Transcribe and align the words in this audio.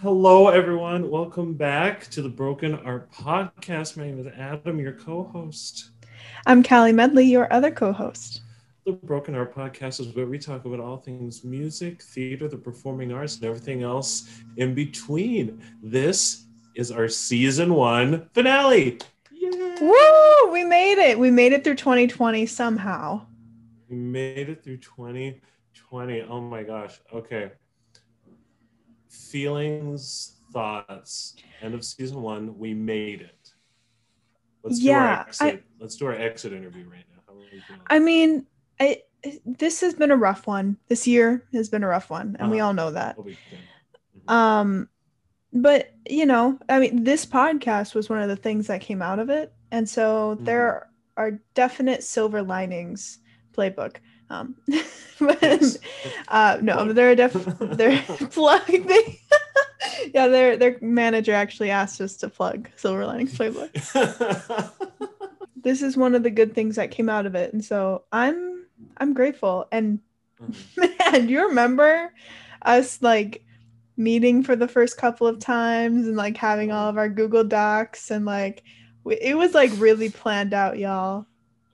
Hello, 0.00 0.48
everyone. 0.48 1.10
Welcome 1.10 1.52
back 1.52 2.06
to 2.12 2.22
the 2.22 2.30
Broken 2.30 2.74
Art 2.76 3.12
Podcast. 3.12 3.98
My 3.98 4.04
name 4.04 4.20
is 4.20 4.26
Adam, 4.38 4.78
your 4.78 4.92
co 4.92 5.24
host. 5.24 5.90
I'm 6.46 6.62
Callie 6.62 6.92
Medley, 6.92 7.26
your 7.26 7.52
other 7.52 7.70
co 7.70 7.92
host. 7.92 8.40
The 8.88 8.94
Broken 8.94 9.34
Art 9.34 9.54
Podcast 9.54 10.00
is 10.00 10.16
where 10.16 10.24
we 10.24 10.38
talk 10.38 10.64
about 10.64 10.80
all 10.80 10.96
things 10.96 11.44
music, 11.44 12.00
theater, 12.00 12.48
the 12.48 12.56
performing 12.56 13.12
arts, 13.12 13.36
and 13.36 13.44
everything 13.44 13.82
else 13.82 14.40
in 14.56 14.74
between. 14.74 15.62
This 15.82 16.46
is 16.74 16.90
our 16.90 17.06
season 17.06 17.74
one 17.74 18.30
finale. 18.32 18.98
Yay! 19.30 19.76
Woo! 19.82 20.50
We 20.50 20.64
made 20.64 20.96
it. 20.96 21.18
We 21.18 21.30
made 21.30 21.52
it 21.52 21.64
through 21.64 21.74
2020 21.74 22.46
somehow. 22.46 23.26
We 23.90 23.96
made 23.96 24.48
it 24.48 24.64
through 24.64 24.78
2020. 24.78 26.22
Oh 26.22 26.40
my 26.40 26.62
gosh. 26.62 26.98
Okay 27.12 27.50
feelings, 29.10 30.36
thoughts, 30.52 31.34
end 31.60 31.74
of 31.74 31.84
season 31.84 32.22
one, 32.22 32.58
we 32.58 32.72
made 32.72 33.20
it. 33.20 33.52
Let's 34.62 34.80
yeah, 34.80 34.92
do 34.92 35.04
our 35.04 35.20
exit. 35.26 35.64
I, 35.66 35.82
let's 35.82 35.96
do 35.96 36.06
our 36.06 36.14
exit 36.14 36.52
interview 36.54 36.84
right 36.88 37.04
now. 37.10 37.18
I 37.88 37.98
mean, 37.98 38.46
I 38.80 39.02
this 39.44 39.80
has 39.80 39.94
been 39.94 40.10
a 40.10 40.16
rough 40.16 40.46
one. 40.46 40.76
This 40.88 41.06
year 41.06 41.44
has 41.52 41.68
been 41.68 41.82
a 41.82 41.88
rough 41.88 42.10
one, 42.10 42.28
and 42.38 42.42
uh-huh. 42.42 42.50
we 42.50 42.60
all 42.60 42.72
know 42.72 42.90
that. 42.92 43.16
Mm-hmm. 43.16 44.30
Um, 44.32 44.88
but 45.52 45.94
you 46.08 46.26
know, 46.26 46.58
I 46.68 46.78
mean, 46.78 47.04
this 47.04 47.26
podcast 47.26 47.94
was 47.94 48.08
one 48.08 48.20
of 48.20 48.28
the 48.28 48.36
things 48.36 48.66
that 48.68 48.80
came 48.80 49.02
out 49.02 49.18
of 49.18 49.30
it, 49.30 49.52
and 49.70 49.88
so 49.88 50.34
mm-hmm. 50.34 50.44
there 50.44 50.88
are 51.16 51.32
definite 51.54 52.02
silver 52.04 52.42
linings. 52.42 53.18
Playbook. 53.56 53.96
Um, 54.30 54.54
but, 55.18 55.42
yes. 55.42 55.78
uh, 56.28 56.58
no, 56.62 56.74
plug. 56.74 56.94
they're 56.94 57.16
def 57.16 57.32
they're 57.58 58.02
plug. 58.30 58.66
They, 58.66 59.20
yeah, 60.14 60.28
their 60.28 60.56
their 60.56 60.78
manager 60.80 61.32
actually 61.32 61.70
asked 61.70 62.00
us 62.00 62.16
to 62.18 62.28
plug 62.28 62.68
Silver 62.76 63.04
Linings 63.04 63.36
Playbook. 63.36 64.70
this 65.56 65.82
is 65.82 65.96
one 65.96 66.14
of 66.14 66.22
the 66.22 66.30
good 66.30 66.54
things 66.54 66.76
that 66.76 66.90
came 66.92 67.08
out 67.08 67.26
of 67.26 67.34
it, 67.34 67.52
and 67.52 67.64
so 67.64 68.04
I'm 68.12 68.57
I'm 68.96 69.14
grateful. 69.14 69.66
And 69.72 70.00
mm-hmm. 70.40 71.12
man, 71.12 71.28
you 71.28 71.48
remember 71.48 72.12
us 72.62 73.00
like 73.02 73.44
meeting 73.96 74.42
for 74.42 74.56
the 74.56 74.68
first 74.68 74.96
couple 74.96 75.26
of 75.26 75.38
times 75.38 76.06
and 76.06 76.16
like 76.16 76.36
having 76.36 76.70
all 76.70 76.88
of 76.88 76.98
our 76.98 77.08
Google 77.08 77.44
Docs 77.44 78.10
and 78.10 78.24
like 78.24 78.62
it 79.04 79.36
was 79.36 79.54
like 79.54 79.70
really 79.76 80.10
planned 80.10 80.52
out, 80.52 80.78
y'all. 80.78 81.26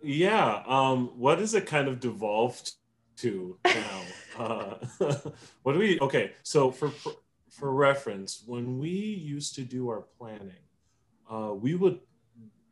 Yeah. 0.02 0.62
Um, 0.66 1.10
what 1.16 1.38
has 1.38 1.54
it 1.54 1.66
kind 1.66 1.88
of 1.88 2.00
devolved 2.00 2.72
to 3.18 3.58
now? 3.64 4.02
uh, 4.38 4.74
what 5.62 5.72
do 5.72 5.78
we? 5.78 5.98
Okay, 6.00 6.32
so 6.42 6.70
for, 6.70 6.90
for 6.90 7.12
for 7.54 7.72
reference, 7.72 8.42
when 8.46 8.78
we 8.78 8.90
used 8.90 9.54
to 9.54 9.62
do 9.62 9.88
our 9.88 10.04
planning, 10.18 10.64
uh, 11.30 11.52
we 11.54 11.76
would, 11.76 12.00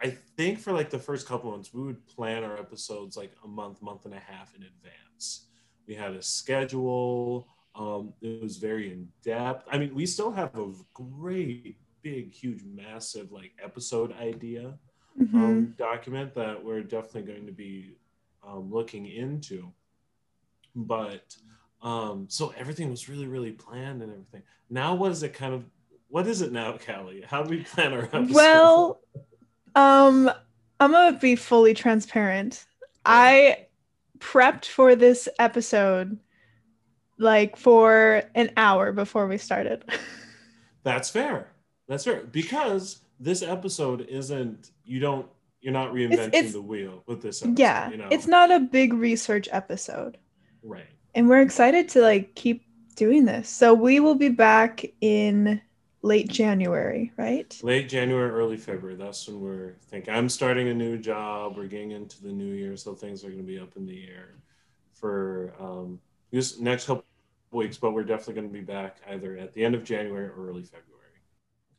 I 0.03 0.17
think, 0.36 0.58
for 0.58 0.72
like 0.72 0.91
the 0.91 0.98
first 0.98 1.27
couple 1.27 1.50
months, 1.50 1.72
we 1.72 1.83
would 1.83 2.06
plan 2.06 2.42
our 2.45 2.58
episodes 2.58 3.17
like 3.17 3.33
a 3.45 3.48
month, 3.48 3.81
month 3.83 4.05
and 4.05 4.14
a 4.14 4.19
half 4.19 4.55
in 4.56 4.62
advance. 4.62 5.47
We 5.86 5.95
had 5.95 6.12
a 6.12 6.22
schedule. 6.22 7.48
Um, 7.75 8.12
it 8.20 8.42
was 8.42 8.56
very 8.56 8.92
in 8.92 9.08
depth. 9.23 9.67
I 9.70 9.78
mean, 9.78 9.95
we 9.95 10.06
still 10.06 10.33
have 10.33 10.56
a 10.58 10.73
great, 10.92 11.78
big, 12.03 12.33
huge, 12.33 12.62
massive 12.64 13.33
like 13.33 13.53
episode 13.62 14.12
idea 14.20 14.75
mm-hmm. 15.20 15.36
um, 15.36 15.75
document 15.78 16.35
that 16.35 16.62
we're 16.62 16.83
definitely 16.83 17.33
going 17.33 17.46
to 17.46 17.52
be 17.52 17.96
um, 18.46 18.70
looking 18.73 19.07
into. 19.07 19.73
But 20.74 21.36
um, 21.83 22.27
so 22.29 22.52
everything 22.57 22.91
was 22.91 23.08
really, 23.08 23.27
really 23.27 23.52
planned 23.52 24.02
and 24.02 24.12
everything. 24.12 24.42
Now, 24.70 24.95
what 24.95 25.12
is 25.12 25.23
it 25.23 25.35
kind 25.35 25.55
of? 25.55 25.64
What 26.08 26.27
is 26.27 26.42
it 26.42 26.52
now, 26.52 26.77
Callie? 26.77 27.24
How 27.27 27.42
do 27.42 27.51
we 27.51 27.62
plan 27.62 27.92
our 27.92 28.05
episode? 28.12 28.35
Well, 28.35 29.01
um, 29.75 30.31
I'm 30.81 30.93
gonna 30.93 31.19
be 31.19 31.37
fully 31.37 31.75
transparent. 31.75 32.65
I 33.05 33.67
prepped 34.19 34.67
for 34.67 34.95
this 34.95 35.29
episode 35.39 36.19
like 37.19 37.57
for 37.57 38.23
an 38.35 38.51
hour 38.57 38.93
before 38.93 39.27
we 39.27 39.39
started. 39.39 39.85
That's 40.83 41.11
fair. 41.11 41.49
That's 41.89 42.05
fair 42.05 42.25
because 42.25 43.03
this 43.23 43.43
episode 43.43 44.03
isn't 44.03 44.71
you 44.85 44.99
don't 44.99 45.27
you're 45.61 45.73
not 45.73 45.93
reinventing 45.93 46.29
it's, 46.29 46.37
it's, 46.37 46.53
the 46.53 46.61
wheel 46.61 47.05
with 47.07 47.23
this 47.23 47.41
episode, 47.41 47.59
yeah 47.59 47.89
you 47.89 47.97
know? 47.97 48.09
it's 48.11 48.27
not 48.27 48.51
a 48.51 48.59
big 48.59 48.93
research 48.93 49.49
episode 49.53 50.19
right 50.65 50.87
and 51.15 51.29
we're 51.29 51.41
excited 51.41 51.89
to 51.89 52.01
like 52.01 52.35
keep 52.35 52.67
doing 52.97 53.25
this 53.25 53.49
so 53.49 53.73
we 53.73 54.01
will 54.01 54.17
be 54.17 54.29
back 54.29 54.85
in 55.01 55.61
late 56.02 56.29
january 56.29 57.13
right? 57.17 57.58
Late 57.63 57.89
january 57.89 58.30
early 58.30 58.57
february. 58.57 58.96
That's 58.96 59.27
when 59.29 59.40
we're 59.40 59.74
thinking. 59.89 60.13
I'm 60.13 60.29
starting 60.29 60.68
a 60.68 60.74
new 60.74 60.98
job. 60.98 61.57
We're 61.57 61.67
getting 61.67 61.92
into 61.92 62.23
the 62.23 62.33
new 62.33 62.52
year 62.55 62.77
so 62.77 62.95
things 62.95 63.24
are 63.24 63.29
going 63.29 63.40
to 63.40 63.46
be 63.46 63.58
up 63.58 63.77
in 63.77 63.86
the 63.86 64.07
air 64.08 64.35
for 64.92 65.55
um 65.58 65.98
this 66.30 66.58
next 66.58 66.86
couple 66.86 67.05
weeks 67.51 67.77
but 67.77 67.92
we're 67.92 68.05
definitely 68.05 68.35
going 68.35 68.48
to 68.48 68.52
be 68.52 68.61
back 68.61 68.98
either 69.11 69.36
at 69.36 69.52
the 69.52 69.64
end 69.64 69.74
of 69.74 69.85
january 69.85 70.27
or 70.27 70.48
early 70.48 70.62
february. 70.62 70.89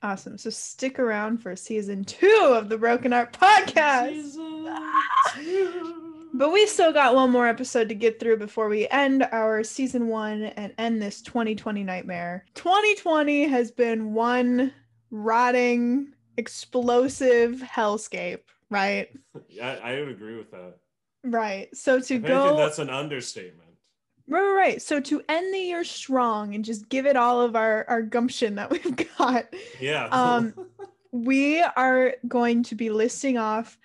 Awesome. 0.02 0.38
So 0.38 0.50
stick 0.50 1.00
around 1.00 1.38
for 1.38 1.56
season 1.56 2.04
two 2.04 2.54
of 2.54 2.68
the 2.68 2.78
Broken 2.78 3.14
Art 3.14 3.32
Podcast. 3.32 4.36
But 6.34 6.52
we 6.52 6.66
still 6.66 6.92
got 6.92 7.14
one 7.14 7.30
more 7.30 7.48
episode 7.48 7.90
to 7.90 7.96
get 7.96 8.20
through 8.20 8.38
before 8.38 8.68
we 8.68 8.88
end 8.90 9.28
our 9.32 9.64
season 9.64 10.08
one 10.08 10.44
and 10.44 10.74
end 10.78 11.02
this 11.02 11.22
2020 11.22 11.84
nightmare. 11.84 12.46
2020 12.56 13.48
has 13.48 13.72
been 13.72 14.14
one 14.14 14.74
rotting, 15.12 16.14
explosive 16.38 17.62
hellscape, 17.62 18.42
right? 18.70 19.10
Yeah, 19.50 19.78
I 19.84 20.00
would 20.00 20.10
agree 20.10 20.36
with 20.36 20.52
that. 20.52 20.78
Right. 21.24 21.76
So 21.76 22.00
to 22.00 22.16
if 22.16 22.24
go. 22.24 22.42
Anything, 22.42 22.58
that's 22.58 22.80
an 22.80 22.90
understatement. 22.90 23.70
Right, 24.28 24.42
right, 24.42 24.56
right. 24.56 24.82
So 24.82 25.00
to 25.00 25.22
end 25.30 25.54
the 25.54 25.60
year 25.60 25.84
strong 25.84 26.56
and 26.56 26.66
just 26.66 26.90
give 26.90 27.06
it 27.06 27.16
all 27.16 27.42
of 27.42 27.56
our 27.56 27.86
our 27.88 28.02
gumption 28.02 28.56
that 28.56 28.70
we've 28.72 28.96
got. 29.18 29.46
Yeah. 29.80 30.08
um, 30.08 30.54
we 31.12 31.62
are 31.62 32.16
going 32.28 32.64
to 32.64 32.76
be 32.76 32.90
listing 32.90 33.38
off 33.38 33.78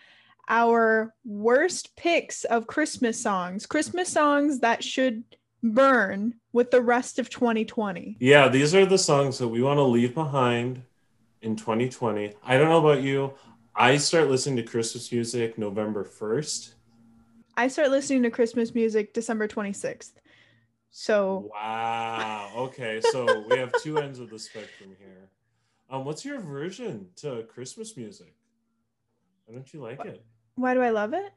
our 0.49 1.15
worst 1.25 1.95
picks 1.97 2.45
of 2.45 2.67
Christmas 2.67 3.21
songs, 3.21 3.67
Christmas 3.67 4.09
songs 4.09 4.61
that 4.61 4.83
should 4.83 5.25
burn 5.63 6.35
with 6.53 6.71
the 6.71 6.81
rest 6.81 7.19
of 7.19 7.31
2020. 7.31 8.17
Yeah, 8.21 8.49
these 8.49 8.75
are 8.75 8.87
the 8.87 8.99
songs 8.99 9.39
that 9.39 9.49
we 9.49 9.63
want 9.63 9.79
to 9.79 9.83
leave 9.83 10.15
behind 10.15 10.83
in 11.43 11.57
2020. 11.57 12.35
I 12.43 12.57
don't 12.57 12.69
know 12.69 12.79
about 12.79 13.03
you. 13.03 13.35
I 13.75 13.97
start 13.97 14.29
listening 14.29 14.57
to 14.57 14.63
Christmas 14.63 15.13
music 15.13 15.59
November 15.59 16.05
1st. 16.05 16.75
I 17.57 17.69
start 17.69 17.91
listening 17.91 18.23
to 18.23 18.31
Christmas 18.31 18.75
music 18.75 19.13
December 19.13 19.49
26th. 19.49 20.13
So 20.91 21.51
wow. 21.53 22.51
Okay, 22.57 23.01
so 23.01 23.45
we 23.49 23.57
have 23.57 23.73
two 23.83 23.99
ends 24.03 24.19
of 24.21 24.31
the 24.31 24.39
spectrum 24.39 24.91
here. 24.99 25.29
Um, 25.91 26.05
what's 26.05 26.25
your 26.25 26.41
version 26.41 27.09
to 27.17 27.45
Christmas 27.45 27.97
music? 27.97 28.35
Why 29.47 29.55
don't 29.55 29.73
you 29.73 29.81
like 29.81 30.05
it? 30.05 30.25
Why 30.59 30.75
do 30.75 30.83
I 30.83 30.91
love 30.91 31.15
it? 31.15 31.33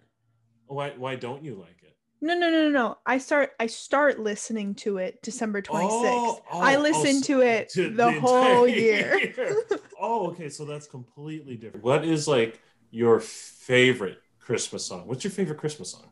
Why 0.68 0.92
Why 0.98 1.16
don't 1.16 1.44
you 1.44 1.56
like 1.56 1.84
it? 1.84 1.96
No, 2.24 2.36
no, 2.36 2.50
no, 2.50 2.64
no, 2.64 2.70
no. 2.70 2.98
I 3.06 3.18
start 3.18 3.52
I 3.60 3.68
start 3.68 4.20
listening 4.20 4.76
to 4.76 4.98
it 4.98 5.22
December 5.22 5.62
26th. 5.62 5.90
Oh, 5.92 6.42
oh, 6.52 6.60
I 6.60 6.78
listen 6.78 7.18
oh, 7.18 7.28
to 7.28 7.42
it 7.42 7.72
the, 7.76 7.90
the 7.90 8.12
whole 8.12 8.68
year. 8.68 9.20
year. 9.20 9.66
oh, 10.00 10.28
okay. 10.30 10.50
So 10.50 10.66
that's 10.66 10.88
completely 10.88 11.56
different. 11.56 11.86
What 11.86 12.04
is 12.04 12.28
like 12.28 12.60
your 12.90 13.20
favorite 13.20 14.18
Christmas 14.40 14.86
song? 14.86 15.08
What's 15.08 15.24
your 15.24 15.32
favorite 15.32 15.60
Christmas 15.60 15.92
song? 15.92 16.10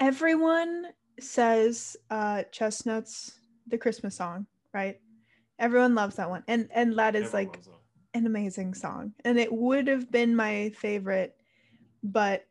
Everyone 0.00 0.86
says 1.20 1.96
uh 2.10 2.42
chestnuts 2.50 3.38
the 3.68 3.78
christmas 3.78 4.16
song 4.16 4.46
right 4.72 5.00
everyone 5.60 5.94
loves 5.94 6.16
that 6.16 6.28
one 6.28 6.42
and 6.48 6.68
and 6.74 6.98
that 6.98 7.14
is 7.14 7.32
everyone 7.32 7.52
like 7.52 7.62
an 8.14 8.26
amazing 8.26 8.74
song 8.74 9.12
and 9.24 9.38
it 9.38 9.52
would 9.52 9.86
have 9.88 10.10
been 10.10 10.34
my 10.34 10.70
favorite 10.70 11.36
but 12.02 12.46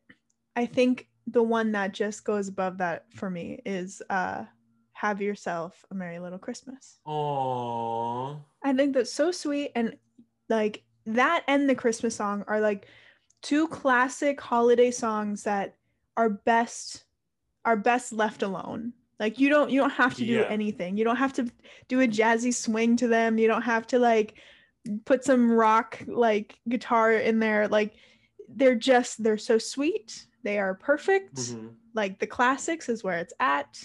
i 0.55 0.65
think 0.65 1.07
the 1.27 1.43
one 1.43 1.71
that 1.71 1.93
just 1.93 2.23
goes 2.23 2.47
above 2.47 2.77
that 2.77 3.05
for 3.13 3.29
me 3.29 3.59
is 3.65 4.01
uh 4.09 4.43
have 4.91 5.21
yourself 5.21 5.85
a 5.91 5.95
merry 5.95 6.19
little 6.19 6.39
christmas 6.39 6.99
oh 7.05 8.39
i 8.63 8.73
think 8.73 8.93
that's 8.93 9.11
so 9.11 9.31
sweet 9.31 9.71
and 9.75 9.95
like 10.49 10.83
that 11.05 11.43
and 11.47 11.69
the 11.69 11.75
christmas 11.75 12.15
song 12.15 12.43
are 12.47 12.59
like 12.59 12.87
two 13.43 13.67
classic 13.67 14.41
holiday 14.41 14.89
songs 14.89 15.43
that 15.43 15.75
are 16.17 16.29
best 16.29 17.03
are 17.65 17.77
best 17.77 18.11
left 18.11 18.41
alone. 18.41 18.93
Like 19.19 19.39
you 19.39 19.49
don't 19.49 19.69
you 19.69 19.79
don't 19.79 19.91
have 19.91 20.15
to 20.15 20.25
do 20.25 20.33
yeah. 20.33 20.47
anything. 20.49 20.97
You 20.97 21.03
don't 21.03 21.17
have 21.17 21.33
to 21.33 21.49
do 21.87 22.01
a 22.01 22.07
jazzy 22.07 22.53
swing 22.53 22.95
to 22.97 23.07
them. 23.07 23.37
You 23.37 23.47
don't 23.47 23.61
have 23.61 23.85
to 23.87 23.99
like 23.99 24.35
put 25.05 25.23
some 25.23 25.51
rock 25.51 25.99
like 26.07 26.59
guitar 26.67 27.13
in 27.13 27.39
there. 27.39 27.67
Like 27.67 27.93
they're 28.49 28.75
just 28.75 29.23
they're 29.23 29.37
so 29.37 29.57
sweet. 29.57 30.25
They 30.43 30.59
are 30.59 30.75
perfect. 30.75 31.35
Mm-hmm. 31.35 31.67
Like 31.93 32.19
the 32.19 32.27
classics 32.27 32.89
is 32.89 33.03
where 33.03 33.19
it's 33.19 33.33
at. 33.39 33.81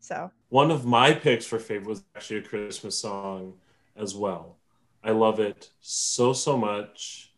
So 0.00 0.30
one 0.48 0.70
of 0.70 0.84
my 0.84 1.12
picks 1.12 1.46
for 1.46 1.58
favorite 1.58 1.88
was 1.88 2.04
actually 2.16 2.38
a 2.38 2.42
Christmas 2.42 2.98
song 2.98 3.54
as 3.96 4.14
well. 4.14 4.58
I 5.04 5.10
love 5.10 5.40
it 5.40 5.70
so 5.80 6.32
so 6.32 6.56
much. 6.56 7.32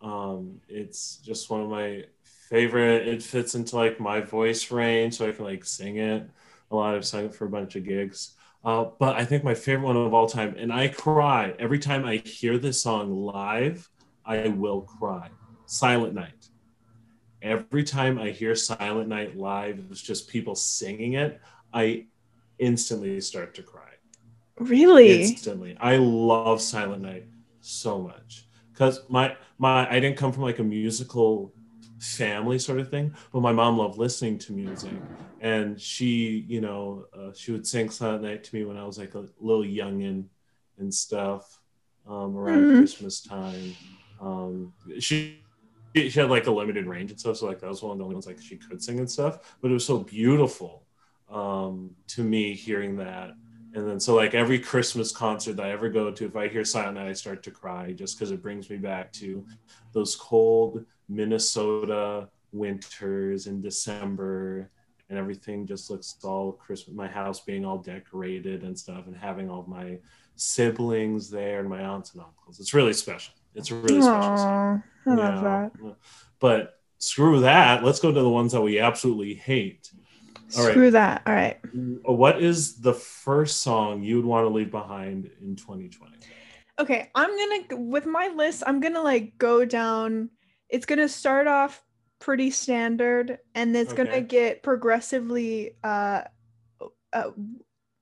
Um, 0.00 0.60
it's 0.68 1.16
just 1.16 1.48
one 1.48 1.62
of 1.62 1.70
my 1.70 2.04
favorite. 2.24 3.08
It 3.08 3.22
fits 3.22 3.54
into 3.54 3.76
like 3.76 3.98
my 4.00 4.20
voice 4.20 4.70
range, 4.70 5.14
so 5.14 5.28
I 5.28 5.32
can 5.32 5.44
like 5.44 5.64
sing 5.64 5.96
it 5.96 6.28
a 6.70 6.76
lot. 6.76 6.94
I've 6.94 7.06
sung 7.06 7.26
it 7.26 7.34
for 7.34 7.46
a 7.46 7.50
bunch 7.50 7.76
of 7.76 7.84
gigs. 7.84 8.34
Uh, 8.64 8.86
but 8.98 9.14
I 9.16 9.24
think 9.24 9.44
my 9.44 9.54
favorite 9.54 9.86
one 9.86 9.96
of 9.96 10.14
all 10.14 10.26
time, 10.26 10.54
and 10.58 10.72
I 10.72 10.88
cry 10.88 11.54
every 11.58 11.78
time 11.78 12.04
I 12.04 12.16
hear 12.16 12.56
this 12.58 12.80
song 12.80 13.12
live. 13.12 13.88
I 14.24 14.48
will 14.48 14.82
cry. 14.82 15.28
Silent 15.66 16.14
Night. 16.14 16.48
Every 17.42 17.84
time 17.84 18.18
I 18.18 18.30
hear 18.30 18.54
Silent 18.54 19.08
Night 19.08 19.36
live, 19.36 19.84
it's 19.90 20.00
just 20.00 20.28
people 20.28 20.54
singing 20.54 21.12
it. 21.12 21.40
I 21.74 22.06
instantly 22.58 23.20
start 23.20 23.54
to 23.56 23.62
cry. 23.62 23.82
Really? 24.58 25.22
Instantly. 25.22 25.76
I 25.78 25.96
love 25.96 26.62
Silent 26.62 27.02
Night 27.02 27.26
so 27.60 27.98
much 27.98 28.46
because 28.72 29.00
my 29.08 29.36
my 29.58 29.90
I 29.90 30.00
didn't 30.00 30.16
come 30.16 30.32
from 30.32 30.42
like 30.42 30.58
a 30.58 30.64
musical 30.64 31.52
family 32.04 32.58
sort 32.58 32.80
of 32.80 32.90
thing, 32.90 33.14
but 33.32 33.40
my 33.40 33.52
mom 33.52 33.78
loved 33.78 33.98
listening 33.98 34.38
to 34.38 34.52
music, 34.52 34.92
and 35.40 35.80
she 35.80 36.44
you 36.48 36.60
know 36.60 37.06
uh, 37.16 37.32
she 37.34 37.52
would 37.52 37.66
sing 37.66 37.90
Silent 37.90 38.22
Night 38.22 38.44
to 38.44 38.54
me 38.54 38.64
when 38.64 38.76
I 38.76 38.84
was 38.84 38.98
like 38.98 39.14
a 39.14 39.26
little 39.40 39.64
youngin 39.64 40.24
and 40.78 40.92
stuff 40.92 41.60
um, 42.06 42.36
around 42.36 42.62
mm-hmm. 42.62 42.78
Christmas 42.78 43.20
time. 43.20 43.74
Um, 44.20 44.72
she 44.98 45.40
she 45.94 46.10
had 46.10 46.30
like 46.30 46.46
a 46.46 46.50
limited 46.50 46.86
range 46.86 47.10
and 47.10 47.18
stuff, 47.18 47.38
so 47.38 47.46
like 47.46 47.60
that 47.60 47.68
was 47.68 47.82
one 47.82 47.92
of 47.92 47.98
the 47.98 48.04
only 48.04 48.14
ones 48.14 48.26
like 48.26 48.40
she 48.40 48.56
could 48.56 48.82
sing 48.82 48.98
and 48.98 49.10
stuff. 49.10 49.56
But 49.60 49.70
it 49.70 49.74
was 49.74 49.86
so 49.86 49.98
beautiful 49.98 50.84
um, 51.30 51.90
to 52.08 52.22
me 52.22 52.54
hearing 52.54 52.96
that 52.96 53.34
and 53.74 53.88
then 53.88 54.00
so 54.00 54.14
like 54.14 54.34
every 54.34 54.58
christmas 54.58 55.12
concert 55.12 55.56
that 55.56 55.66
i 55.66 55.70
ever 55.70 55.88
go 55.88 56.10
to 56.10 56.24
if 56.24 56.36
i 56.36 56.48
hear 56.48 56.64
silent 56.64 56.96
night 56.96 57.08
i 57.08 57.12
start 57.12 57.42
to 57.42 57.50
cry 57.50 57.92
just 57.92 58.16
because 58.16 58.30
it 58.30 58.42
brings 58.42 58.70
me 58.70 58.76
back 58.76 59.12
to 59.12 59.44
those 59.92 60.16
cold 60.16 60.84
minnesota 61.08 62.28
winters 62.52 63.46
in 63.46 63.60
december 63.60 64.70
and 65.10 65.18
everything 65.18 65.66
just 65.66 65.90
looks 65.90 66.16
all 66.24 66.52
christmas 66.52 66.96
my 66.96 67.08
house 67.08 67.40
being 67.40 67.64
all 67.64 67.78
decorated 67.78 68.62
and 68.62 68.78
stuff 68.78 69.06
and 69.06 69.16
having 69.16 69.50
all 69.50 69.64
my 69.66 69.98
siblings 70.36 71.30
there 71.30 71.60
and 71.60 71.68
my 71.68 71.80
aunts 71.80 72.12
and 72.14 72.22
uncles 72.22 72.60
it's 72.60 72.74
really 72.74 72.92
special 72.92 73.34
it's 73.54 73.70
really 73.70 74.00
Aww, 74.00 74.02
special 74.02 74.36
song. 74.36 74.82
I 75.06 75.14
love 75.14 75.42
that. 75.42 75.96
but 76.40 76.80
screw 76.98 77.40
that 77.40 77.84
let's 77.84 78.00
go 78.00 78.12
to 78.12 78.20
the 78.20 78.28
ones 78.28 78.52
that 78.52 78.60
we 78.62 78.78
absolutely 78.78 79.34
hate 79.34 79.90
all 80.56 80.62
Screw 80.64 80.84
right. 80.84 80.92
that. 80.92 81.22
All 81.26 81.34
right. 81.34 81.58
What 82.04 82.40
is 82.42 82.76
the 82.76 82.94
first 82.94 83.62
song 83.62 84.02
you 84.02 84.16
would 84.16 84.24
want 84.24 84.44
to 84.44 84.50
leave 84.50 84.70
behind 84.70 85.30
in 85.40 85.56
2020? 85.56 86.16
Okay, 86.78 87.10
I'm 87.14 87.30
gonna 87.30 87.82
with 87.82 88.06
my 88.06 88.28
list. 88.28 88.62
I'm 88.66 88.80
gonna 88.80 89.02
like 89.02 89.36
go 89.38 89.64
down. 89.64 90.30
It's 90.68 90.86
gonna 90.86 91.08
start 91.08 91.46
off 91.46 91.82
pretty 92.18 92.50
standard, 92.50 93.38
and 93.54 93.76
it's 93.76 93.92
okay. 93.92 94.04
gonna 94.04 94.20
get 94.20 94.62
progressively 94.62 95.76
uh, 95.82 96.22
uh 97.12 97.30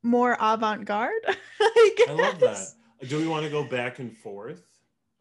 more 0.02 0.36
avant-garde. 0.40 1.12
I, 1.60 1.94
I 2.08 2.12
love 2.12 2.40
that. 2.40 2.74
Do 3.08 3.18
we 3.18 3.26
want 3.26 3.44
to 3.44 3.50
go 3.50 3.64
back 3.64 3.98
and 3.98 4.16
forth? 4.16 4.62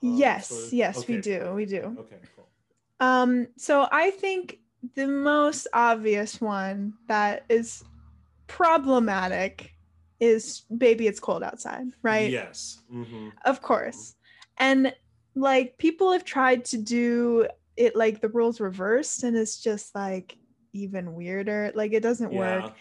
Um, 0.04 0.16
yes, 0.18 0.48
sort 0.48 0.66
of? 0.66 0.74
yes, 0.74 0.98
okay, 1.00 1.16
we 1.16 1.22
do. 1.22 1.40
Cool. 1.40 1.54
We 1.54 1.66
do. 1.66 1.96
Okay, 2.00 2.18
cool. 2.36 2.48
Um, 3.00 3.48
so 3.58 3.88
I 3.92 4.12
think 4.12 4.60
the 4.96 5.08
most 5.08 5.68
obvious 5.74 6.42
one 6.42 6.94
that 7.08 7.46
is 7.50 7.84
problematic 8.48 9.74
is 10.20 10.62
baby 10.78 11.08
it's 11.08 11.20
cold 11.20 11.42
outside 11.42 11.86
right 12.04 12.30
yes 12.30 12.82
mm-hmm. 12.94 13.30
of 13.46 13.62
course 13.62 14.16
and 14.58 14.94
like 15.36 15.78
people 15.78 16.12
have 16.12 16.26
tried 16.26 16.66
to 16.66 16.78
do 16.78 17.48
it 17.78 17.96
like 17.96 18.22
the 18.22 18.30
rules 18.30 18.60
reversed 18.60 19.24
and 19.24 19.38
it's 19.38 19.62
just 19.62 19.96
like 19.96 20.38
even 20.74 21.14
weirder 21.14 21.72
like 21.76 21.94
it 21.94 22.04
doesn't 22.04 22.32
yeah. 22.32 22.40
work 22.40 22.74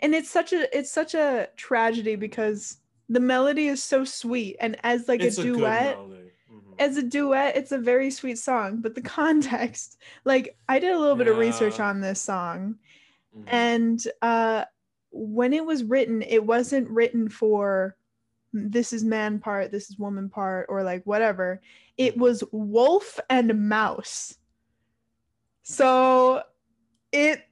and 0.00 0.14
it's 0.14 0.30
such 0.30 0.52
a 0.52 0.76
it's 0.76 0.90
such 0.90 1.14
a 1.14 1.48
tragedy 1.56 2.16
because 2.16 2.78
the 3.08 3.20
melody 3.20 3.66
is 3.66 3.82
so 3.82 4.04
sweet 4.04 4.56
and 4.60 4.76
as 4.82 5.08
like 5.08 5.20
it's 5.20 5.38
a 5.38 5.42
duet 5.42 5.96
a 5.96 6.22
as 6.78 6.96
a 6.96 7.02
duet, 7.02 7.56
it's 7.56 7.72
a 7.72 7.78
very 7.78 8.10
sweet 8.10 8.38
song, 8.38 8.78
but 8.80 8.94
the 8.94 9.00
context, 9.20 9.98
like 10.24 10.56
I 10.68 10.78
did 10.78 10.92
a 10.92 10.98
little 10.98 11.16
yeah. 11.16 11.24
bit 11.24 11.32
of 11.32 11.38
research 11.38 11.80
on 11.80 12.00
this 12.00 12.20
song. 12.20 12.76
Mm-hmm. 13.36 13.48
And 13.48 14.06
uh 14.20 14.64
when 15.10 15.52
it 15.52 15.64
was 15.64 15.84
written, 15.84 16.22
it 16.22 16.44
wasn't 16.44 16.88
written 16.88 17.28
for 17.28 17.96
this 18.52 18.92
is 18.92 19.04
man 19.04 19.38
part, 19.38 19.70
this 19.70 19.90
is 19.90 19.98
woman 19.98 20.28
part, 20.28 20.66
or 20.68 20.82
like 20.82 21.02
whatever. 21.04 21.60
It 21.96 22.12
mm-hmm. 22.12 22.22
was 22.22 22.44
wolf 22.52 23.18
and 23.28 23.68
mouse. 23.68 24.36
So 25.62 26.42
it 27.12 27.42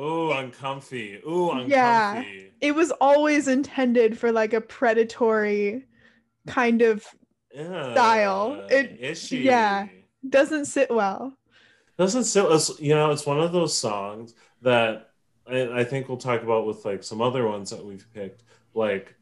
Oh, 0.00 0.30
uncomfy. 0.30 1.20
Oh, 1.26 1.50
uncomfy. 1.50 1.70
Yeah. 1.72 2.22
It 2.60 2.72
was 2.72 2.92
always 2.92 3.48
intended 3.48 4.16
for 4.16 4.30
like 4.30 4.52
a 4.52 4.60
predatory 4.60 5.86
kind 6.46 6.82
of 6.82 7.04
style. 7.52 8.64
It? 8.70 9.32
Yeah, 9.32 9.88
doesn't 10.28 10.66
sit 10.66 10.90
well. 10.90 11.36
Doesn't 11.96 12.24
sit. 12.24 12.44
Well. 12.44 12.60
You 12.78 12.94
know, 12.94 13.10
it's 13.10 13.26
one 13.26 13.40
of 13.40 13.50
those 13.50 13.76
songs 13.76 14.34
that 14.62 15.10
I, 15.48 15.80
I 15.80 15.84
think 15.84 16.08
we'll 16.08 16.16
talk 16.16 16.44
about 16.44 16.64
with 16.64 16.84
like 16.84 17.02
some 17.02 17.20
other 17.20 17.48
ones 17.48 17.70
that 17.70 17.84
we've 17.84 18.06
picked. 18.14 18.44
Like 18.74 19.16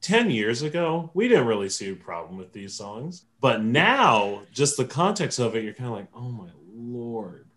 10 0.00 0.30
years 0.30 0.62
ago, 0.62 1.10
we 1.14 1.28
didn't 1.28 1.46
really 1.46 1.68
see 1.68 1.90
a 1.90 1.94
problem 1.94 2.38
with 2.38 2.52
these 2.52 2.74
songs. 2.74 3.24
But 3.40 3.62
now, 3.62 4.42
just 4.52 4.76
the 4.76 4.84
context 4.84 5.38
of 5.38 5.56
it, 5.56 5.64
you're 5.64 5.74
kind 5.74 5.90
of 5.90 5.96
like, 5.96 6.08
oh 6.14 6.30
my 6.30 6.48
lord. 6.72 7.48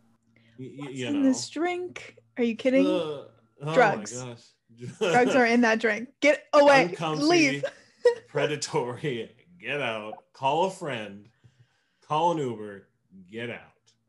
Y- 0.57 0.71
What's 0.77 0.93
you 0.93 1.07
in 1.07 1.23
this 1.23 1.49
drink? 1.49 2.17
Are 2.37 2.43
you 2.43 2.55
kidding? 2.55 2.85
Uh, 2.85 2.89
oh 2.89 3.27
Drugs. 3.73 4.23
Drugs 4.99 5.35
are 5.35 5.45
in 5.45 5.61
that 5.61 5.79
drink. 5.79 6.09
Get 6.21 6.43
away. 6.53 6.85
Uncomfy, 6.85 7.23
Leave. 7.23 7.65
predatory 8.27 9.29
get 9.61 9.81
out, 9.81 10.15
call 10.33 10.65
a 10.65 10.71
friend, 10.71 11.27
call 12.07 12.31
an 12.31 12.39
Uber, 12.39 12.87
get 13.31 13.49
out. 13.49 13.59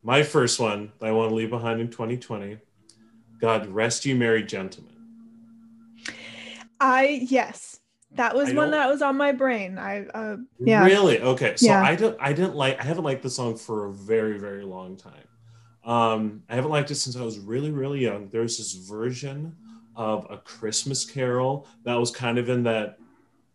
My 0.03 0.23
first 0.23 0.59
one 0.59 0.93
that 0.99 1.07
I 1.07 1.13
want 1.13 1.29
to 1.31 1.35
leave 1.35 1.51
behind 1.51 1.81
in 1.81 1.89
2020 1.89 2.59
God 3.39 3.67
rest 3.67 4.07
you, 4.07 4.15
merry 4.15 4.45
gentlemen. 4.45 4.95
I, 6.81 7.27
yes. 7.29 7.81
That 8.15 8.35
was 8.35 8.51
I 8.51 8.55
one 8.55 8.71
that 8.73 8.89
was 8.89 9.03
on 9.03 9.17
my 9.17 9.33
brain. 9.33 9.79
I 9.79 10.05
uh, 10.07 10.37
yeah. 10.59 10.85
Really? 10.85 11.21
Okay. 11.21 11.55
So 11.57 11.67
yeah. 11.67 11.83
I 11.83 11.95
don't 11.95 12.17
I 12.21 12.33
didn't 12.33 12.55
like 12.55 12.79
I 12.81 12.85
haven't 12.85 13.05
liked 13.05 13.23
the 13.23 13.31
song 13.31 13.57
for 13.57 13.87
a 13.87 13.93
very, 13.93 14.39
very 14.39 14.65
long 14.65 14.97
time. 14.97 15.13
Um, 15.85 16.43
I 16.49 16.55
haven't 16.55 16.71
liked 16.71 16.91
it 16.91 16.97
since 16.97 17.17
I 17.17 17.23
was 17.23 17.39
really, 17.39 17.71
really 17.71 18.01
young. 18.01 18.29
There's 18.29 18.59
this 18.59 18.75
version 18.75 19.57
of 19.97 20.27
a 20.31 20.37
Christmas 20.37 21.05
carol 21.05 21.67
that 21.85 21.95
was 21.95 22.11
kind 22.11 22.39
of 22.39 22.49
in 22.49 22.63
that 22.65 22.99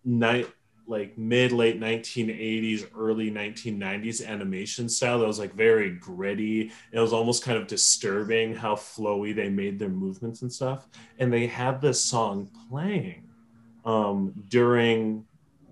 night 0.04 0.48
like 0.88 1.18
mid 1.18 1.52
late 1.52 1.80
1980s 1.80 2.88
early 2.96 3.30
1990s 3.30 4.26
animation 4.26 4.88
style 4.88 5.20
that 5.20 5.28
was 5.28 5.40
like 5.40 5.54
very 5.54 5.92
gritty 5.92 6.72
it 6.94 7.00
was 7.00 7.12
almost 7.12 7.44
kind 7.44 7.58
of 7.58 7.68
disturbing 7.68 8.56
how 8.56 8.74
flowy 8.74 9.36
they 9.36 9.50
made 9.50 9.78
their 9.78 9.90
movements 9.90 10.44
and 10.44 10.52
stuff 10.52 10.88
and 11.20 11.32
they 11.32 11.46
had 11.46 11.82
this 11.82 12.00
song 12.00 12.50
playing 12.70 13.27
um, 13.88 14.34
during 14.48 15.25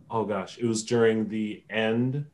oh 0.10 0.26
gosh 0.26 0.58
it 0.58 0.66
was 0.66 0.84
during 0.84 1.28
the 1.28 1.64
end 1.70 2.26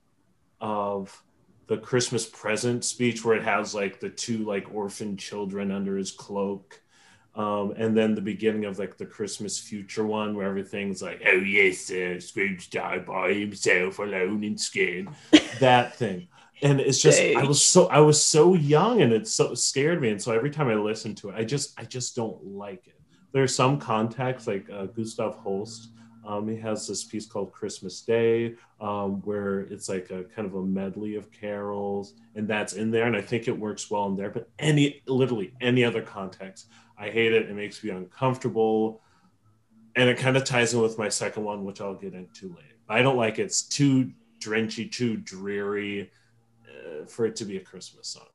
of 0.62 1.24
the 1.68 1.78
christmas 1.78 2.26
present 2.26 2.86
speech 2.86 3.26
where 3.26 3.36
it 3.36 3.44
has 3.44 3.74
like 3.74 4.00
the 4.00 4.10
two 4.10 4.46
like 4.46 4.74
orphan 4.74 5.18
children 5.18 5.72
under 5.72 5.98
his 5.98 6.12
cloak 6.12 6.82
um, 7.34 7.74
and 7.78 7.96
then 7.96 8.14
the 8.14 8.22
beginning 8.22 8.66
of 8.66 8.78
like 8.78 8.98
the 8.98 9.06
Christmas 9.06 9.58
future 9.58 10.06
one 10.06 10.36
where 10.36 10.48
everything's 10.48 11.02
like, 11.02 11.22
oh 11.26 11.38
yes, 11.38 11.90
uh, 11.90 12.20
Scrooge 12.20 12.70
died 12.70 13.06
by 13.06 13.34
himself 13.34 14.00
alone 14.00 14.44
and 14.44 14.60
scared. 14.60 15.08
that 15.60 15.96
thing. 15.98 16.28
And 16.62 16.80
it's 16.80 17.02
just 17.02 17.20
I 17.20 17.44
was 17.44 17.64
so 17.64 17.88
I 17.88 18.00
was 18.02 18.22
so 18.22 18.54
young 18.54 19.02
and 19.02 19.14
it 19.14 19.28
so 19.28 19.56
scared 19.56 20.02
me. 20.02 20.10
And 20.10 20.22
so 20.22 20.34
every 20.34 20.52
time 20.52 20.68
I 20.68 20.76
listen 20.76 21.16
to 21.16 21.30
it, 21.30 21.36
I 21.36 21.44
just 21.44 21.80
I 21.80 21.86
just 21.86 22.16
don't 22.16 22.46
like 22.46 22.86
it. 22.86 23.01
There's 23.32 23.56
some 23.56 23.80
context 23.80 24.48
like 24.48 24.70
uh, 24.70 24.86
Gustav 24.88 25.36
Holst. 25.36 25.90
Um, 26.24 26.48
he 26.48 26.56
has 26.58 26.88
this 26.88 27.04
piece 27.04 27.26
called 27.26 27.52
Christmas 27.52 28.02
Day, 28.02 28.56
um, 28.80 29.22
where 29.24 29.62
it's 29.62 29.90
like 29.90 30.12
a 30.12 30.24
kind 30.26 30.48
of 30.48 30.54
a 30.54 30.62
medley 30.62 31.16
of 31.16 31.32
carols, 31.32 32.14
and 32.36 32.48
that's 32.48 32.74
in 32.74 32.92
there, 32.92 33.08
and 33.08 33.16
I 33.16 33.22
think 33.22 33.48
it 33.48 33.58
works 33.58 33.90
well 33.90 34.06
in 34.06 34.16
there. 34.16 34.30
But 34.30 34.48
any, 34.60 35.02
literally 35.08 35.54
any 35.62 35.84
other 35.84 36.04
context, 36.04 36.68
I 37.00 37.10
hate 37.10 37.34
it. 37.34 37.50
It 37.50 37.56
makes 37.56 37.84
me 37.84 37.90
uncomfortable. 37.90 39.02
and 39.96 40.10
it 40.10 40.18
kind 40.18 40.38
of 40.38 40.44
ties 40.44 40.74
in 40.74 40.82
with 40.82 40.98
my 40.98 41.10
second 41.10 41.44
one, 41.44 41.66
which 41.66 41.82
I'll 41.82 41.96
get 41.96 42.14
into 42.14 42.50
later. 42.50 42.78
I 42.88 43.02
don't 43.02 43.18
like 43.18 43.40
it's 43.40 43.64
too 43.64 44.12
drenchy, 44.40 44.92
too 44.92 45.18
dreary 45.18 46.12
uh, 46.68 47.06
for 47.06 47.26
it 47.26 47.36
to 47.38 47.46
be 47.46 47.58
a 47.58 47.62
Christmas 47.62 48.08
song. 48.08 48.28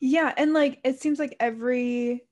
Yeah, 0.00 0.32
and 0.36 0.52
like 0.52 0.80
it 0.84 1.00
seems 1.00 1.18
like 1.18 1.36
every 1.40 2.24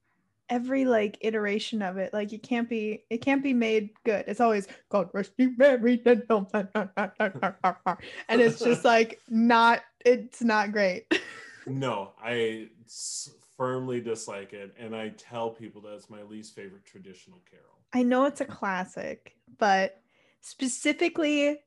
every 0.51 0.85
like 0.85 1.19
iteration 1.21 1.83
of 1.83 1.97
it, 1.97 2.13
like 2.13 2.33
it 2.33 2.43
can't 2.43 2.69
be 2.69 3.05
it 3.11 3.19
can't 3.19 3.43
be 3.43 3.53
made 3.53 3.91
good. 4.05 4.25
It's 4.27 4.41
always 4.41 4.69
God 4.89 5.09
rest 5.13 5.33
you 5.39 5.55
merry 5.57 6.01
and 6.05 6.25
it's 8.29 8.59
just 8.61 8.85
like 8.85 9.21
not 9.29 9.81
it's 10.05 10.43
not 10.43 10.73
great. 10.73 11.13
no, 11.67 12.13
I 12.23 12.69
firmly 13.57 14.01
dislike 14.01 14.53
it, 14.53 14.75
and 14.79 14.95
I 14.95 15.11
tell 15.11 15.51
people 15.51 15.83
that 15.83 15.95
it's 15.95 16.09
my 16.09 16.23
least 16.23 16.55
favorite 16.55 16.85
traditional 16.85 17.43
carol. 17.51 17.65
I 17.93 18.03
know 18.03 18.27
it's 18.27 18.41
a 18.41 18.45
classic, 18.45 19.35
but 19.59 20.01
specifically 20.41 21.59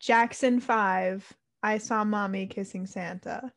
Jackson 0.00 0.60
5, 0.60 1.32
I 1.62 1.78
saw 1.78 2.04
mommy 2.04 2.46
kissing 2.46 2.86
Santa. 2.86 3.52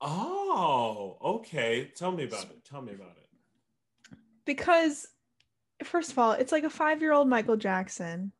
Oh, 0.00 1.16
okay. 1.24 1.90
Tell 1.94 2.12
me 2.12 2.24
about 2.24 2.44
it. 2.44 2.64
Tell 2.64 2.82
me 2.82 2.92
about 2.92 3.16
it. 3.16 3.23
Because 4.44 5.06
first 5.82 6.12
of 6.12 6.18
all, 6.18 6.32
it's 6.32 6.52
like 6.52 6.64
a 6.64 6.68
5-year-old 6.68 7.28
Michael 7.28 7.56
Jackson 7.56 8.32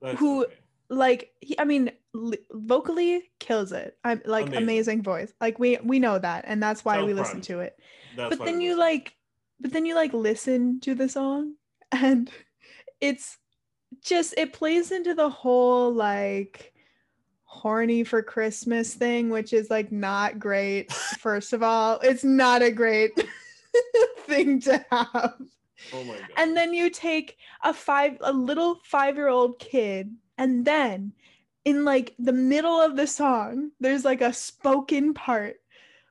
That's 0.00 0.18
who 0.18 0.44
okay. 0.44 0.54
like 0.88 1.32
he, 1.40 1.58
I 1.58 1.64
mean 1.64 1.92
li- 2.12 2.38
vocally 2.50 3.30
kills 3.38 3.72
it. 3.72 3.96
I'm 4.04 4.22
like 4.24 4.46
amazing. 4.46 4.62
amazing. 4.62 5.02
voice. 5.02 5.32
Like 5.40 5.58
we 5.58 5.78
we 5.82 5.98
know 5.98 6.18
that 6.18 6.44
and 6.46 6.62
that's 6.62 6.84
why 6.84 7.02
we 7.02 7.14
listen 7.14 7.40
to 7.42 7.60
it. 7.60 7.78
That's 8.16 8.36
but 8.36 8.44
then 8.44 8.60
you 8.60 8.78
like 8.78 9.14
but 9.60 9.72
then 9.72 9.86
you 9.86 9.94
like 9.94 10.12
listen 10.12 10.80
to 10.80 10.94
the 10.94 11.08
song 11.08 11.54
and 11.92 12.30
it's 13.00 13.38
just 14.02 14.34
it 14.36 14.52
plays 14.52 14.92
into 14.92 15.14
the 15.14 15.28
whole 15.28 15.92
like 15.92 16.72
horny 17.44 18.04
for 18.04 18.22
Christmas 18.22 18.94
thing, 18.94 19.28
which 19.28 19.52
is 19.52 19.70
like 19.70 19.90
not 19.90 20.38
great. 20.38 20.92
First 21.18 21.52
of 21.52 21.62
all, 21.62 21.98
it's 22.00 22.24
not 22.24 22.62
a 22.62 22.70
great 22.70 23.10
thing 24.20 24.60
to 24.60 24.84
have. 24.90 25.34
Oh 25.92 26.04
my 26.04 26.18
god. 26.18 26.28
And 26.36 26.56
then 26.56 26.74
you 26.74 26.90
take 26.90 27.38
a 27.62 27.72
five 27.72 28.18
a 28.20 28.32
little 28.32 28.80
5-year-old 28.90 29.58
kid 29.58 30.14
and 30.36 30.64
then 30.64 31.12
in 31.64 31.84
like 31.84 32.14
the 32.18 32.32
middle 32.32 32.80
of 32.80 32.96
the 32.96 33.06
song, 33.06 33.70
there's 33.80 34.04
like 34.04 34.20
a 34.20 34.32
spoken 34.32 35.14
part 35.14 35.56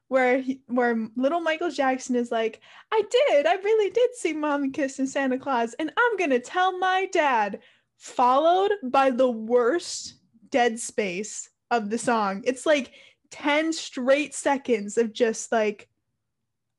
where 0.07 0.39
he, 0.39 0.61
where 0.67 1.07
little 1.15 1.39
Michael 1.39 1.69
Jackson 1.69 2.15
is 2.15 2.31
like, 2.31 2.61
I 2.91 3.03
did, 3.09 3.45
I 3.45 3.55
really 3.55 3.91
did 3.91 4.15
see 4.15 4.33
mommy 4.33 4.69
kissing 4.69 5.05
Santa 5.05 5.37
Claus, 5.37 5.75
and 5.79 5.91
I'm 5.95 6.17
gonna 6.17 6.39
tell 6.39 6.77
my 6.77 7.07
dad. 7.11 7.59
Followed 7.97 8.71
by 8.81 9.11
the 9.11 9.29
worst 9.29 10.15
dead 10.51 10.79
space 10.79 11.49
of 11.69 11.89
the 11.89 11.97
song. 11.97 12.43
It's 12.45 12.65
like 12.65 12.93
10 13.31 13.73
straight 13.73 14.33
seconds 14.33 14.97
of 14.97 15.11
just 15.11 15.51
like 15.51 15.88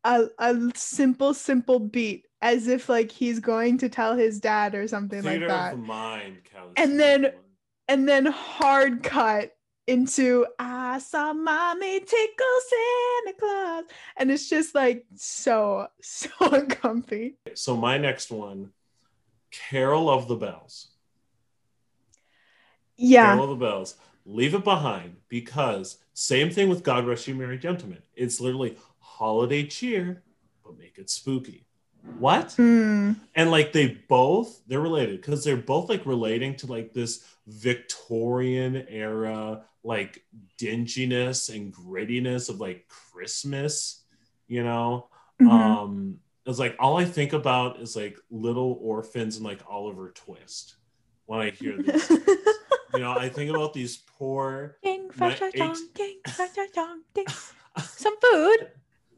a, 0.04 0.26
a 0.38 0.71
simple, 0.75 1.35
simple 1.35 1.78
beat 1.78 2.26
as 2.42 2.69
if 2.69 2.88
like 2.88 3.11
he's 3.11 3.40
going 3.40 3.78
to 3.78 3.88
tell 3.88 4.16
his 4.16 4.40
dad 4.40 4.75
or 4.75 4.88
something 4.88 5.23
Theater 5.23 5.47
like 5.47 5.49
that. 5.49 5.75
Of 5.75 5.80
mind, 5.80 6.38
and 6.76 6.99
then 6.99 7.33
and 7.88 8.09
then 8.09 8.26
hard 8.26 9.02
cut 9.02 9.52
into 9.90 10.47
I 10.59 10.99
saw 11.00 11.33
mommy 11.33 11.99
tickle 11.99 12.61
Santa 12.69 13.38
Claus. 13.38 13.85
And 14.16 14.30
it's 14.30 14.49
just 14.49 14.75
like 14.75 15.04
so, 15.16 15.88
so 16.00 16.30
uncomfy. 16.40 17.35
So 17.54 17.76
my 17.76 17.99
next 17.99 18.30
one, 18.30 18.71
Carol 19.50 20.09
of 20.09 20.28
the 20.28 20.37
Bells. 20.37 20.92
Yeah. 22.97 23.33
Carol 23.33 23.45
of 23.45 23.59
the 23.59 23.66
Bells. 23.66 23.97
Leave 24.25 24.54
it 24.54 24.62
behind 24.62 25.16
because 25.28 25.99
same 26.12 26.50
thing 26.50 26.69
with 26.69 26.85
God 26.85 27.07
Rest 27.07 27.26
You 27.26 27.35
Merry 27.35 27.59
Gentlemen. 27.59 28.02
It's 28.14 28.40
literally 28.40 28.76
holiday 29.20 29.66
cheer, 29.66 30.22
but 30.64 30.78
make 30.78 30.96
it 30.96 31.10
spooky. 31.10 31.66
What? 32.18 32.48
Mm. 32.56 33.16
And 33.34 33.50
like 33.50 33.72
they 33.72 33.98
both, 34.08 34.62
they're 34.66 34.80
related 34.80 35.20
because 35.20 35.44
they're 35.44 35.58
both 35.58 35.90
like 35.90 36.06
relating 36.06 36.56
to 36.56 36.66
like 36.66 36.94
this 36.94 37.22
Victorian 37.46 38.86
era 38.88 39.64
like 39.84 40.24
dinginess 40.58 41.54
and 41.54 41.72
grittiness 41.72 42.48
of 42.48 42.60
like 42.60 42.88
Christmas, 42.88 44.04
you 44.48 44.64
know. 44.64 45.08
Mm-hmm. 45.40 45.50
Um 45.50 46.18
it's 46.46 46.58
like 46.58 46.76
all 46.78 46.96
I 46.96 47.04
think 47.04 47.34
about 47.34 47.78
is 47.80 47.94
like 47.94 48.16
little 48.30 48.78
orphans 48.80 49.36
and 49.36 49.44
like 49.44 49.60
Oliver 49.68 50.12
Twist 50.14 50.76
when 51.26 51.40
I 51.40 51.50
hear 51.50 51.76
this. 51.82 52.08
you 52.94 53.00
know, 53.00 53.12
I 53.12 53.28
think 53.28 53.50
about 53.50 53.74
these 53.74 53.98
poor 54.18 54.78
Ding, 54.82 55.10
dong, 55.18 55.34
ding, 55.94 56.20
dong, 56.74 57.02
ding. 57.12 57.26
some 57.82 58.16
food. 58.18 58.70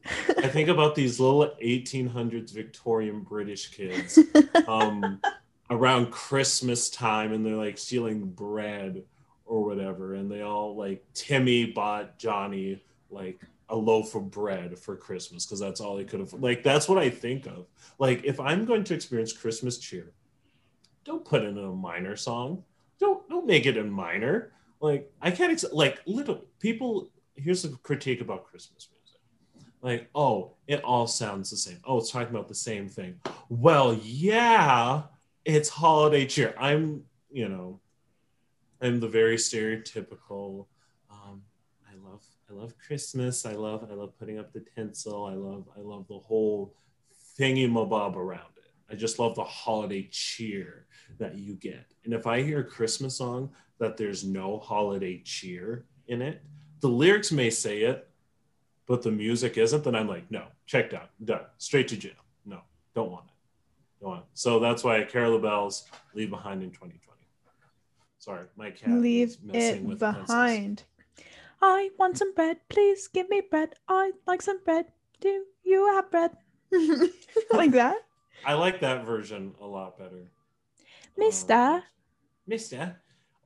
I 0.05 0.47
think 0.47 0.69
about 0.69 0.95
these 0.95 1.19
little 1.19 1.53
1800s 1.63 2.51
Victorian 2.51 3.21
British 3.21 3.69
kids 3.69 4.19
um, 4.67 5.21
around 5.69 6.11
Christmas 6.11 6.89
time, 6.89 7.31
and 7.33 7.45
they're 7.45 7.55
like 7.55 7.77
stealing 7.77 8.25
bread 8.25 9.03
or 9.45 9.63
whatever, 9.63 10.15
and 10.15 10.31
they 10.31 10.41
all 10.41 10.75
like 10.75 11.05
Timmy 11.13 11.65
bought 11.65 12.17
Johnny 12.17 12.83
like 13.09 13.39
a 13.69 13.75
loaf 13.75 14.15
of 14.15 14.29
bread 14.29 14.77
for 14.77 14.95
Christmas 14.95 15.45
because 15.45 15.59
that's 15.59 15.79
all 15.81 15.97
he 15.97 16.05
could 16.05 16.19
have. 16.19 16.33
Like 16.33 16.63
that's 16.63 16.89
what 16.89 16.97
I 16.97 17.09
think 17.09 17.45
of. 17.45 17.65
Like 17.99 18.23
if 18.23 18.39
I'm 18.39 18.65
going 18.65 18.83
to 18.85 18.93
experience 18.93 19.33
Christmas 19.33 19.77
cheer, 19.77 20.11
don't 21.05 21.25
put 21.25 21.43
in 21.43 21.57
a 21.57 21.71
minor 21.71 22.15
song. 22.15 22.63
Don't 22.99 23.27
don't 23.29 23.45
make 23.45 23.65
it 23.65 23.77
a 23.77 23.83
minor. 23.83 24.51
Like 24.79 25.11
I 25.21 25.31
can't 25.31 25.51
ex- 25.51 25.65
like 25.71 26.01
little 26.05 26.45
people. 26.59 27.09
Here's 27.35 27.65
a 27.65 27.69
critique 27.69 28.21
about 28.21 28.45
Christmas. 28.45 28.89
Like 29.83 30.09
oh, 30.15 30.53
it 30.65 30.81
all 30.83 31.05
sounds 31.05 31.49
the 31.49 31.57
same. 31.57 31.77
Oh, 31.83 31.97
it's 31.97 32.09
talking 32.09 32.33
about 32.33 32.47
the 32.47 32.55
same 32.55 32.87
thing. 32.87 33.19
Well, 33.49 33.99
yeah, 34.01 35.03
it's 35.43 35.67
holiday 35.67 36.25
cheer. 36.25 36.55
I'm 36.57 37.03
you 37.29 37.49
know 37.49 37.81
I'm 38.81 39.01
the 39.01 39.09
very 39.09 39.35
stereotypical. 39.35 40.67
Um, 41.11 41.41
I 41.85 41.95
love 42.01 42.23
I 42.49 42.53
love 42.53 42.73
Christmas. 42.77 43.45
I 43.45 43.53
love 43.53 43.85
I 43.91 43.93
love 43.93 44.17
putting 44.17 44.39
up 44.39 44.53
the 44.53 44.65
tinsel. 44.73 45.25
I 45.25 45.33
love 45.33 45.67
I 45.77 45.81
love 45.81 46.07
the 46.07 46.17
whole 46.17 46.73
thingy 47.37 47.69
mabob 47.69 48.15
around 48.15 48.53
it. 48.55 48.71
I 48.89 48.95
just 48.95 49.19
love 49.19 49.35
the 49.35 49.43
holiday 49.43 50.07
cheer 50.09 50.85
that 51.17 51.35
you 51.35 51.55
get. 51.55 51.87
And 52.05 52.13
if 52.13 52.25
I 52.25 52.41
hear 52.41 52.61
a 52.61 52.63
Christmas 52.63 53.17
song 53.17 53.51
that 53.79 53.97
there's 53.97 54.23
no 54.23 54.59
holiday 54.59 55.21
cheer 55.25 55.83
in 56.07 56.21
it, 56.21 56.41
the 56.79 56.87
lyrics 56.87 57.33
may 57.33 57.49
say 57.49 57.81
it, 57.81 58.09
but 58.87 59.01
the 59.01 59.11
music 59.11 59.57
isn't, 59.57 59.83
then 59.83 59.95
I'm 59.95 60.07
like, 60.07 60.29
no, 60.29 60.45
checked 60.65 60.93
out, 60.93 61.09
done, 61.23 61.41
straight 61.57 61.87
to 61.89 61.97
jail. 61.97 62.11
No, 62.45 62.59
don't 62.95 63.11
want 63.11 63.25
it. 63.25 63.33
Don't 64.01 64.09
want 64.09 64.21
it. 64.21 64.27
So 64.33 64.59
that's 64.59 64.83
why 64.83 65.03
Carol 65.03 65.39
Bells 65.39 65.85
leave 66.13 66.29
behind 66.29 66.63
in 66.63 66.71
2020. 66.71 67.21
Sorry, 68.19 68.45
my 68.55 68.71
cat. 68.71 68.89
Leave 69.01 69.37
it 69.53 69.99
behind. 69.99 70.83
I 71.61 71.89
want 71.97 72.17
some 72.17 72.33
bread. 72.33 72.57
Please 72.69 73.07
give 73.07 73.29
me 73.29 73.41
bread. 73.41 73.73
I 73.87 74.11
like 74.27 74.41
some 74.41 74.63
bread. 74.63 74.85
Do 75.21 75.45
you 75.63 75.87
have 75.93 76.11
bread? 76.11 76.31
like 77.51 77.71
that? 77.71 77.97
I 78.45 78.53
like 78.53 78.81
that 78.81 79.05
version 79.05 79.55
a 79.61 79.65
lot 79.65 79.97
better. 79.97 80.27
Mister. 81.17 81.53
Um, 81.53 81.83
Mister. 82.47 82.97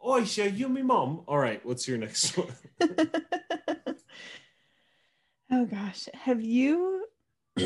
Oh, 0.01 0.24
sure, 0.24 0.48
you 0.48 0.70
me 0.70 0.82
mom. 0.82 1.22
All 1.27 1.38
right, 1.38 1.63
what's 1.65 1.88
your 1.88 1.98
next 1.98 2.38
one? 2.38 2.53
oh 5.51 5.65
gosh. 5.65 6.07
Have 6.13 6.41
you 6.41 7.05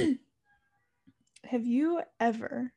have 1.43 1.65
you 1.65 2.01
ever 2.19 2.71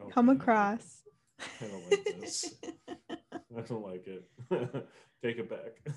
okay. 0.00 0.10
come 0.12 0.28
across 0.28 1.02
I 1.60 1.66
don't 1.66 1.90
like 1.90 2.04
this. 2.20 2.54
I 2.88 3.60
don't 3.62 3.82
like 3.82 4.06
it. 4.06 4.24
Take 5.22 5.38
it 5.38 5.50
back. 5.50 5.94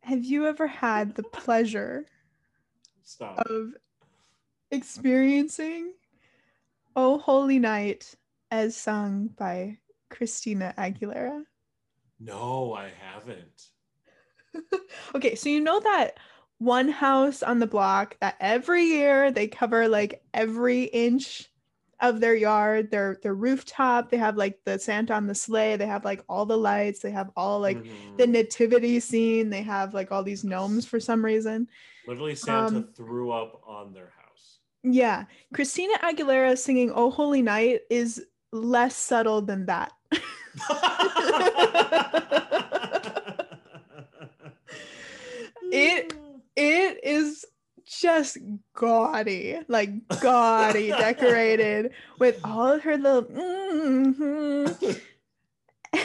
Have 0.00 0.24
you 0.24 0.46
ever 0.46 0.66
had 0.66 1.14
the 1.14 1.24
pleasure 1.24 2.06
Stop. 3.02 3.38
of 3.50 3.72
experiencing 4.70 5.92
Oh 6.94 7.18
Holy 7.18 7.58
Night 7.58 8.14
as 8.50 8.76
sung 8.76 9.28
by 9.36 9.78
Christina 10.10 10.74
Aguilera? 10.78 11.42
No, 12.20 12.72
I 12.72 12.90
haven't. 13.12 13.70
okay, 15.14 15.34
so 15.34 15.48
you 15.48 15.60
know 15.60 15.80
that 15.80 16.18
one 16.58 16.88
house 16.88 17.42
on 17.42 17.58
the 17.58 17.66
block 17.66 18.16
that 18.20 18.36
every 18.40 18.84
year 18.84 19.30
they 19.30 19.46
cover 19.46 19.88
like 19.88 20.22
every 20.32 20.84
inch 20.84 21.50
of 22.00 22.20
their 22.20 22.34
yard, 22.34 22.90
their 22.90 23.18
their 23.22 23.34
rooftop. 23.34 24.10
They 24.10 24.18
have 24.18 24.36
like 24.36 24.58
the 24.64 24.78
Santa 24.78 25.14
on 25.14 25.26
the 25.26 25.34
sleigh. 25.34 25.76
They 25.76 25.86
have 25.86 26.04
like 26.04 26.22
all 26.28 26.46
the 26.46 26.58
lights. 26.58 27.00
They 27.00 27.10
have 27.10 27.30
all 27.36 27.60
like 27.60 27.78
mm-hmm. 27.78 28.16
the 28.16 28.26
nativity 28.26 29.00
scene. 29.00 29.50
They 29.50 29.62
have 29.62 29.94
like 29.94 30.12
all 30.12 30.22
these 30.22 30.44
gnomes 30.44 30.84
for 30.84 31.00
some 31.00 31.24
reason. 31.24 31.68
Literally, 32.06 32.34
Santa 32.34 32.78
um, 32.78 32.88
threw 32.94 33.32
up 33.32 33.62
on 33.66 33.92
their 33.92 34.12
house. 34.16 34.58
Yeah. 34.82 35.24
Christina 35.52 35.94
Aguilera 35.98 36.56
singing 36.56 36.92
Oh 36.94 37.10
Holy 37.10 37.42
Night 37.42 37.80
is 37.90 38.24
less 38.52 38.96
subtle 38.96 39.42
than 39.42 39.66
that. 39.66 39.92
it 45.72 46.14
it 46.56 47.00
is 47.04 47.44
just 47.86 48.38
gaudy, 48.74 49.58
like 49.68 49.90
gaudy 50.20 50.88
decorated 50.98 51.92
with 52.18 52.40
all 52.44 52.72
of 52.72 52.82
her 52.82 52.96
little 52.96 53.22
mm-hmm. 53.22 54.92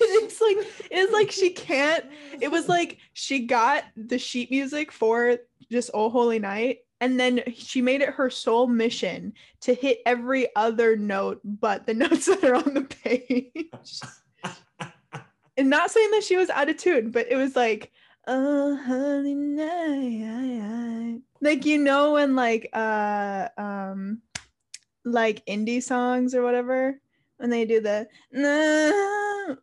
it's 0.00 0.40
like 0.40 0.56
it's 0.90 1.12
like 1.12 1.30
she 1.30 1.50
can't 1.50 2.04
it 2.40 2.50
was 2.50 2.68
like 2.68 2.98
she 3.12 3.46
got 3.46 3.84
the 3.96 4.18
sheet 4.18 4.50
music 4.50 4.90
for 4.90 5.36
just 5.70 5.90
oh 5.94 6.10
holy 6.10 6.38
night 6.38 6.78
and 7.00 7.18
then 7.18 7.42
she 7.54 7.80
made 7.80 8.00
it 8.00 8.10
her 8.10 8.28
sole 8.28 8.66
mission 8.66 9.32
to 9.60 9.74
hit 9.74 10.00
every 10.04 10.48
other 10.56 10.96
note 10.96 11.40
but 11.44 11.86
the 11.86 11.94
notes 11.94 12.26
that 12.26 12.42
are 12.44 12.56
on 12.56 12.74
the 12.74 12.82
page 12.82 14.00
and 15.56 15.70
not 15.70 15.90
saying 15.90 16.10
that 16.10 16.24
she 16.24 16.36
was 16.36 16.50
out 16.50 16.68
of 16.68 16.76
tune 16.76 17.10
but 17.10 17.26
it 17.30 17.36
was 17.36 17.54
like 17.54 17.92
oh 18.30 18.76
holy 18.86 19.34
night 19.34 21.20
like 21.42 21.64
you 21.64 21.78
know 21.78 22.12
when 22.12 22.36
like 22.36 22.70
uh 22.72 23.48
um 23.58 24.22
like 25.04 25.44
indie 25.46 25.82
songs 25.82 26.34
or 26.34 26.42
whatever? 26.42 27.00
When 27.38 27.50
they 27.50 27.64
do 27.64 27.80
the 27.80 28.06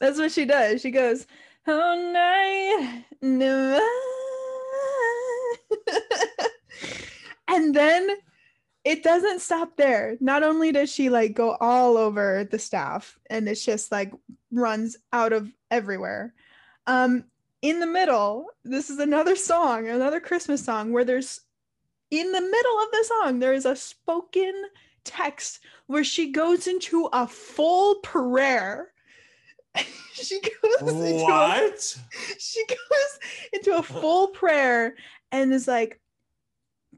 that's 0.00 0.18
what 0.18 0.32
she 0.32 0.44
does. 0.44 0.82
She 0.82 0.90
goes 0.90 1.26
oh 1.66 2.10
night 2.12 3.04
no 3.22 3.80
and 7.48 7.74
then 7.74 8.10
it 8.84 9.02
doesn't 9.02 9.40
stop 9.40 9.76
there. 9.76 10.16
Not 10.20 10.42
only 10.42 10.70
does 10.70 10.92
she 10.92 11.08
like 11.08 11.34
go 11.34 11.56
all 11.58 11.96
over 11.96 12.44
the 12.44 12.58
staff 12.58 13.18
and 13.30 13.48
it's 13.48 13.64
just 13.64 13.90
like 13.90 14.12
runs 14.52 14.96
out 15.12 15.32
of 15.32 15.50
everywhere. 15.70 16.34
Um 16.86 17.24
in 17.62 17.80
the 17.80 17.86
middle, 17.86 18.48
this 18.62 18.90
is 18.90 18.98
another 18.98 19.36
song, 19.36 19.88
another 19.88 20.20
Christmas 20.20 20.62
song 20.62 20.92
where 20.92 21.04
there's 21.04 21.40
in 22.10 22.30
the 22.30 22.40
middle 22.40 22.78
of 22.78 22.90
the 22.92 23.04
song 23.04 23.38
there 23.38 23.54
is 23.54 23.64
a 23.64 23.74
spoken 23.74 24.52
text 25.04 25.60
where 25.86 26.04
she 26.04 26.30
goes 26.30 26.66
into 26.66 27.08
a 27.12 27.26
full 27.26 27.96
prayer. 27.96 28.92
she 30.12 30.40
goes 30.40 30.82
what? 30.82 30.94
into 30.94 31.24
a, 31.24 31.72
she 32.38 32.64
goes 32.66 33.18
into 33.52 33.76
a 33.78 33.82
full 33.82 34.28
prayer 34.28 34.94
and 35.32 35.52
is 35.52 35.66
like 35.66 36.00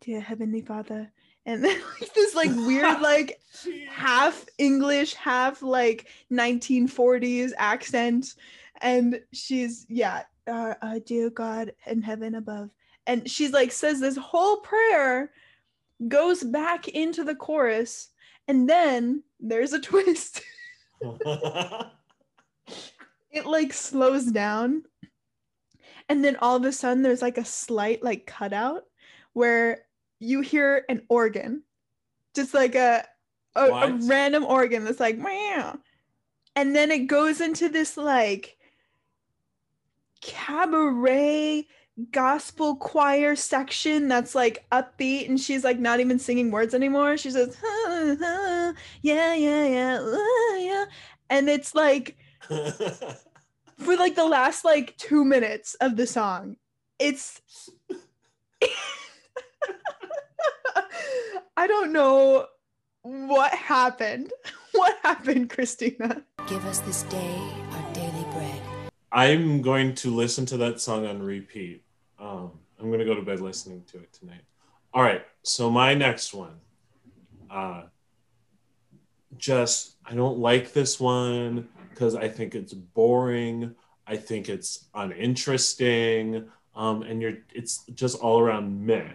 dear 0.01 0.21
heavenly 0.21 0.61
father 0.61 1.13
and 1.47 1.65
then 1.65 1.81
like 2.01 2.13
this 2.13 2.35
like 2.35 2.51
weird 2.55 3.01
like 3.01 3.41
half 3.89 4.45
english 4.59 5.15
half 5.15 5.63
like 5.63 6.09
1940s 6.31 7.53
accent. 7.57 8.35
And 8.83 9.21
she's 9.33 9.87
yeah 9.89 10.25
uh, 10.47 10.75
uh, 10.83 10.99
dear 11.07 11.31
god 11.31 11.73
in 11.87 12.03
heaven 12.03 12.35
above. 12.35 12.71
And 13.07 13.31
she's 13.31 13.53
like 13.53 13.73
says 13.73 14.01
this 14.01 14.17
whole 14.17 14.59
prayer 14.59 15.31
goes 16.09 16.43
back 16.45 16.89
into 16.89 17.25
the 17.25 17.35
chorus 17.35 18.11
and 18.49 18.69
then 18.69 19.23
there's 19.41 19.73
a 19.73 19.81
twist. 19.81 20.43
It 23.31 23.47
like 23.47 23.73
slows 23.73 24.27
down. 24.27 24.83
And 26.09 26.25
then 26.25 26.37
all 26.37 26.57
of 26.57 26.65
a 26.65 26.73
sudden 26.73 27.03
there's 27.03 27.23
like 27.23 27.39
a 27.39 27.45
slight 27.45 28.03
like 28.03 28.27
cutout 28.27 28.83
where 29.33 29.86
you 30.19 30.41
hear 30.41 30.85
an 30.89 31.03
organ, 31.09 31.63
just 32.35 32.55
like 32.55 32.75
a 32.75 33.05
a, 33.55 33.67
a 33.69 33.99
random 34.03 34.45
organ 34.45 34.85
that's 34.85 35.01
like 35.01 35.19
meow, 35.19 35.79
and 36.55 36.75
then 36.75 36.91
it 36.91 37.07
goes 37.07 37.41
into 37.41 37.69
this 37.69 37.97
like 37.97 38.57
cabaret 40.21 41.67
gospel 42.11 42.77
choir 42.77 43.35
section 43.35 44.07
that's 44.09 44.35
like 44.35 44.67
upbeat 44.71 45.29
and 45.29 45.41
she's 45.41 45.65
like 45.65 45.79
not 45.79 46.01
even 46.01 46.19
singing 46.19 46.51
words 46.51 46.75
anymore. 46.75 47.17
She 47.17 47.31
says 47.31 47.57
yeah 49.03 49.35
yeah 49.35 49.35
yeah 49.35 50.01
uh, 50.01 50.57
yeah. 50.59 50.85
And 51.31 51.49
it's 51.49 51.75
like 51.75 52.17
for 52.49 53.97
like 53.97 54.15
the 54.15 54.27
last 54.27 54.65
like 54.65 54.97
two 54.97 55.25
minutes 55.25 55.75
of 55.81 55.97
the 55.97 56.07
song 56.07 56.57
it's 56.99 57.41
I 61.59 61.67
don't 61.67 61.93
know 61.93 62.47
what 63.03 63.53
happened. 63.53 64.33
What 64.73 64.99
happened, 65.03 65.49
Christina? 65.49 66.23
Give 66.49 66.63
us 66.67 66.81
this 66.81 67.05
day 67.05 67.41
our 67.71 67.95
daily 67.95 68.27
bread. 68.31 68.61
I'm 69.11 69.63
going 69.63 69.95
to 69.95 70.15
listen 70.15 70.45
to 70.47 70.59
that 70.59 70.83
song 70.83 71.07
on 71.07 71.23
repeat. 71.23 71.83
Um, 72.19 72.51
I'm 72.79 72.89
going 72.89 72.99
to 72.99 73.07
go 73.07 73.15
to 73.15 73.23
bed 73.23 73.41
listening 73.41 73.85
to 73.93 73.97
it 73.97 74.13
tonight. 74.13 74.43
All 74.93 75.03
right. 75.03 75.25
So, 75.45 75.71
my 75.71 75.95
next 75.95 76.35
one. 76.35 76.57
Uh, 77.51 77.85
just, 79.39 79.97
I 80.05 80.15
don't 80.15 80.41
like 80.41 80.75
this 80.75 81.01
one 81.01 81.69
because 81.89 82.15
I 82.15 82.29
think 82.29 82.55
it's 82.55 82.75
boring. 82.75 83.75
I 84.07 84.19
think 84.19 84.51
it's 84.51 84.85
uninteresting. 84.95 86.51
Um, 86.75 87.01
and 87.01 87.23
you're, 87.23 87.39
it's 87.55 87.83
just 87.95 88.21
all 88.21 88.41
around 88.41 88.85
meh. 88.85 89.09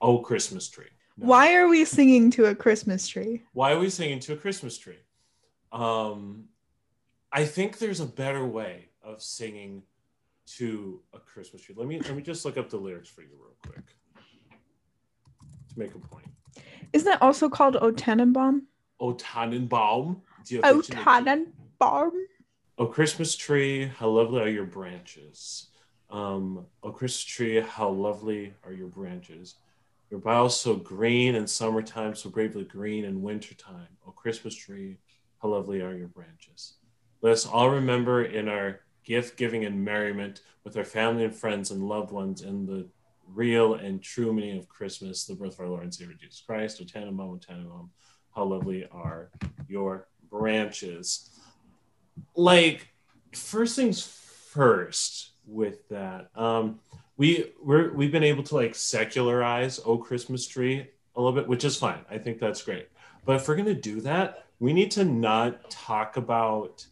Oh, 0.00 0.18
Christmas 0.18 0.68
tree. 0.68 0.86
No. 1.16 1.26
Why 1.28 1.54
are 1.54 1.68
we 1.68 1.84
singing 1.84 2.30
to 2.32 2.46
a 2.46 2.54
Christmas 2.54 3.06
tree? 3.06 3.42
Why 3.52 3.72
are 3.72 3.78
we 3.78 3.88
singing 3.88 4.18
to 4.20 4.32
a 4.32 4.36
Christmas 4.36 4.76
tree? 4.76 4.98
Um, 5.70 6.44
I 7.32 7.44
think 7.44 7.78
there's 7.78 8.00
a 8.00 8.06
better 8.06 8.44
way 8.44 8.88
of 9.02 9.22
singing 9.22 9.82
to 10.46 11.00
a 11.12 11.18
Christmas 11.18 11.62
tree. 11.62 11.74
Let 11.78 11.86
me 11.86 12.00
let 12.00 12.16
me 12.16 12.22
just 12.22 12.44
look 12.44 12.58
up 12.58 12.68
the 12.68 12.76
lyrics 12.76 13.08
for 13.08 13.22
you 13.22 13.28
real 13.40 13.54
quick 13.64 13.86
to 15.72 15.78
make 15.78 15.94
a 15.94 15.98
point. 15.98 16.26
Isn't 16.92 17.06
that 17.06 17.22
also 17.22 17.48
called 17.48 17.76
O 17.76 17.90
Tannenbaum? 17.90 18.66
O 19.00 19.14
Tannenbaum. 19.14 20.22
O 20.62 20.80
Tannenbaum. 20.82 22.12
O 22.78 22.86
Christmas 22.86 23.36
tree, 23.36 23.86
how 23.86 24.08
lovely 24.08 24.40
are 24.40 24.48
your 24.48 24.66
branches. 24.66 25.68
Um, 26.10 26.66
o 26.82 26.90
Christmas 26.90 27.24
tree, 27.24 27.60
how 27.60 27.88
lovely 27.88 28.54
are 28.64 28.72
your 28.72 28.88
branches. 28.88 29.56
Your 30.14 30.20
boughs 30.20 30.60
so 30.60 30.76
green 30.76 31.34
in 31.34 31.44
summertime, 31.48 32.14
so 32.14 32.30
bravely 32.30 32.62
green 32.62 33.04
in 33.04 33.20
wintertime. 33.20 33.88
Oh, 34.06 34.12
Christmas 34.12 34.54
tree, 34.54 34.98
how 35.42 35.48
lovely 35.48 35.80
are 35.80 35.92
your 35.92 36.06
branches. 36.06 36.74
Let 37.20 37.32
us 37.32 37.44
all 37.44 37.68
remember 37.68 38.22
in 38.22 38.48
our 38.48 38.82
gift 39.02 39.36
giving 39.36 39.64
and 39.64 39.84
merriment 39.84 40.42
with 40.62 40.76
our 40.76 40.84
family 40.84 41.24
and 41.24 41.34
friends 41.34 41.72
and 41.72 41.88
loved 41.88 42.12
ones 42.12 42.42
in 42.42 42.64
the 42.64 42.88
real 43.26 43.74
and 43.74 44.00
true 44.00 44.32
meaning 44.32 44.56
of 44.56 44.68
Christmas, 44.68 45.24
the 45.24 45.34
birth 45.34 45.54
of 45.54 45.60
our 45.62 45.68
Lord 45.68 45.82
and 45.82 45.92
Savior 45.92 46.14
Jesus 46.14 46.44
Christ. 46.46 46.80
O 46.80 46.84
Tannenbaum, 46.84 47.30
O 47.30 47.36
Tannenbaum, 47.36 47.90
how 48.36 48.44
lovely 48.44 48.86
are 48.92 49.32
your 49.66 50.06
branches. 50.30 51.40
Like, 52.36 52.86
first 53.32 53.74
things 53.74 54.00
first 54.00 55.32
with 55.44 55.88
that. 55.88 56.28
Um, 56.36 56.78
we 57.16 57.52
we're 57.62 57.92
we've 57.92 58.12
been 58.12 58.24
able 58.24 58.42
to 58.42 58.54
like 58.56 58.74
secularize 58.74 59.80
oh 59.84 59.98
christmas 59.98 60.46
tree 60.46 60.88
a 61.16 61.20
little 61.20 61.34
bit 61.34 61.48
which 61.48 61.64
is 61.64 61.76
fine. 61.76 62.04
I 62.10 62.18
think 62.18 62.40
that's 62.40 62.62
great. 62.62 62.88
But 63.24 63.36
if 63.36 63.48
we're 63.48 63.54
going 63.54 63.66
to 63.66 63.74
do 63.74 64.00
that 64.02 64.46
we 64.58 64.72
need 64.72 64.90
to 64.92 65.04
not 65.04 65.70
talk 65.70 66.16
about 66.16 66.86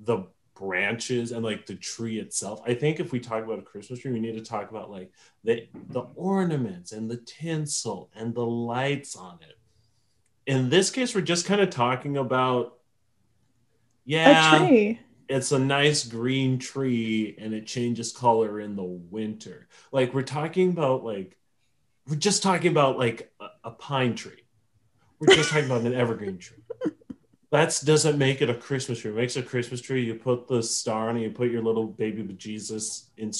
the 0.00 0.24
branches 0.54 1.32
and 1.32 1.44
like 1.44 1.66
the 1.66 1.74
tree 1.74 2.18
itself. 2.18 2.60
I 2.66 2.74
think 2.74 3.00
if 3.00 3.12
we 3.12 3.20
talk 3.20 3.44
about 3.44 3.58
a 3.58 3.62
christmas 3.62 4.00
tree 4.00 4.12
we 4.12 4.20
need 4.20 4.36
to 4.36 4.44
talk 4.44 4.70
about 4.70 4.90
like 4.90 5.10
the 5.44 5.68
the 5.88 6.02
ornaments 6.14 6.92
and 6.92 7.10
the 7.10 7.16
tinsel 7.18 8.10
and 8.14 8.34
the 8.34 8.44
lights 8.44 9.16
on 9.16 9.38
it. 9.42 9.58
In 10.46 10.68
this 10.68 10.90
case 10.90 11.14
we're 11.14 11.20
just 11.22 11.46
kind 11.46 11.60
of 11.60 11.70
talking 11.70 12.16
about 12.16 12.78
yeah 14.04 14.56
a 14.56 14.66
tree 14.66 15.00
it's 15.30 15.52
a 15.52 15.58
nice 15.58 16.04
green 16.04 16.58
tree 16.58 17.36
and 17.38 17.54
it 17.54 17.64
changes 17.64 18.10
color 18.10 18.60
in 18.60 18.74
the 18.74 18.82
winter. 18.82 19.68
Like 19.92 20.12
we're 20.12 20.22
talking 20.22 20.70
about 20.70 21.04
like 21.04 21.38
we're 22.08 22.16
just 22.16 22.42
talking 22.42 22.72
about 22.72 22.98
like 22.98 23.32
a, 23.40 23.46
a 23.64 23.70
pine 23.70 24.16
tree. 24.16 24.44
We're 25.20 25.36
just 25.36 25.50
talking 25.50 25.66
about 25.66 25.82
an 25.82 25.94
evergreen 25.94 26.38
tree. 26.38 26.64
That 27.52 27.80
doesn't 27.84 28.18
make 28.18 28.42
it 28.42 28.50
a 28.50 28.54
Christmas 28.54 29.00
tree. 29.00 29.10
It 29.10 29.16
makes 29.16 29.36
a 29.36 29.42
Christmas 29.42 29.80
tree. 29.80 30.04
You 30.04 30.14
put 30.14 30.48
the 30.48 30.62
star 30.62 31.08
on 31.08 31.16
it. 31.16 31.22
You 31.22 31.30
put 31.30 31.50
your 31.50 31.62
little 31.62 31.86
baby 31.86 32.22
Jesus, 32.34 33.10
in, 33.16 33.32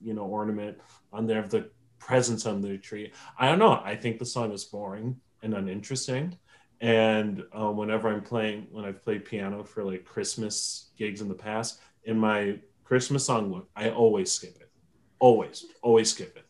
you 0.00 0.14
know, 0.14 0.24
ornament 0.24 0.78
on 1.12 1.26
there 1.26 1.38
of 1.38 1.50
the 1.50 1.70
presents 1.98 2.46
on 2.46 2.62
the 2.62 2.78
tree. 2.78 3.12
I 3.38 3.48
don't 3.48 3.58
know. 3.58 3.80
I 3.84 3.94
think 3.94 4.18
the 4.18 4.24
song 4.24 4.52
is 4.52 4.64
boring 4.64 5.20
and 5.42 5.54
uninteresting. 5.54 6.38
And 6.82 7.44
um, 7.54 7.76
whenever 7.78 8.08
I'm 8.08 8.22
playing, 8.22 8.66
when 8.72 8.84
I've 8.84 9.02
played 9.02 9.24
piano 9.24 9.64
for 9.64 9.84
like 9.84 10.04
Christmas 10.04 10.90
gigs 10.98 11.22
in 11.22 11.28
the 11.28 11.34
past, 11.34 11.80
in 12.04 12.18
my 12.18 12.58
Christmas 12.84 13.24
song 13.24 13.50
book, 13.52 13.68
I 13.76 13.90
always 13.90 14.30
skip 14.32 14.56
it. 14.60 14.70
Always, 15.20 15.64
always 15.82 16.10
skip 16.10 16.36
it. 16.36 16.44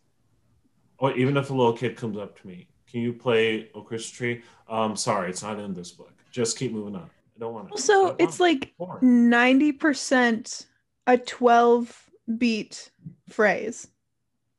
or 0.98 1.12
even 1.16 1.36
if 1.36 1.50
a 1.50 1.54
little 1.54 1.74
kid 1.74 1.96
comes 1.96 2.16
up 2.16 2.40
to 2.40 2.46
me, 2.46 2.68
can 2.90 3.00
you 3.00 3.12
play 3.12 3.70
"O 3.74 3.82
Christmas 3.82 4.10
Tree"? 4.10 4.42
Um, 4.68 4.96
sorry, 4.96 5.30
it's 5.30 5.42
not 5.42 5.58
in 5.60 5.74
this 5.74 5.90
book. 5.92 6.12
Just 6.30 6.58
keep 6.58 6.72
moving 6.72 6.96
on. 6.96 7.10
I 7.36 7.38
don't 7.40 7.54
want 7.54 7.72
to. 7.76 7.82
So 7.82 8.16
it's 8.18 8.40
like 8.40 8.72
ninety 9.02 9.72
percent 9.72 10.66
a 11.06 11.18
twelve 11.18 12.10
beat 12.38 12.90
phrase. 13.28 13.88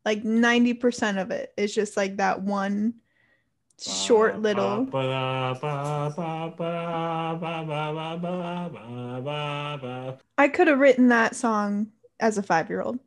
Like 0.05 0.23
ninety 0.23 0.73
percent 0.75 1.17
of 1.17 1.31
it 1.31 1.53
is 1.57 1.73
just 1.73 1.97
like 1.97 2.17
that 2.17 2.41
one 2.43 2.95
short 3.79 4.39
little. 4.39 4.87
I 10.37 10.47
could 10.47 10.67
have 10.67 10.79
written 10.79 11.07
that 11.09 11.35
song 11.35 11.91
as 12.19 12.37
a 12.37 12.43
five 12.43 12.69
year 12.69 12.81
old. 12.81 12.99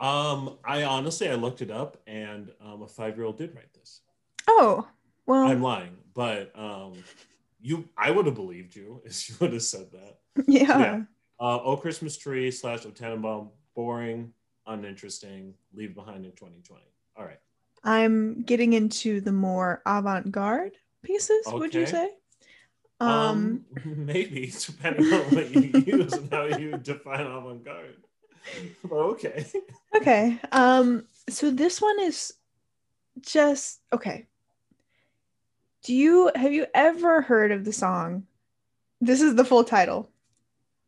Um, 0.00 0.58
I 0.64 0.82
honestly 0.82 1.28
I 1.28 1.34
looked 1.34 1.62
it 1.62 1.70
up, 1.70 1.96
and 2.06 2.50
um, 2.60 2.82
a 2.82 2.88
five 2.88 3.16
year 3.16 3.24
old 3.26 3.38
did 3.38 3.54
write 3.54 3.72
this. 3.72 4.00
Oh 4.48 4.86
well, 5.26 5.44
I'm 5.44 5.62
lying, 5.62 5.96
but 6.14 6.50
um, 6.56 6.94
you 7.60 7.88
I 7.96 8.10
would 8.10 8.26
have 8.26 8.34
believed 8.34 8.74
you 8.74 9.00
if 9.06 9.28
you 9.28 9.36
would 9.40 9.52
have 9.52 9.62
said 9.62 9.92
that. 9.92 10.18
Yeah. 10.48 10.78
yeah. 10.78 11.00
Uh, 11.38 11.60
oh 11.62 11.76
Christmas 11.76 12.16
Tree 12.16 12.50
slash 12.50 12.84
O 12.86 12.90
Tannenbaum, 12.90 13.50
boring, 13.74 14.32
uninteresting, 14.66 15.54
leave 15.72 15.94
behind 15.94 16.24
in 16.24 16.32
2020. 16.32 16.82
I'm 17.84 18.42
getting 18.42 18.72
into 18.72 19.20
the 19.20 19.32
more 19.32 19.82
avant 19.86 20.30
garde 20.30 20.76
pieces, 21.02 21.46
okay. 21.46 21.58
would 21.58 21.74
you 21.74 21.86
say? 21.86 22.10
Um, 23.00 23.10
um, 23.10 23.64
maybe, 24.06 24.52
depending 24.66 25.12
on 25.12 25.20
what 25.34 25.50
you 25.50 25.84
use 25.84 26.12
and 26.12 26.30
how 26.32 26.44
you 26.44 26.78
define 26.78 27.26
avant 27.26 27.64
garde. 27.64 27.96
okay. 28.92 29.46
Okay. 29.94 30.38
Um, 30.50 31.04
so 31.28 31.50
this 31.50 31.80
one 31.80 32.00
is 32.00 32.34
just 33.20 33.80
okay. 33.92 34.26
Do 35.84 35.94
you 35.94 36.30
have 36.34 36.52
you 36.52 36.66
ever 36.74 37.22
heard 37.22 37.50
of 37.50 37.64
the 37.64 37.72
song? 37.72 38.26
This 39.00 39.20
is 39.20 39.34
the 39.34 39.44
full 39.44 39.64
title. 39.64 40.08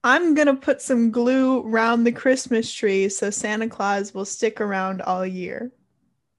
I'm 0.04 0.34
gonna 0.34 0.54
put 0.54 0.82
some 0.82 1.10
glue 1.10 1.62
round 1.62 2.06
the 2.06 2.12
Christmas 2.12 2.72
tree 2.72 3.08
so 3.08 3.30
Santa 3.30 3.68
Claus 3.68 4.14
will 4.14 4.24
stick 4.24 4.60
around 4.60 5.02
all 5.02 5.26
year. 5.26 5.72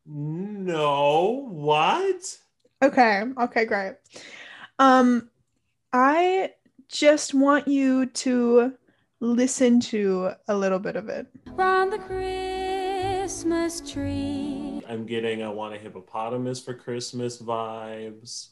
No, 0.05 1.47
what? 1.49 2.37
Okay, 2.83 3.23
okay, 3.39 3.65
great. 3.65 3.95
Um, 4.77 5.29
I 5.91 6.51
just 6.87 7.33
want 7.33 7.67
you 7.67 8.05
to 8.07 8.73
listen 9.19 9.79
to 9.79 10.31
a 10.47 10.55
little 10.55 10.79
bit 10.79 10.95
of 10.95 11.09
it. 11.09 11.27
Round 11.47 11.91
the 11.91 11.97
Christmas 11.97 13.81
tree. 13.81 14.83
I'm 14.87 15.05
getting 15.05 15.41
I 15.41 15.49
want 15.49 15.73
a 15.73 15.77
hippopotamus 15.77 16.61
for 16.61 16.73
Christmas 16.73 17.41
vibes. 17.41 18.49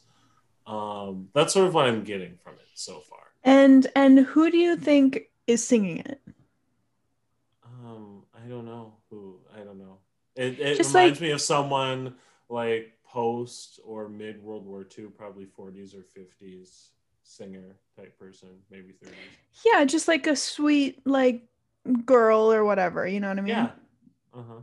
Um, 0.66 1.28
that's 1.34 1.52
sort 1.52 1.68
of 1.68 1.74
what 1.74 1.86
I'm 1.86 2.02
getting 2.02 2.36
from 2.42 2.54
it 2.54 2.66
so 2.74 3.00
far. 3.00 3.20
And 3.44 3.86
and 3.94 4.20
who 4.20 4.50
do 4.50 4.56
you 4.56 4.76
think 4.76 5.30
is 5.46 5.64
singing 5.64 5.98
it? 5.98 6.20
Um, 7.64 8.24
I 8.34 8.48
don't 8.48 8.64
know 8.64 8.94
who. 9.10 9.38
I 9.54 9.58
don't 9.62 9.78
know. 9.78 9.98
It, 10.36 10.58
it 10.60 10.76
Just 10.76 10.94
reminds 10.94 11.20
like, 11.20 11.28
me 11.28 11.30
of 11.32 11.40
someone 11.40 12.14
like 12.48 12.92
post 13.06 13.80
or 13.84 14.08
mid 14.08 14.42
World 14.42 14.66
War 14.66 14.84
II, 14.98 15.06
probably 15.06 15.46
40s 15.46 15.94
or 15.94 16.02
50s 16.02 16.90
singer 17.22 17.76
type 17.96 18.18
person, 18.18 18.48
maybe 18.70 18.92
30s. 18.92 19.16
Yeah, 19.64 19.84
just 19.84 20.08
like 20.08 20.26
a 20.26 20.36
sweet 20.36 21.06
like 21.06 21.44
girl 22.04 22.52
or 22.52 22.64
whatever, 22.64 23.06
you 23.06 23.20
know 23.20 23.28
what 23.28 23.38
I 23.38 23.42
mean? 23.42 23.54
Yeah. 23.54 23.70
Uh-huh. 24.34 24.60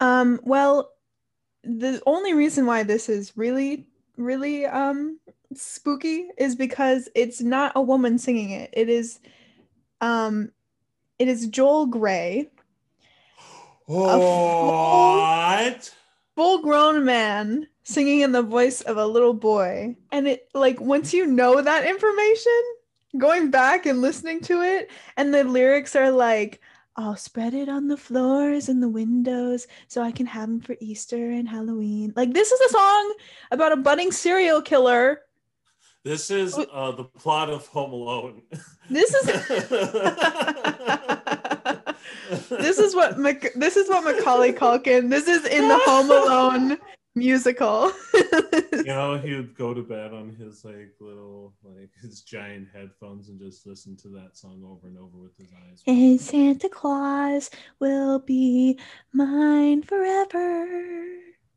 Um, 0.00 0.40
well, 0.42 0.90
the 1.62 2.02
only 2.06 2.34
reason 2.34 2.66
why 2.66 2.82
this 2.82 3.08
is 3.08 3.36
really, 3.36 3.86
really 4.16 4.66
um 4.66 5.18
spooky 5.54 6.28
is 6.38 6.56
because 6.56 7.08
it's 7.14 7.40
not 7.40 7.72
a 7.74 7.82
woman 7.82 8.18
singing 8.18 8.50
it. 8.50 8.70
It 8.72 8.88
is 8.88 9.20
um 10.00 10.50
it 11.18 11.28
is 11.28 11.46
Joel 11.46 11.86
Grey. 11.86 12.50
What? 13.86 15.94
Full 16.36 16.62
grown 16.62 17.04
man 17.04 17.68
singing 17.82 18.20
in 18.20 18.32
the 18.32 18.42
voice 18.42 18.80
of 18.80 18.96
a 18.96 19.06
little 19.06 19.34
boy. 19.34 19.96
And 20.10 20.26
it 20.26 20.48
like 20.54 20.80
once 20.80 21.12
you 21.12 21.26
know 21.26 21.60
that 21.60 21.86
information, 21.86 22.62
going 23.18 23.50
back 23.50 23.86
and 23.86 24.00
listening 24.00 24.40
to 24.42 24.62
it, 24.62 24.90
and 25.16 25.32
the 25.32 25.44
lyrics 25.44 25.94
are 25.94 26.10
like, 26.10 26.60
I'll 26.96 27.16
spread 27.16 27.54
it 27.54 27.68
on 27.68 27.88
the 27.88 27.96
floors 27.96 28.68
and 28.68 28.82
the 28.82 28.88
windows 28.88 29.66
so 29.88 30.00
I 30.00 30.12
can 30.12 30.26
have 30.26 30.48
them 30.48 30.60
for 30.60 30.76
Easter 30.80 31.30
and 31.30 31.48
Halloween. 31.48 32.12
Like 32.16 32.32
this 32.32 32.52
is 32.52 32.60
a 32.60 32.68
song 32.70 33.14
about 33.50 33.72
a 33.72 33.76
budding 33.76 34.12
serial 34.12 34.62
killer. 34.62 35.20
This 36.04 36.30
is 36.30 36.56
uh, 36.56 36.92
the 36.92 37.04
plot 37.04 37.50
of 37.50 37.66
Home 37.68 37.92
Alone. 37.92 38.42
This 38.90 39.14
is 39.14 39.28
This 42.48 42.78
is 42.78 42.94
what 42.94 43.18
Mac- 43.18 43.54
this 43.54 43.76
is 43.76 43.88
what 43.88 44.04
Macaulay 44.04 44.52
Culkin. 44.52 45.10
This 45.10 45.28
is 45.28 45.44
in 45.46 45.68
the 45.68 45.78
Home 45.78 46.10
Alone 46.10 46.78
musical. 47.14 47.92
you 48.72 48.84
know, 48.84 49.18
he 49.18 49.34
would 49.34 49.56
go 49.56 49.72
to 49.72 49.82
bed 49.82 50.12
on 50.12 50.34
his 50.34 50.64
like 50.64 50.94
little 51.00 51.54
like 51.62 51.90
his 52.02 52.22
giant 52.22 52.68
headphones 52.72 53.28
and 53.28 53.38
just 53.38 53.66
listen 53.66 53.96
to 53.98 54.08
that 54.08 54.36
song 54.36 54.62
over 54.64 54.88
and 54.88 54.98
over 54.98 55.16
with 55.18 55.36
his 55.36 55.52
eyes. 55.52 55.82
And 55.86 56.20
Santa 56.20 56.68
Claus 56.68 57.50
will 57.80 58.18
be 58.18 58.78
mine 59.12 59.82
forever. 59.82 61.06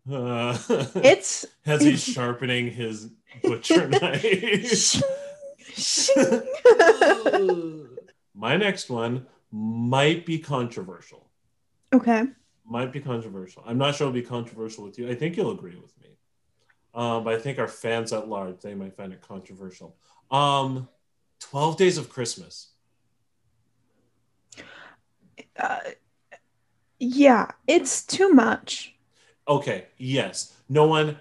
Uh, 0.09 0.57
it's 0.95 1.45
as 1.65 1.81
he's 1.83 2.03
sharpening 2.13 2.71
his 2.71 3.09
butcher 3.43 3.87
knife. 3.89 5.01
My 8.33 8.55
next 8.55 8.89
one 8.89 9.25
might 9.51 10.25
be 10.25 10.39
controversial. 10.39 11.29
Okay 11.93 12.23
might 12.69 12.91
be 12.91 12.99
controversial. 12.99 13.63
I'm 13.65 13.77
not 13.77 13.95
sure 13.95 14.07
it'll 14.07 14.13
be 14.13 14.21
controversial 14.21 14.83
with 14.83 14.99
you. 14.99 15.09
I 15.09 15.15
think 15.15 15.37
you'll 15.37 15.51
agree 15.51 15.75
with 15.75 15.93
me. 16.01 16.09
Um, 16.93 17.23
but 17.23 17.33
I 17.33 17.39
think 17.39 17.59
our 17.59 17.67
fans 17.67 18.11
at 18.11 18.27
large, 18.27 18.59
they 18.59 18.73
might 18.73 18.95
find 18.95 19.13
it 19.13 19.21
controversial. 19.21 19.95
Um, 20.31 20.89
12 21.39 21.77
Days 21.77 21.97
of 21.97 22.09
Christmas. 22.09 22.71
Uh, 25.57 25.79
yeah, 26.99 27.51
it's 27.67 28.03
too 28.03 28.31
much. 28.31 28.95
Okay, 29.47 29.85
yes. 29.97 30.53
No 30.67 30.87
one 30.87 31.17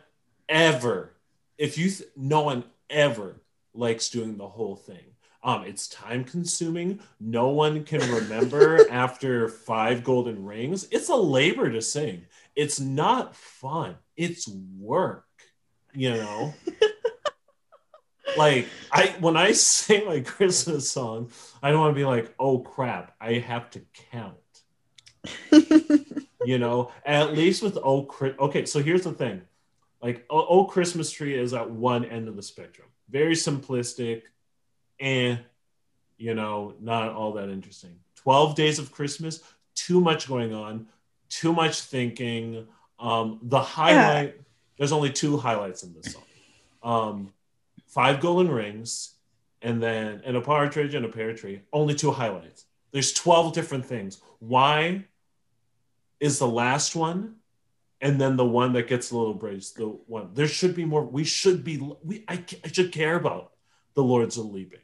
ever, 0.48 1.14
if 1.58 1.78
you, 1.78 1.90
th- 1.90 2.10
no 2.16 2.42
one 2.42 2.64
ever 2.90 3.40
likes 3.74 4.08
doing 4.08 4.36
the 4.36 4.48
whole 4.48 4.76
thing. 4.76 5.15
Um, 5.46 5.62
it's 5.62 5.86
time 5.86 6.24
consuming. 6.24 6.98
No 7.20 7.50
one 7.50 7.84
can 7.84 8.00
remember 8.12 8.84
after 8.90 9.48
five 9.48 10.02
golden 10.02 10.44
rings. 10.44 10.88
It's 10.90 11.08
a 11.08 11.14
labor 11.14 11.70
to 11.70 11.80
sing. 11.80 12.26
It's 12.56 12.80
not 12.80 13.36
fun. 13.36 13.94
It's 14.16 14.48
work, 14.76 15.24
you 15.94 16.14
know? 16.14 16.52
like 18.36 18.66
I 18.90 19.14
when 19.20 19.36
I 19.36 19.52
sing 19.52 20.06
my 20.06 20.18
Christmas 20.20 20.90
song, 20.90 21.30
I 21.62 21.70
don't 21.70 21.78
want 21.78 21.94
to 21.94 22.00
be 22.00 22.04
like, 22.04 22.34
oh 22.40 22.58
crap, 22.58 23.14
I 23.20 23.34
have 23.34 23.70
to 23.70 23.82
count. 24.10 24.34
you 26.44 26.58
know, 26.58 26.90
at 27.04 27.34
least 27.34 27.62
with 27.62 27.78
oh 27.84 28.08
okay, 28.40 28.66
so 28.66 28.82
here's 28.82 29.04
the 29.04 29.12
thing. 29.12 29.42
Like 30.02 30.26
oh, 30.28 30.44
oh 30.48 30.64
Christmas 30.64 31.12
tree 31.12 31.38
is 31.38 31.54
at 31.54 31.70
one 31.70 32.04
end 32.04 32.26
of 32.26 32.34
the 32.34 32.42
spectrum. 32.42 32.88
Very 33.08 33.34
simplistic 33.34 34.22
and 35.00 35.40
you 36.18 36.34
know, 36.34 36.74
not 36.80 37.12
all 37.12 37.32
that 37.32 37.48
interesting. 37.48 37.98
12 38.16 38.54
days 38.54 38.78
of 38.78 38.90
Christmas, 38.90 39.42
too 39.74 40.00
much 40.00 40.28
going 40.28 40.54
on, 40.54 40.86
too 41.28 41.52
much 41.52 41.80
thinking. 41.82 42.66
Um, 42.98 43.38
the 43.42 43.60
highlight, 43.60 44.34
yeah. 44.36 44.42
there's 44.78 44.92
only 44.92 45.12
two 45.12 45.36
highlights 45.36 45.82
in 45.82 45.92
this 45.92 46.14
song. 46.14 46.22
Um, 46.82 47.32
five 47.86 48.20
golden 48.20 48.50
rings, 48.50 49.14
and 49.62 49.82
then 49.82 50.22
and 50.24 50.36
a 50.36 50.40
partridge 50.40 50.94
and 50.94 51.04
a 51.04 51.08
pear 51.08 51.34
tree. 51.34 51.62
Only 51.72 51.94
two 51.94 52.10
highlights. 52.10 52.64
There's 52.92 53.12
12 53.12 53.52
different 53.52 53.84
things. 53.84 54.20
Why 54.38 55.04
is 56.20 56.38
the 56.38 56.48
last 56.48 56.96
one 56.96 57.36
and 58.00 58.20
then 58.20 58.36
the 58.36 58.44
one 58.44 58.72
that 58.74 58.88
gets 58.88 59.10
a 59.10 59.16
little 59.16 59.34
bridge 59.34 59.72
the 59.74 59.84
one 59.84 60.30
there 60.34 60.48
should 60.48 60.74
be 60.74 60.84
more 60.84 61.02
we 61.04 61.24
should 61.24 61.64
be 61.64 61.78
we 62.04 62.24
i, 62.28 62.42
I 62.64 62.68
should 62.68 62.92
care 62.92 63.16
about 63.16 63.52
the 63.94 64.02
lords 64.02 64.36
of 64.36 64.46
leaping 64.46 64.80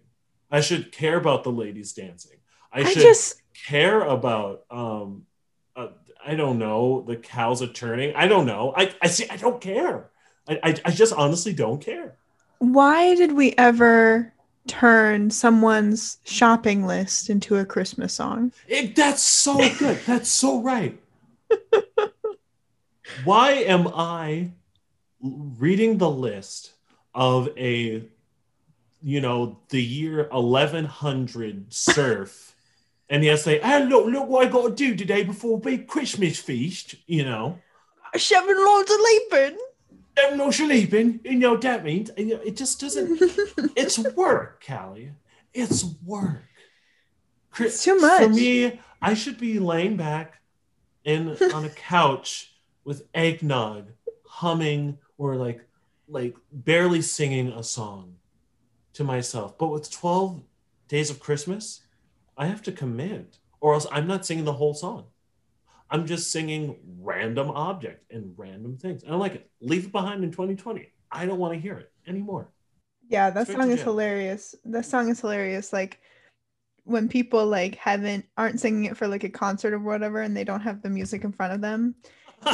I 0.52 0.60
should 0.60 0.92
care 0.92 1.16
about 1.16 1.42
the 1.42 1.50
ladies 1.50 1.92
dancing. 1.92 2.38
I, 2.72 2.80
I 2.80 2.84
should 2.84 3.02
just... 3.02 3.42
care 3.66 4.02
about 4.02 4.64
um 4.70 5.26
uh, 5.74 5.88
I 6.24 6.34
don't 6.34 6.58
know 6.58 7.02
the 7.06 7.16
cows 7.16 7.62
are 7.62 7.66
turning. 7.66 8.14
I 8.14 8.28
don't 8.28 8.46
know. 8.46 8.72
I 8.76 8.94
I 9.02 9.08
see. 9.08 9.28
I 9.28 9.36
don't 9.36 9.60
care. 9.60 10.10
I, 10.48 10.60
I 10.62 10.80
I 10.84 10.90
just 10.90 11.12
honestly 11.12 11.52
don't 11.52 11.80
care. 11.80 12.16
Why 12.58 13.16
did 13.16 13.32
we 13.32 13.52
ever 13.58 14.32
turn 14.66 15.30
someone's 15.30 16.18
shopping 16.24 16.86
list 16.86 17.30
into 17.30 17.56
a 17.56 17.64
Christmas 17.64 18.12
song? 18.12 18.52
It, 18.68 18.94
that's 18.94 19.22
so 19.22 19.56
good. 19.78 19.98
that's 20.06 20.28
so 20.28 20.62
right. 20.62 20.98
Why 23.24 23.52
am 23.52 23.88
I 23.88 24.52
reading 25.20 25.98
the 25.98 26.10
list 26.10 26.72
of 27.14 27.48
a, 27.56 28.04
you 29.02 29.20
know, 29.20 29.58
the 29.70 29.82
year 29.82 30.28
1100 30.30 31.72
serf, 31.72 32.54
and 33.08 33.22
he'll 33.22 33.36
say, 33.36 33.58
"Hey, 33.58 33.84
look, 33.84 34.06
look 34.06 34.28
what 34.28 34.46
I 34.46 34.50
got 34.50 34.68
to 34.68 34.74
do 34.74 34.94
today 34.94 35.24
before 35.24 35.60
big 35.60 35.88
Christmas 35.88 36.38
feast," 36.38 36.94
you 37.06 37.24
know, 37.24 37.58
seven 38.16 38.56
loads 38.56 38.90
of 38.90 39.00
leaping. 39.00 39.58
I'm 40.18 40.36
not 40.36 40.58
leaping. 40.58 41.20
You 41.24 41.36
know 41.36 41.56
that 41.56 41.84
means 41.84 42.10
it 42.16 42.56
just 42.56 42.80
doesn't. 42.80 43.18
it's 43.76 43.98
work, 44.14 44.62
Callie. 44.66 45.12
It's 45.52 45.84
work. 46.04 46.44
It's 47.58 47.82
too 47.84 47.98
much 47.98 48.22
for 48.22 48.28
me. 48.28 48.80
I 49.00 49.14
should 49.14 49.38
be 49.38 49.58
laying 49.58 49.96
back 49.96 50.40
in 51.04 51.36
on 51.52 51.64
a 51.64 51.70
couch 51.70 52.54
with 52.84 53.06
eggnog, 53.14 53.88
humming 54.26 54.98
or 55.18 55.36
like 55.36 55.64
like 56.08 56.36
barely 56.52 57.02
singing 57.02 57.48
a 57.48 57.62
song 57.62 58.16
to 58.94 59.04
myself. 59.04 59.58
But 59.58 59.68
with 59.68 59.90
12 59.90 60.42
days 60.88 61.10
of 61.10 61.20
Christmas, 61.20 61.82
I 62.36 62.46
have 62.46 62.62
to 62.62 62.72
commit, 62.72 63.38
or 63.60 63.74
else 63.74 63.86
I'm 63.90 64.06
not 64.06 64.26
singing 64.26 64.44
the 64.44 64.52
whole 64.52 64.74
song. 64.74 65.06
I'm 65.90 66.06
just 66.06 66.30
singing 66.30 66.78
random 67.00 67.50
object 67.50 68.10
and 68.10 68.32
random 68.36 68.78
things. 68.78 69.04
I 69.04 69.10
don't 69.10 69.20
like 69.20 69.34
it. 69.34 69.50
Leave 69.60 69.86
it 69.86 69.92
behind 69.92 70.24
in 70.24 70.30
2020. 70.30 70.90
I 71.10 71.26
don't 71.26 71.38
want 71.38 71.52
to 71.52 71.60
hear 71.60 71.78
it 71.78 71.92
anymore. 72.06 72.48
Yeah, 73.08 73.28
that 73.28 73.46
Straight 73.46 73.58
song 73.58 73.70
is 73.70 73.82
hilarious. 73.82 74.54
That 74.64 74.86
song 74.86 75.10
is 75.10 75.20
hilarious. 75.20 75.70
Like 75.70 76.00
when 76.84 77.08
people 77.08 77.46
like 77.46 77.74
haven't 77.74 78.24
aren't 78.38 78.58
singing 78.58 78.86
it 78.86 78.96
for 78.96 79.06
like 79.06 79.22
a 79.22 79.28
concert 79.28 79.74
or 79.74 79.78
whatever 79.78 80.22
and 80.22 80.34
they 80.34 80.44
don't 80.44 80.62
have 80.62 80.82
the 80.82 80.88
music 80.88 81.24
in 81.24 81.32
front 81.32 81.52
of 81.52 81.60
them. 81.60 81.94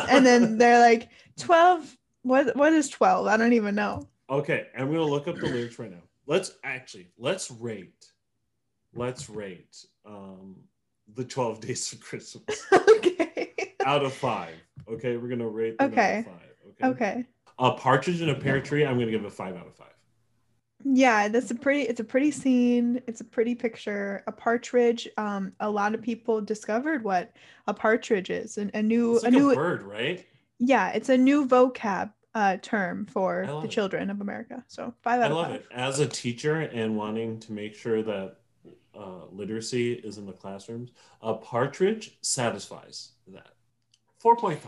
and 0.09 0.27
then 0.27 0.59
they're 0.59 0.81
like 0.81 1.09
12 1.38 1.96
what 2.22 2.57
what 2.57 2.72
is 2.72 2.88
12? 2.88 3.27
I 3.27 3.37
don't 3.37 3.53
even 3.53 3.74
know. 3.74 4.09
Okay, 4.29 4.66
I'm 4.77 4.87
going 4.87 4.98
to 4.98 5.05
look 5.05 5.29
up 5.29 5.37
the 5.37 5.46
lyrics 5.46 5.79
right 5.79 5.90
now. 5.90 6.03
Let's 6.29 6.53
actually 6.62 7.09
let's 7.19 7.51
rate 7.51 8.07
let's 8.95 9.31
rate 9.31 9.85
um 10.07 10.57
the 11.14 11.25
12 11.25 11.61
days 11.67 11.93
of 11.93 12.01
Christmas. 12.01 12.67
okay. 12.73 13.75
out 13.85 14.05
of 14.05 14.12
five. 14.12 14.55
Okay, 14.87 15.17
we're 15.17 15.29
gonna 15.29 15.49
rate 15.49 15.79
them 15.79 15.91
okay. 15.91 16.25
five. 16.27 16.85
Okay. 16.85 16.87
Okay. 16.87 17.25
A 17.59 17.73
partridge 17.73 18.21
in 18.21 18.29
a 18.29 18.35
pear 18.35 18.61
tree, 18.61 18.85
I'm 18.85 18.99
gonna 18.99 19.11
give 19.11 19.25
a 19.25 19.31
five 19.31 19.57
out 19.57 19.67
of 19.67 19.75
five. 19.75 19.88
Yeah, 20.85 21.29
that's 21.29 21.51
a 21.51 21.55
pretty 21.55 21.83
it's 21.83 21.99
a 21.99 22.05
pretty 22.05 22.31
scene. 22.31 23.01
It's 23.07 23.23
a 23.23 23.25
pretty 23.25 23.55
picture. 23.55 24.23
A 24.27 24.33
partridge. 24.33 25.09
Um, 25.17 25.53
a 25.61 25.71
lot 25.71 25.95
of 25.95 26.03
people 26.03 26.43
discovered 26.43 27.03
what 27.03 27.33
a 27.67 27.75
partridge 27.75 28.31
is. 28.31 28.59
And 28.59 28.71
a 28.75 28.83
new 28.83 29.14
like 29.14 29.25
a 29.25 29.31
new 29.31 29.51
a 29.51 29.55
bird, 29.55 29.83
right? 29.83 30.27
Yeah, 30.59 30.91
it's 30.91 31.09
a 31.09 31.17
new 31.17 31.47
vocab 31.47 32.12
uh, 32.38 32.57
term 32.62 33.07
for 33.07 33.44
the 33.46 33.61
it. 33.66 33.70
children 33.70 34.11
of 34.11 34.20
America. 34.20 34.64
So 34.68 34.94
five 35.03 35.20
out 35.20 35.31
I 35.33 35.35
of 35.35 35.37
five. 35.37 35.51
Love 35.53 35.55
it. 35.61 35.66
As 35.70 35.98
a 36.01 36.07
teacher 36.07 36.61
and 36.61 36.96
wanting 36.96 37.40
to 37.40 37.53
make 37.53 37.74
sure 37.74 38.03
that 38.03 38.37
uh, 38.96 39.27
literacy 39.31 39.92
is 39.92 40.18
in 40.18 40.27
the 40.27 40.33
classrooms. 40.33 40.90
A 41.22 41.35
partridge 41.35 42.18
satisfies 42.22 43.12
that. 43.29 43.53
4.5. 44.22 44.59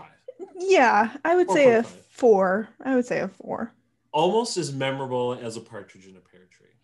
Yeah, 0.57 1.17
I 1.25 1.35
would 1.35 1.47
4. 1.49 1.57
say 1.57 1.65
5. 1.67 1.85
a 1.85 1.89
four. 2.11 2.69
I 2.85 2.95
would 2.95 3.07
say 3.07 3.21
a 3.21 3.29
four. 3.29 3.73
Almost 4.13 4.57
as 4.57 4.73
memorable 4.73 5.35
as 5.41 5.57
a 5.57 5.61
partridge 5.61 6.07
in 6.07 6.17
a 6.17 6.21
pear 6.21 6.47
tree. 6.51 6.75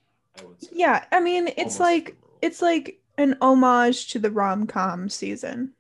I 0.41 0.45
would 0.45 0.61
say. 0.63 0.69
Yeah, 0.73 1.05
I 1.13 1.21
mean, 1.21 1.49
it's 1.57 1.79
Almost 1.79 1.81
like 1.81 2.05
memorable. 2.05 2.39
it's 2.43 2.63
like 2.63 3.01
an 3.19 3.37
homage 3.41 4.09
to 4.09 4.19
the 4.19 4.31
rom 4.31 4.67
com 4.67 5.09
season. 5.09 5.73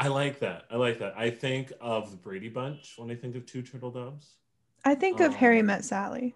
I 0.00 0.08
like 0.08 0.38
that. 0.38 0.64
I 0.70 0.76
like 0.76 0.98
that. 1.00 1.12
I 1.14 1.28
think 1.28 1.74
of 1.78 2.10
the 2.10 2.16
Brady 2.16 2.48
Bunch 2.48 2.94
when 2.96 3.10
I 3.10 3.14
think 3.14 3.36
of 3.36 3.44
Two 3.44 3.60
Turtle 3.60 3.90
Doves. 3.90 4.36
I 4.82 4.94
think 4.94 5.20
of 5.20 5.32
um, 5.32 5.34
Harry 5.34 5.60
Met 5.60 5.84
Sally. 5.84 6.34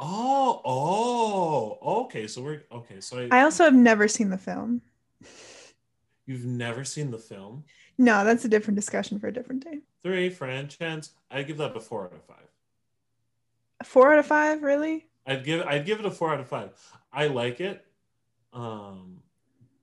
Oh, 0.00 0.60
oh, 0.64 2.00
okay. 2.02 2.26
So 2.26 2.42
we're 2.42 2.64
okay. 2.72 3.00
So 3.00 3.28
I, 3.30 3.38
I 3.38 3.42
also 3.42 3.62
have 3.62 3.74
never 3.74 4.08
seen 4.08 4.30
the 4.30 4.36
film. 4.36 4.82
You've 6.26 6.44
never 6.44 6.84
seen 6.84 7.12
the 7.12 7.18
film? 7.18 7.62
No, 7.98 8.24
that's 8.24 8.44
a 8.44 8.48
different 8.48 8.74
discussion 8.74 9.20
for 9.20 9.28
a 9.28 9.32
different 9.32 9.62
day. 9.62 9.78
Three 10.02 10.28
French 10.28 10.76
hens. 10.80 11.12
I'd 11.30 11.46
give 11.46 11.58
that 11.58 11.76
a 11.76 11.80
four 11.80 12.06
out 12.06 12.14
of 12.14 12.24
five. 12.24 12.48
A 13.80 13.84
four 13.84 14.12
out 14.12 14.18
of 14.18 14.26
five, 14.26 14.64
really? 14.64 15.06
I'd 15.24 15.44
give 15.44 15.64
I'd 15.68 15.86
give 15.86 16.00
it 16.00 16.06
a 16.06 16.10
four 16.10 16.34
out 16.34 16.40
of 16.40 16.48
five. 16.48 16.70
I 17.12 17.28
like 17.28 17.60
it, 17.60 17.86
um, 18.52 19.20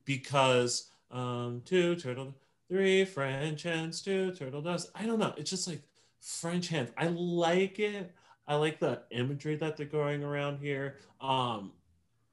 because 0.04 0.90
um, 1.10 1.62
two 1.64 1.96
turtle, 1.96 2.34
three 2.68 3.04
French 3.04 3.62
hens, 3.62 4.02
two 4.02 4.32
turtle 4.32 4.62
doves. 4.62 4.90
I 4.94 5.06
don't 5.06 5.18
know. 5.18 5.34
It's 5.36 5.50
just 5.50 5.68
like 5.68 5.82
French 6.20 6.68
hens. 6.68 6.90
I 6.96 7.08
like 7.08 7.78
it. 7.78 8.12
I 8.48 8.56
like 8.56 8.78
the 8.78 9.02
imagery 9.10 9.56
that 9.56 9.76
they're 9.76 9.86
going 9.86 10.22
around 10.22 10.58
here. 10.58 10.96
Um, 11.20 11.72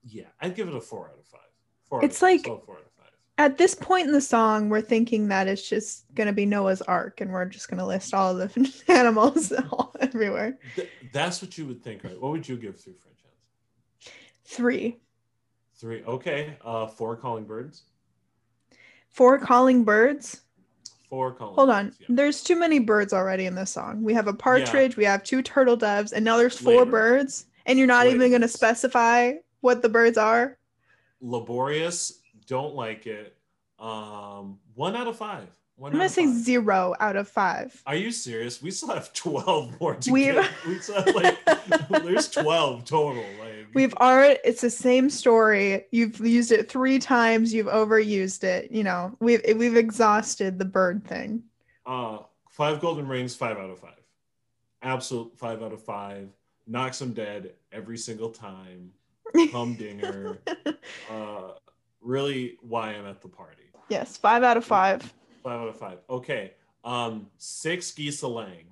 yeah, 0.04 0.26
I'd 0.41 0.56
give 0.56 0.67
it 0.67 0.76
a 0.76 0.82
four 0.82 1.08
out 1.10 1.17
of 1.17 1.26
five. 1.26 1.39
Four 1.86 2.04
it's 2.04 2.22
like 2.22 2.46
four 2.46 2.56
out 2.56 2.86
of 2.86 2.91
five. 2.98 3.12
At 3.39 3.58
this 3.58 3.74
point 3.74 4.08
in 4.08 4.13
the 4.13 4.22
song, 4.22 4.69
we're 4.69 4.82
thinking 4.82 5.28
that 5.30 5.48
it's 5.48 5.67
just 5.67 6.06
gonna 6.13 6.34
be 6.34 6.46
Noah's 6.46 6.82
Ark, 6.84 7.22
and 7.22 7.32
we're 7.32 7.46
just 7.46 7.67
gonna 7.67 7.86
list 7.86 8.13
all 8.13 8.36
the 8.36 8.84
animals 8.88 9.52
all, 9.72 9.96
everywhere. 10.00 10.60
Th- 10.76 10.89
that's 11.12 11.41
what 11.41 11.58
you 11.58 11.65
would 11.67 11.84
think, 11.84 12.04
right? 12.04 12.19
What 12.19 12.32
would 12.32 12.48
you 12.48 12.58
give 12.58 12.80
three 12.80 12.93
French 12.93 13.17
hens? 13.24 14.13
Three. 14.46 15.00
Three. 15.76 16.04
Okay. 16.04 16.58
Uh, 16.63 16.88
four 16.88 17.15
calling 17.15 17.46
birds. 17.46 17.84
Four 19.13 19.38
calling 19.38 19.84
birds. 19.84 20.41
Four 21.08 21.34
calling. 21.34 21.56
Hold 21.56 21.69
on. 21.69 21.93
Yeah. 21.99 22.08
There's 22.10 22.43
too 22.43 22.58
many 22.58 22.80
birds 22.80 23.13
already 23.13 23.45
in 23.45 23.54
this 23.54 23.69
song. 23.69 24.04
We 24.04 24.13
have 24.15 24.28
a 24.28 24.34
partridge, 24.34 24.91
yeah. 24.93 24.97
we 24.97 25.06
have 25.06 25.23
two 25.23 25.43
turtle 25.43 25.78
doves, 25.78 26.13
and 26.13 26.26
now 26.26 26.36
there's 26.38 26.58
four 26.58 26.80
Later. 26.80 26.91
birds, 26.91 27.45
and 27.67 27.78
you're 27.78 27.88
not 27.88 28.08
Later. 28.08 28.15
even 28.15 28.32
going 28.32 28.41
to 28.41 28.47
specify 28.47 29.34
what 29.62 29.84
the 29.84 29.89
birds 29.89 30.17
are. 30.17 30.58
Laborious, 31.21 32.21
don't 32.47 32.73
like 32.73 33.06
it. 33.06 33.38
Um, 33.78 34.60
one 34.73 34.95
out 34.95 35.08
of 35.08 35.15
five. 35.15 35.47
One 35.76 35.92
I'm 35.92 35.98
gonna 35.98 36.10
say 36.10 36.26
five. 36.26 36.36
zero 36.36 36.94
out 37.00 37.16
of 37.16 37.28
five. 37.28 37.82
Are 37.88 37.96
you 37.96 38.12
serious? 38.12 38.62
We 38.62 38.70
still 38.70 38.90
have 38.90 39.12
twelve 39.14 39.78
more 39.82 39.96
to 39.96 40.12
We've... 40.12 40.36
get. 40.36 40.52
We 40.68 40.80
still 40.80 41.04
have 41.04 41.16
like 41.16 41.38
there's 42.04 42.30
twelve 42.30 42.86
total. 42.86 43.26
Like 43.40 43.68
we've 43.74 43.94
already. 43.96 44.40
It's 44.44 44.62
the 44.62 44.70
same 44.70 45.10
story. 45.10 45.86
You've 45.92 46.20
used 46.20 46.52
it 46.52 46.70
three 46.70 47.00
times. 47.00 47.54
You've 47.54 47.68
overused 47.68 48.44
it. 48.44 48.72
You 48.72 48.84
know, 48.84 49.18
we've 49.20 49.42
we've 49.56 49.76
exhausted 49.76 50.60
the 50.60 50.66
bird 50.66 51.06
thing. 51.06 51.44
Uh, 51.86 52.20
five 52.50 52.80
golden 52.80 53.08
rings. 53.08 53.36
Five 53.36 53.58
out 53.58 53.72
of 53.72 53.80
five. 53.80 53.92
Absolute 54.84 55.36
five 55.38 55.64
out 55.64 55.74
of 55.74 55.82
five. 55.82 56.30
Knocks 56.68 57.00
them 57.00 57.14
dead 57.14 57.54
every 57.72 57.98
single 57.98 58.30
time. 58.30 58.92
Humdinger. 59.36 60.38
uh, 61.10 61.52
really, 62.00 62.58
why 62.62 62.92
I'm 62.92 63.08
at 63.08 63.22
the 63.22 63.28
party. 63.28 63.64
Yes, 63.90 64.18
five 64.18 64.44
out 64.44 64.56
of 64.56 64.64
five. 64.64 65.12
Five 65.43 65.60
out 65.60 65.67
of 65.67 65.77
five. 65.77 65.97
Okay. 66.10 66.53
Um, 66.84 67.27
six 67.38 67.91
geese 67.91 68.21
a 68.21 68.27
laying. 68.27 68.65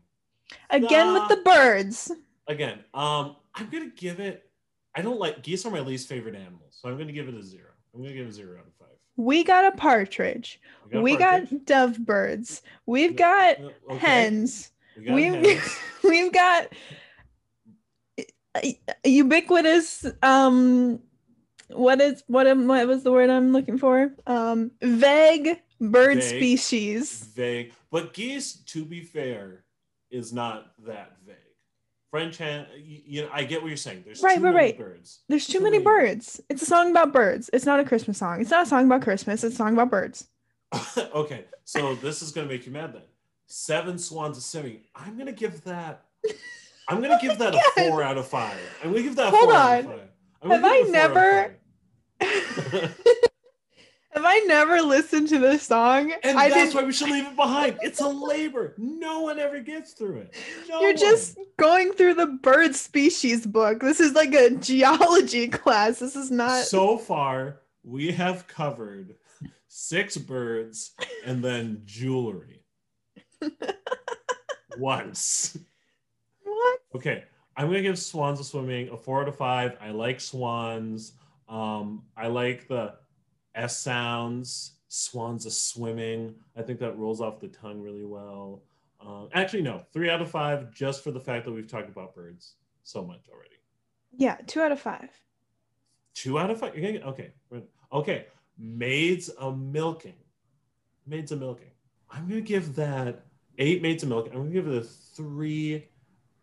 Again 0.69 1.09
uh, 1.09 1.13
with 1.13 1.29
the 1.29 1.43
birds. 1.43 2.11
Again, 2.47 2.79
um, 2.93 3.35
I'm 3.55 3.69
gonna 3.69 3.91
give 3.95 4.19
it. 4.19 4.49
I 4.95 5.01
don't 5.01 5.19
like 5.19 5.41
geese 5.43 5.65
are 5.65 5.71
my 5.71 5.79
least 5.79 6.09
favorite 6.09 6.35
animals, 6.35 6.77
so 6.81 6.89
I'm 6.89 6.97
gonna 6.97 7.11
give 7.11 7.27
it 7.27 7.35
a 7.35 7.43
zero. 7.43 7.71
I'm 7.93 8.01
gonna 8.01 8.13
give 8.13 8.27
it 8.27 8.29
a 8.29 8.33
zero 8.33 8.59
out 8.59 8.67
of 8.67 8.73
five. 8.79 8.87
We 9.17 9.43
got 9.43 9.73
a 9.73 9.77
partridge. 9.77 10.59
We 10.85 10.91
got, 10.91 11.03
we 11.03 11.17
partridge. 11.17 11.49
got 11.49 11.65
dove 11.65 12.05
birds. 12.05 12.61
We've 12.85 13.15
got 13.15 13.57
okay. 13.59 13.97
hens. 13.97 14.71
We 14.97 15.03
got 15.05 15.15
we've 15.15 15.33
hens. 15.33 15.79
we've 16.03 16.33
got 16.33 16.67
ubiquitous 19.05 20.05
um 20.23 20.99
what 21.69 22.01
is 22.01 22.21
what 22.27 22.47
am 22.47 22.67
what 22.67 22.85
was 22.85 23.03
the 23.03 23.11
word 23.11 23.29
I'm 23.29 23.53
looking 23.53 23.77
for? 23.77 24.13
Um 24.27 24.71
vague 24.81 25.61
bird 25.81 26.19
vague, 26.19 26.23
species. 26.23 27.23
Vague. 27.35 27.73
But 27.91 28.13
geese, 28.13 28.53
to 28.53 28.85
be 28.85 29.01
fair, 29.01 29.63
is 30.09 30.31
not 30.31 30.71
that 30.85 31.17
vague. 31.25 31.35
French 32.11 32.37
hen, 32.37 32.65
you, 32.77 33.23
know, 33.23 33.29
I 33.31 33.45
get 33.45 33.61
what 33.61 33.69
you're 33.69 33.77
saying. 33.77 34.03
There's 34.05 34.21
right, 34.21 34.37
too 34.37 34.43
right, 34.43 34.53
many 34.53 34.67
right. 34.67 34.77
birds. 34.77 35.19
There's 35.29 35.47
too, 35.47 35.53
too 35.53 35.63
many, 35.63 35.77
many 35.77 35.85
birds. 35.85 36.37
birds. 36.37 36.41
It's 36.49 36.61
a 36.61 36.65
song 36.65 36.91
about 36.91 37.13
birds. 37.13 37.49
It's 37.53 37.65
not 37.65 37.79
a 37.79 37.85
Christmas 37.85 38.17
song. 38.17 38.41
It's 38.41 38.51
not 38.51 38.63
a 38.63 38.69
song 38.69 38.85
about 38.85 39.01
Christmas. 39.01 39.43
It's 39.45 39.53
a 39.55 39.57
song 39.57 39.73
about 39.73 39.89
birds. 39.89 40.27
okay, 41.15 41.45
so 41.63 41.95
this 41.95 42.21
is 42.21 42.31
gonna 42.31 42.47
make 42.47 42.65
you 42.65 42.71
mad 42.71 42.93
then. 42.93 43.01
Seven 43.47 43.97
swans 43.97 44.37
a 44.37 44.41
singing. 44.41 44.81
I'm 44.95 45.17
gonna 45.17 45.31
give 45.31 45.63
that. 45.63 46.05
I'm 46.87 47.01
gonna 47.01 47.19
give 47.21 47.37
that 47.37 47.55
a 47.55 47.61
four 47.77 48.03
out 48.03 48.17
of 48.17 48.27
five. 48.27 48.57
I'm 48.83 48.91
gonna 48.91 49.03
give 49.03 49.15
that. 49.15 49.33
Hold 49.33 49.51
on. 49.51 49.99
Have 50.49 50.65
I 50.65 50.79
never? 50.89 51.55
Have 54.13 54.25
I 54.25 54.39
never 54.39 54.81
listened 54.81 55.29
to 55.29 55.39
this 55.39 55.63
song? 55.63 56.13
And 56.23 56.37
I 56.37 56.49
that's 56.49 56.71
didn't... 56.71 56.75
why 56.75 56.83
we 56.83 56.91
should 56.91 57.09
leave 57.09 57.27
it 57.27 57.35
behind. 57.35 57.79
It's 57.81 58.01
a 58.01 58.07
labor. 58.07 58.73
No 58.77 59.21
one 59.21 59.39
ever 59.39 59.59
gets 59.59 59.93
through 59.93 60.17
it. 60.17 60.35
No 60.67 60.81
You're 60.81 60.89
one. 60.89 60.97
just 60.97 61.37
going 61.57 61.93
through 61.93 62.15
the 62.15 62.27
bird 62.27 62.75
species 62.75 63.45
book. 63.45 63.79
This 63.79 63.99
is 64.01 64.13
like 64.13 64.33
a 64.33 64.51
geology 64.51 65.47
class. 65.49 65.99
This 65.99 66.15
is 66.15 66.29
not. 66.29 66.65
So 66.65 66.97
far, 66.97 67.61
we 67.83 68.11
have 68.11 68.47
covered 68.47 69.15
six 69.69 70.17
birds 70.17 70.91
and 71.25 71.41
then 71.41 71.83
jewelry. 71.85 72.63
once. 74.77 75.57
What? 76.43 76.79
Okay, 76.95 77.23
I'm 77.55 77.67
gonna 77.67 77.81
give 77.81 77.97
Swans 77.97 78.39
of 78.39 78.45
Swimming 78.45 78.89
a 78.89 78.97
four 78.97 79.21
out 79.21 79.27
of 79.27 79.35
five. 79.35 79.77
I 79.81 79.91
like 79.91 80.19
swans. 80.19 81.13
Um, 81.47 82.03
I 82.15 82.27
like 82.27 82.67
the 82.67 82.95
S 83.55 83.79
sounds. 83.79 84.73
Swans 84.87 85.45
of 85.45 85.53
swimming. 85.53 86.35
I 86.57 86.61
think 86.61 86.79
that 86.79 86.97
rolls 86.97 87.21
off 87.21 87.39
the 87.39 87.47
tongue 87.47 87.81
really 87.81 88.03
well. 88.03 88.61
Um, 88.99 89.29
actually, 89.33 89.61
no, 89.61 89.81
three 89.93 90.09
out 90.09 90.21
of 90.21 90.29
five, 90.29 90.73
just 90.73 91.03
for 91.03 91.11
the 91.11 91.19
fact 91.19 91.45
that 91.45 91.51
we've 91.51 91.67
talked 91.67 91.89
about 91.89 92.13
birds 92.13 92.55
so 92.83 93.01
much 93.03 93.21
already. 93.31 93.55
Yeah, 94.15 94.35
two 94.47 94.61
out 94.61 94.71
of 94.71 94.79
five. 94.79 95.09
Two 96.13 96.37
out 96.37 96.51
of 96.51 96.59
five. 96.59 96.73
Okay, 96.75 97.31
okay. 97.93 98.25
Maids 98.57 99.29
of 99.29 99.57
milking. 99.59 100.17
Maids 101.07 101.31
of 101.31 101.39
milking. 101.39 101.71
I'm 102.09 102.27
gonna 102.27 102.41
give 102.41 102.75
that 102.75 103.25
eight 103.57 103.81
maids 103.81 104.03
of 104.03 104.09
milking. 104.09 104.33
I'm 104.33 104.39
gonna 104.39 104.51
give 104.51 104.67
it 104.67 104.75
a 104.75 104.83
three 104.83 105.87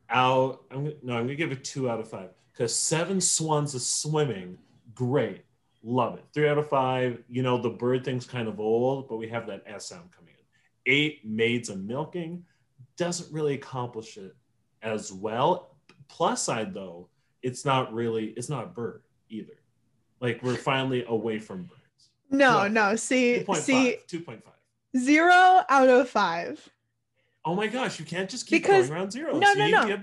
out. 0.09 0.63
I'm 0.71 0.85
gonna, 0.85 0.97
no, 1.03 1.17
I'm 1.17 1.25
gonna 1.25 1.35
give 1.35 1.53
it 1.53 1.65
two 1.65 1.91
out 1.91 2.01
of 2.01 2.09
five 2.09 2.31
because 2.53 2.75
seven 2.75 3.21
swans 3.21 3.75
of 3.75 3.83
swimming. 3.83 4.57
Great, 4.95 5.45
love 5.83 6.19
it. 6.19 6.25
Three 6.33 6.49
out 6.49 6.59
of 6.59 6.69
five. 6.69 7.23
You 7.29 7.43
know 7.43 7.61
the 7.61 7.71
bird 7.71 8.05
thing's 8.05 8.27
kind 8.27 8.49
of 8.49 8.61
old, 8.61 9.09
but 9.09 9.17
we 9.17 9.29
have 9.29 9.47
that 9.47 9.63
S 9.67 9.89
sound 9.89 10.11
coming 10.17 10.35
in. 10.39 10.93
Eight 10.93 11.25
maids 11.25 11.69
of 11.69 11.83
milking 11.83 12.45
doesn't 12.97 13.33
really 13.33 13.55
accomplish 13.55 14.17
it 14.17 14.35
as 14.83 15.13
well. 15.13 15.77
Plus 16.09 16.43
side 16.43 16.75
though, 16.75 17.09
it's 17.43 17.65
not 17.65 17.93
really 17.93 18.27
it's 18.37 18.49
not 18.49 18.75
bird 18.75 19.03
either. 19.29 19.55
Like 20.21 20.43
we're 20.43 20.57
finally 20.57 21.05
away 21.07 21.39
from 21.39 21.65
birds. 21.65 21.75
No, 22.31 22.69
no. 22.69 22.97
See, 22.97 23.45
2. 23.45 23.55
see, 23.55 23.97
two 24.07 24.21
point 24.21 24.45
five. 24.45 24.55
Zero 24.97 25.63
out 25.69 25.89
of 25.89 26.09
five. 26.09 26.69
Oh 27.45 27.55
my 27.55 27.67
gosh, 27.67 27.99
you 27.99 28.05
can't 28.05 28.29
just 28.29 28.47
keep 28.47 28.63
because, 28.63 28.89
going 28.89 28.99
around 28.99 29.11
zero. 29.13 29.39
No, 29.39 29.53
so 29.53 29.59
no, 29.59 29.67
you 29.67 29.73
no. 29.73 30.01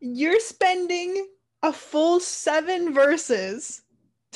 You're 0.00 0.40
spending 0.40 1.26
a 1.62 1.72
full 1.72 2.20
seven 2.20 2.92
verses 2.92 3.82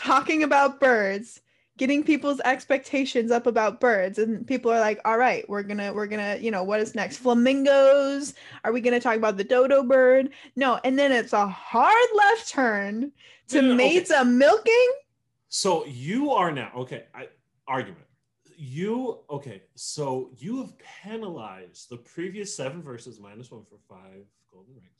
talking 0.00 0.42
about 0.42 0.80
birds 0.80 1.40
getting 1.80 2.04
people's 2.04 2.40
expectations 2.40 3.30
up 3.30 3.46
about 3.46 3.80
birds 3.80 4.18
and 4.18 4.46
people 4.46 4.70
are 4.70 4.80
like 4.80 5.00
all 5.06 5.16
right 5.16 5.48
we're 5.48 5.62
gonna 5.62 5.90
we're 5.92 6.06
gonna 6.06 6.36
you 6.36 6.50
know 6.50 6.62
what 6.62 6.78
is 6.78 6.94
next? 6.94 7.18
Flamingos? 7.18 8.34
Are 8.64 8.72
we 8.72 8.80
gonna 8.80 9.00
talk 9.00 9.16
about 9.16 9.36
the 9.36 9.44
dodo 9.44 9.82
bird? 9.82 10.30
No 10.56 10.78
and 10.84 10.98
then 10.98 11.10
it's 11.10 11.32
a 11.32 11.46
hard 11.46 12.08
left 12.14 12.48
turn 12.48 13.12
to 13.48 13.62
no, 13.62 13.68
no, 13.68 13.74
maids 13.74 14.10
okay. 14.10 14.20
a 14.20 14.24
milking? 14.24 14.92
So 15.48 15.84
you 15.86 16.32
are 16.32 16.52
now 16.52 16.70
okay 16.76 17.04
I, 17.14 17.28
argument. 17.66 18.04
You 18.56 19.20
okay 19.30 19.62
so 19.74 20.30
you 20.36 20.58
have 20.58 20.74
penalized 21.02 21.88
the 21.88 21.96
previous 21.96 22.54
seven 22.54 22.82
verses 22.82 23.20
minus 23.20 23.50
one 23.50 23.64
for 23.64 23.78
five 23.88 24.24
golden 24.52 24.74
rings 24.74 24.99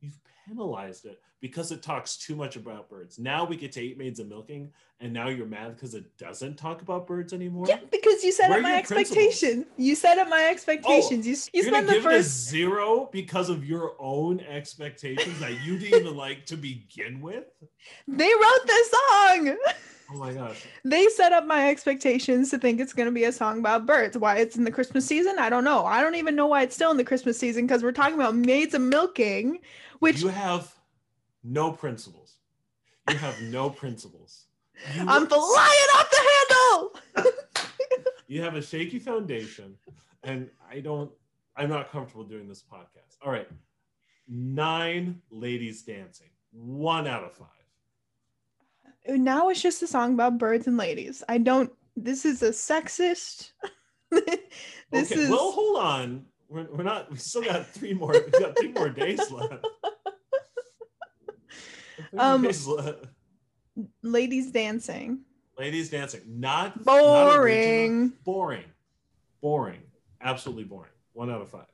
you've 0.00 0.18
penalized 0.46 1.06
it 1.06 1.20
because 1.40 1.72
it 1.72 1.82
talks 1.82 2.16
too 2.16 2.36
much 2.36 2.56
about 2.56 2.88
birds. 2.88 3.18
Now 3.18 3.44
we 3.44 3.56
get 3.56 3.72
to 3.72 3.80
eight 3.80 3.96
maids 3.96 4.20
of 4.20 4.28
milking, 4.28 4.70
and 5.00 5.12
now 5.12 5.28
you're 5.28 5.46
mad 5.46 5.74
because 5.74 5.94
it 5.94 6.04
doesn't 6.18 6.56
talk 6.56 6.82
about 6.82 7.06
birds 7.06 7.32
anymore. 7.32 7.66
Yeah, 7.68 7.78
because 7.90 8.22
you 8.22 8.32
set 8.32 8.50
up 8.50 8.60
my 8.60 8.76
expectations. 8.76 9.66
You 9.76 9.94
set 9.94 10.18
up 10.18 10.28
my 10.28 10.48
expectations. 10.50 11.26
Oh, 11.26 11.30
you 11.30 11.62
you 11.62 11.70
spend 11.70 11.88
the 11.88 12.00
first 12.00 12.48
zero 12.48 13.08
because 13.10 13.48
of 13.48 13.64
your 13.64 13.94
own 13.98 14.40
expectations 14.40 15.38
that 15.40 15.64
you 15.64 15.78
didn't 15.78 16.00
even 16.00 16.16
like 16.16 16.46
to 16.46 16.56
begin 16.56 17.20
with. 17.20 17.44
They 18.06 18.30
wrote 18.30 18.66
this 18.66 18.90
song. 18.90 19.56
Oh 20.12 20.16
my 20.16 20.32
gosh. 20.32 20.66
They 20.84 21.06
set 21.08 21.32
up 21.32 21.46
my 21.46 21.68
expectations 21.70 22.50
to 22.50 22.58
think 22.58 22.80
it's 22.80 22.92
going 22.92 23.06
to 23.06 23.12
be 23.12 23.24
a 23.24 23.32
song 23.32 23.60
about 23.60 23.86
birds. 23.86 24.18
Why 24.18 24.38
it's 24.38 24.56
in 24.56 24.64
the 24.64 24.70
Christmas 24.70 25.06
season, 25.06 25.38
I 25.38 25.48
don't 25.48 25.64
know. 25.64 25.84
I 25.84 26.00
don't 26.00 26.16
even 26.16 26.34
know 26.34 26.46
why 26.46 26.62
it's 26.62 26.74
still 26.74 26.90
in 26.90 26.96
the 26.96 27.04
Christmas 27.04 27.38
season 27.38 27.66
because 27.66 27.82
we're 27.82 27.92
talking 27.92 28.14
about 28.14 28.34
maids 28.34 28.74
of 28.74 28.82
milking, 28.82 29.60
which 30.00 30.20
you 30.20 30.28
have 30.28 30.74
no 31.44 31.70
principles. 31.72 32.34
You 33.08 33.16
have 33.16 33.40
no 33.42 33.70
principles. 33.70 34.46
You 34.94 35.04
I'm 35.06 35.26
flying 35.26 35.88
off 35.96 36.10
the 36.10 36.30
handle. 37.14 37.32
you 38.26 38.42
have 38.42 38.56
a 38.56 38.62
shaky 38.62 38.98
foundation, 38.98 39.76
and 40.22 40.48
I 40.70 40.80
don't. 40.80 41.10
I'm 41.56 41.68
not 41.68 41.90
comfortable 41.90 42.24
doing 42.24 42.48
this 42.48 42.62
podcast. 42.62 43.16
All 43.22 43.30
right, 43.30 43.48
nine 44.28 45.20
ladies 45.30 45.82
dancing. 45.82 46.30
One 46.52 47.06
out 47.06 47.24
of 47.24 47.32
five. 47.32 47.59
Now 49.06 49.48
it's 49.48 49.62
just 49.62 49.82
a 49.82 49.86
song 49.86 50.14
about 50.14 50.38
birds 50.38 50.66
and 50.66 50.76
ladies. 50.76 51.22
I 51.28 51.38
don't. 51.38 51.72
This 51.96 52.24
is 52.24 52.42
a 52.42 52.50
sexist. 52.50 53.52
this 54.10 55.12
okay, 55.12 55.14
is. 55.14 55.30
Well, 55.30 55.52
hold 55.52 55.78
on. 55.78 56.26
We're, 56.48 56.66
we're 56.72 56.84
not. 56.84 57.10
We 57.10 57.16
still 57.16 57.42
got 57.42 57.66
three 57.66 57.94
more. 57.94 58.12
We 58.12 58.38
got 58.38 58.58
three 58.58 58.72
more 58.72 58.88
days 58.88 59.30
left. 59.30 59.66
Um, 62.16 62.48
ladies 64.02 64.50
dancing. 64.50 65.20
Ladies 65.58 65.90
dancing. 65.90 66.22
Not 66.26 66.84
boring. 66.84 68.02
Not 68.04 68.24
boring. 68.24 68.64
Boring. 69.40 69.82
Absolutely 70.20 70.64
boring. 70.64 70.90
One 71.12 71.30
out 71.30 71.42
of 71.42 71.50
five. 71.50 71.66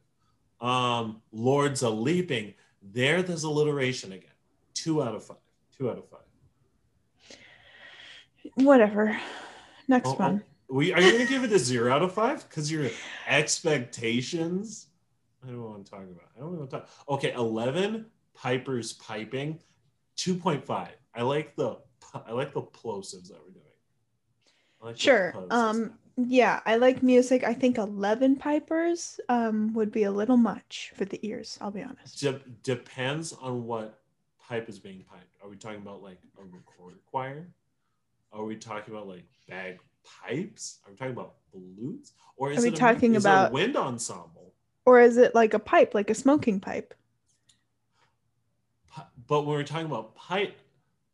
Um, 0.60 1.22
Lords 1.32 1.82
a 1.82 1.90
leaping. 1.90 2.54
There, 2.82 3.22
there's 3.22 3.44
alliteration 3.44 4.12
again. 4.12 4.30
Two 4.74 5.02
out 5.02 5.14
of 5.14 5.24
five. 5.24 5.36
Two 5.76 5.90
out 5.90 5.98
of 5.98 6.08
five. 6.08 6.20
Whatever. 8.56 9.18
Next 9.88 10.08
oh, 10.08 10.16
oh 10.18 10.22
one. 10.22 10.42
we 10.68 10.92
are 10.92 11.00
you 11.00 11.12
gonna 11.12 11.26
give 11.26 11.44
it 11.44 11.52
a 11.52 11.58
zero 11.58 11.92
out 11.92 12.02
of 12.02 12.12
five? 12.12 12.46
Because 12.48 12.70
your 12.70 12.90
expectations. 13.26 14.88
I 15.44 15.48
don't 15.48 15.62
want 15.62 15.84
to 15.84 15.90
talk 15.90 16.00
about. 16.00 16.28
I 16.36 16.40
don't 16.40 16.58
want 16.58 16.70
to 16.70 16.76
talk. 16.78 16.88
Okay, 17.08 17.32
eleven. 17.32 18.06
Piper's 18.34 18.92
piping. 18.92 19.58
2.5. 20.16 20.88
I 21.14 21.22
like 21.22 21.56
the 21.56 21.78
I 22.26 22.32
like 22.32 22.52
the 22.52 22.62
plosives 22.62 23.28
that 23.28 23.38
we're 23.42 23.52
doing. 23.52 23.64
Like 24.80 24.98
sure. 24.98 25.34
Um 25.50 25.94
yeah, 26.18 26.60
I 26.64 26.76
like 26.76 27.02
music. 27.02 27.44
I 27.44 27.52
think 27.52 27.76
11 27.76 28.36
pipers 28.36 29.20
um 29.28 29.72
would 29.74 29.90
be 29.90 30.04
a 30.04 30.10
little 30.10 30.36
much 30.36 30.92
for 30.94 31.04
the 31.04 31.18
ears, 31.26 31.58
I'll 31.60 31.70
be 31.70 31.82
honest. 31.82 32.20
De- 32.20 32.40
depends 32.62 33.32
on 33.34 33.64
what 33.66 34.00
pipe 34.40 34.68
is 34.68 34.78
being 34.78 35.04
piped. 35.10 35.36
Are 35.42 35.48
we 35.48 35.56
talking 35.56 35.80
about 35.80 36.02
like 36.02 36.18
a 36.38 36.44
recorder 36.44 36.96
choir? 37.06 37.48
Are 38.32 38.44
we 38.44 38.56
talking 38.56 38.94
about 38.94 39.08
like 39.08 39.24
bagpipes? 39.48 40.78
Are 40.84 40.90
we 40.90 40.96
talking 40.96 41.12
about 41.12 41.34
flutes? 41.50 42.12
Or 42.36 42.52
is 42.52 42.58
Are 42.58 42.62
we 42.62 42.68
it 42.68 42.76
talking 42.76 43.16
a, 43.16 43.18
about 43.18 43.52
wind 43.52 43.76
ensemble? 43.76 44.54
Or 44.84 45.00
is 45.00 45.16
it 45.16 45.34
like 45.34 45.54
a 45.54 45.58
pipe, 45.58 45.94
like 45.94 46.10
a 46.10 46.14
smoking 46.14 46.60
pipe? 46.60 46.94
but 49.26 49.42
when 49.42 49.56
we're 49.56 49.64
talking 49.64 49.86
about 49.86 50.14
pipe, 50.14 50.58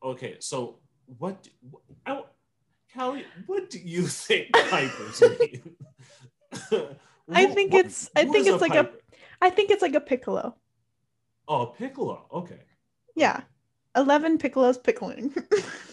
okay, 0.03 0.37
so 0.39 0.79
what? 1.19 1.49
I, 2.07 2.23
Callie, 2.95 3.25
what 3.47 3.71
do 3.71 3.79
you 3.79 4.07
think 4.07 4.53
pipers 4.53 5.23
mean? 5.23 5.77
I 7.33 7.47
think 7.47 7.73
what, 7.73 7.87
it's. 7.87 8.11
I 8.15 8.25
think 8.25 8.47
it's 8.47 8.61
like 8.61 8.73
piper? 8.73 8.89
a. 8.89 9.45
I 9.45 9.51
think 9.51 9.71
it's 9.71 9.83
like 9.83 9.95
a 9.95 10.01
piccolo. 10.01 10.55
Oh, 11.49 11.67
piccolo. 11.67 12.27
Okay. 12.33 12.61
Yeah, 13.15 13.41
eleven 13.97 14.39
piccolos 14.39 14.83
pickling. 14.83 15.35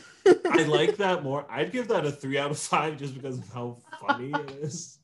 I 0.51 0.63
like 0.63 0.97
that 0.97 1.23
more. 1.23 1.45
I'd 1.49 1.71
give 1.71 1.87
that 1.89 2.05
a 2.05 2.11
three 2.11 2.37
out 2.37 2.51
of 2.51 2.59
five 2.59 2.97
just 2.97 3.13
because 3.13 3.37
of 3.37 3.53
how 3.53 3.77
funny 3.99 4.31
it 4.31 4.51
is. 4.61 4.99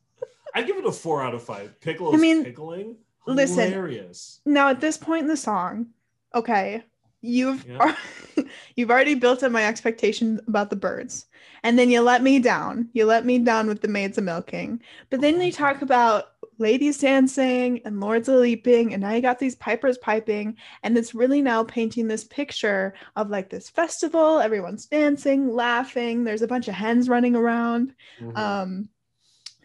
I'd 0.53 0.67
give 0.67 0.77
it 0.77 0.85
a 0.85 0.91
four 0.91 1.23
out 1.23 1.33
of 1.33 1.43
five. 1.43 1.79
Pickles 1.81 2.15
I 2.15 2.17
mean, 2.17 2.43
pickling. 2.43 2.97
Hilarious. 3.25 4.39
Listen. 4.45 4.53
Now 4.53 4.69
at 4.69 4.81
this 4.81 4.97
point 4.97 5.23
in 5.23 5.27
the 5.27 5.37
song, 5.37 5.87
okay, 6.33 6.83
you've 7.25 7.65
yeah. 7.67 7.95
you've 8.75 8.91
already 8.91 9.15
built 9.15 9.43
up 9.43 9.51
my 9.51 9.65
expectations 9.65 10.39
about 10.47 10.69
the 10.69 10.75
birds 10.75 11.25
and 11.63 11.77
then 11.79 11.89
you 11.89 12.01
let 12.01 12.21
me 12.21 12.39
down 12.39 12.87
you 12.93 13.05
let 13.05 13.25
me 13.25 13.39
down 13.39 13.67
with 13.67 13.81
the 13.81 13.87
maids 13.87 14.17
of 14.17 14.23
milking 14.23 14.79
but 15.09 15.21
then 15.21 15.41
you 15.41 15.51
talk 15.51 15.81
about 15.81 16.33
ladies 16.57 16.97
dancing 16.97 17.81
and 17.85 17.99
lords 17.99 18.29
of 18.29 18.35
leaping 18.35 18.93
and 18.93 19.01
now 19.01 19.11
you 19.11 19.21
got 19.21 19.39
these 19.39 19.55
pipers 19.55 19.97
piping 19.97 20.55
and 20.83 20.97
it's 20.97 21.15
really 21.15 21.41
now 21.41 21.63
painting 21.63 22.07
this 22.07 22.23
picture 22.23 22.93
of 23.15 23.29
like 23.29 23.49
this 23.49 23.69
festival 23.69 24.39
everyone's 24.39 24.85
dancing 24.85 25.51
laughing 25.53 26.23
there's 26.23 26.41
a 26.41 26.47
bunch 26.47 26.67
of 26.67 26.73
hens 26.73 27.09
running 27.09 27.35
around 27.35 27.93
mm-hmm. 28.19 28.35
um 28.37 28.89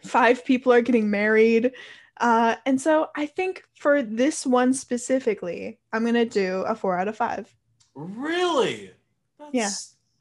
five 0.03 0.43
people 0.45 0.73
are 0.73 0.81
getting 0.81 1.09
married 1.09 1.71
uh, 2.21 2.55
and 2.67 2.79
so 2.79 3.07
I 3.15 3.25
think 3.25 3.63
for 3.73 4.03
this 4.03 4.45
one 4.45 4.73
specifically, 4.73 5.79
I'm 5.91 6.05
gonna 6.05 6.23
do 6.23 6.61
a 6.67 6.75
four 6.75 6.97
out 6.97 7.07
of 7.07 7.17
five. 7.17 7.53
Really? 7.95 8.91
That's, 9.39 9.51
yeah. 9.53 9.71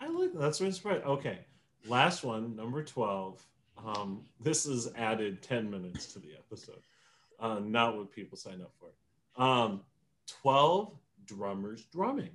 I 0.00 0.08
like 0.08 0.32
that. 0.32 0.40
That's 0.40 0.60
really 0.62 0.72
surprising. 0.72 1.04
Okay. 1.04 1.38
Last 1.86 2.24
one, 2.24 2.56
number 2.56 2.82
12. 2.82 3.44
Um, 3.84 4.22
this 4.40 4.66
is 4.66 4.90
added 4.96 5.42
10 5.42 5.70
minutes 5.70 6.12
to 6.12 6.18
the 6.18 6.32
episode. 6.38 6.82
Uh, 7.38 7.60
not 7.60 7.96
what 7.96 8.12
people 8.12 8.36
sign 8.36 8.60
up 8.60 8.72
for. 8.78 9.42
Um, 9.42 9.80
12 10.42 10.92
drummers 11.24 11.84
drumming. 11.92 12.30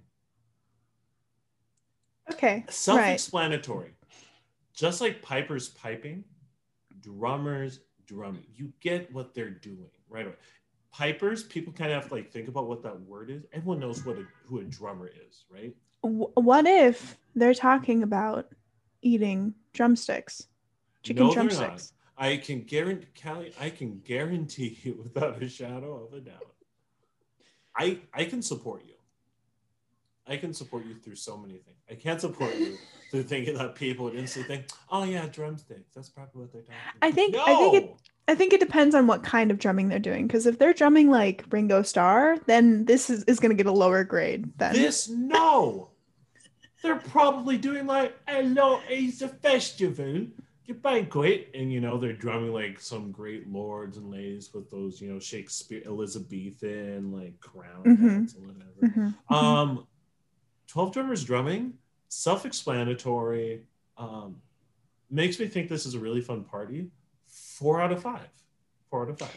Okay. 2.32 2.66
Self 2.70 3.02
explanatory. 3.02 3.86
Right. 3.86 3.94
Just 4.74 5.00
like 5.00 5.22
Piper's 5.22 5.70
piping, 5.70 6.24
drummers 7.02 7.82
drumming. 8.08 8.44
You 8.54 8.74
get 8.82 9.12
what 9.14 9.34
they're 9.34 9.50
doing 9.52 9.90
right 10.10 10.26
away. 10.26 10.36
pipers, 10.92 11.44
people 11.44 11.72
kind 11.74 11.92
of 11.92 12.02
have 12.02 12.10
to 12.10 12.16
like 12.16 12.32
think 12.32 12.48
about 12.48 12.68
what 12.68 12.82
that 12.84 13.00
word 13.02 13.30
is. 13.30 13.44
Everyone 13.54 13.80
knows 13.80 14.06
what 14.06 14.18
a, 14.18 14.26
who 14.46 14.60
a 14.60 14.64
drummer 14.64 15.08
is, 15.08 15.46
right? 15.50 15.76
What 16.02 16.66
if 16.68 17.18
they're 17.36 17.54
talking 17.54 18.04
about 18.04 18.48
eating 19.02 19.54
drumsticks, 19.74 20.48
chicken 21.06 21.28
no, 21.28 21.34
drumsticks? 21.34 21.94
I 22.18 22.38
can 22.38 22.62
guarantee, 22.62 23.08
Callie, 23.22 23.54
I 23.60 23.70
can 23.70 24.00
guarantee 24.00 24.78
you 24.84 25.02
without 25.04 25.42
a 25.42 25.50
shadow 25.50 26.06
of 26.06 26.14
a 26.14 26.22
doubt. 26.22 26.54
I 27.78 28.00
I 28.14 28.26
can 28.26 28.42
support 28.42 28.84
you. 28.86 28.94
I 30.28 30.38
can 30.38 30.54
support 30.54 30.86
you 30.86 30.96
through 30.96 31.16
so 31.16 31.38
many 31.38 31.54
things. 31.56 31.78
I 31.90 31.96
can't 31.96 32.20
support 32.20 32.56
you 32.56 32.78
through 33.12 33.24
thinking 33.24 33.58
that 33.58 33.76
people 33.76 34.06
would 34.06 34.16
instantly 34.16 34.56
think, 34.56 34.70
"Oh 34.90 35.04
yeah, 35.04 35.28
drumsticks." 35.28 35.94
That's 35.94 36.10
probably 36.10 36.42
what 36.42 36.54
they're 36.54 36.62
talking. 36.62 36.76
About. 36.98 37.08
I 37.08 37.12
think. 37.12 37.34
No! 37.34 37.44
I 37.46 37.56
think 37.56 37.76
it. 37.76 37.96
I 38.28 38.34
think 38.34 38.54
it 38.54 38.60
depends 38.60 38.96
on 38.96 39.06
what 39.06 39.24
kind 39.24 39.52
of 39.52 39.60
drumming 39.60 39.90
they're 39.90 40.00
doing. 40.00 40.26
Because 40.26 40.48
if 40.48 40.58
they're 40.58 40.74
drumming 40.74 41.12
like 41.12 41.46
Ringo 41.52 41.84
Starr, 41.84 42.40
then 42.48 42.86
this 42.86 43.10
is, 43.10 43.24
is 43.26 43.40
going 43.40 43.56
to 43.56 43.56
get 43.56 43.68
a 43.68 43.76
lower 43.76 44.04
grade. 44.04 44.52
Then 44.58 44.74
this 44.74 45.10
no, 45.10 45.90
they're 46.82 46.96
probably 46.96 47.58
doing 47.58 47.86
like 47.86 48.16
"Hello, 48.26 48.80
it's 48.90 49.22
a 49.22 49.28
festival." 49.28 50.28
Get 50.68 50.82
banquet, 50.82 51.52
and 51.54 51.72
you 51.72 51.80
know 51.80 51.98
they're 51.98 52.14
drumming 52.14 52.54
like 52.54 52.80
some 52.80 53.12
great 53.12 53.48
lords 53.48 53.98
and 53.98 54.10
ladies 54.10 54.52
with 54.54 54.72
those 54.72 55.00
you 55.00 55.12
know 55.12 55.20
Shakespeare 55.20 55.84
Elizabethan 55.86 57.12
like 57.12 57.40
crown 57.40 57.84
mm-hmm. 57.84 58.08
and 58.08 58.34
whatever. 58.38 59.14
Mm-hmm. 59.30 59.34
Um, 59.34 59.88
12 60.68 60.92
drummers 60.92 61.24
drumming, 61.24 61.74
self 62.10 62.46
explanatory, 62.46 63.62
um, 63.98 64.42
makes 65.12 65.40
me 65.40 65.48
think 65.48 65.70
this 65.70 65.86
is 65.86 65.94
a 65.94 66.00
really 66.00 66.22
fun 66.22 66.44
party. 66.44 66.90
Four 67.28 67.80
out 67.80 67.92
of 67.92 68.02
five. 68.02 68.28
Four 68.90 69.04
out 69.04 69.10
of 69.10 69.20
five. 69.20 69.30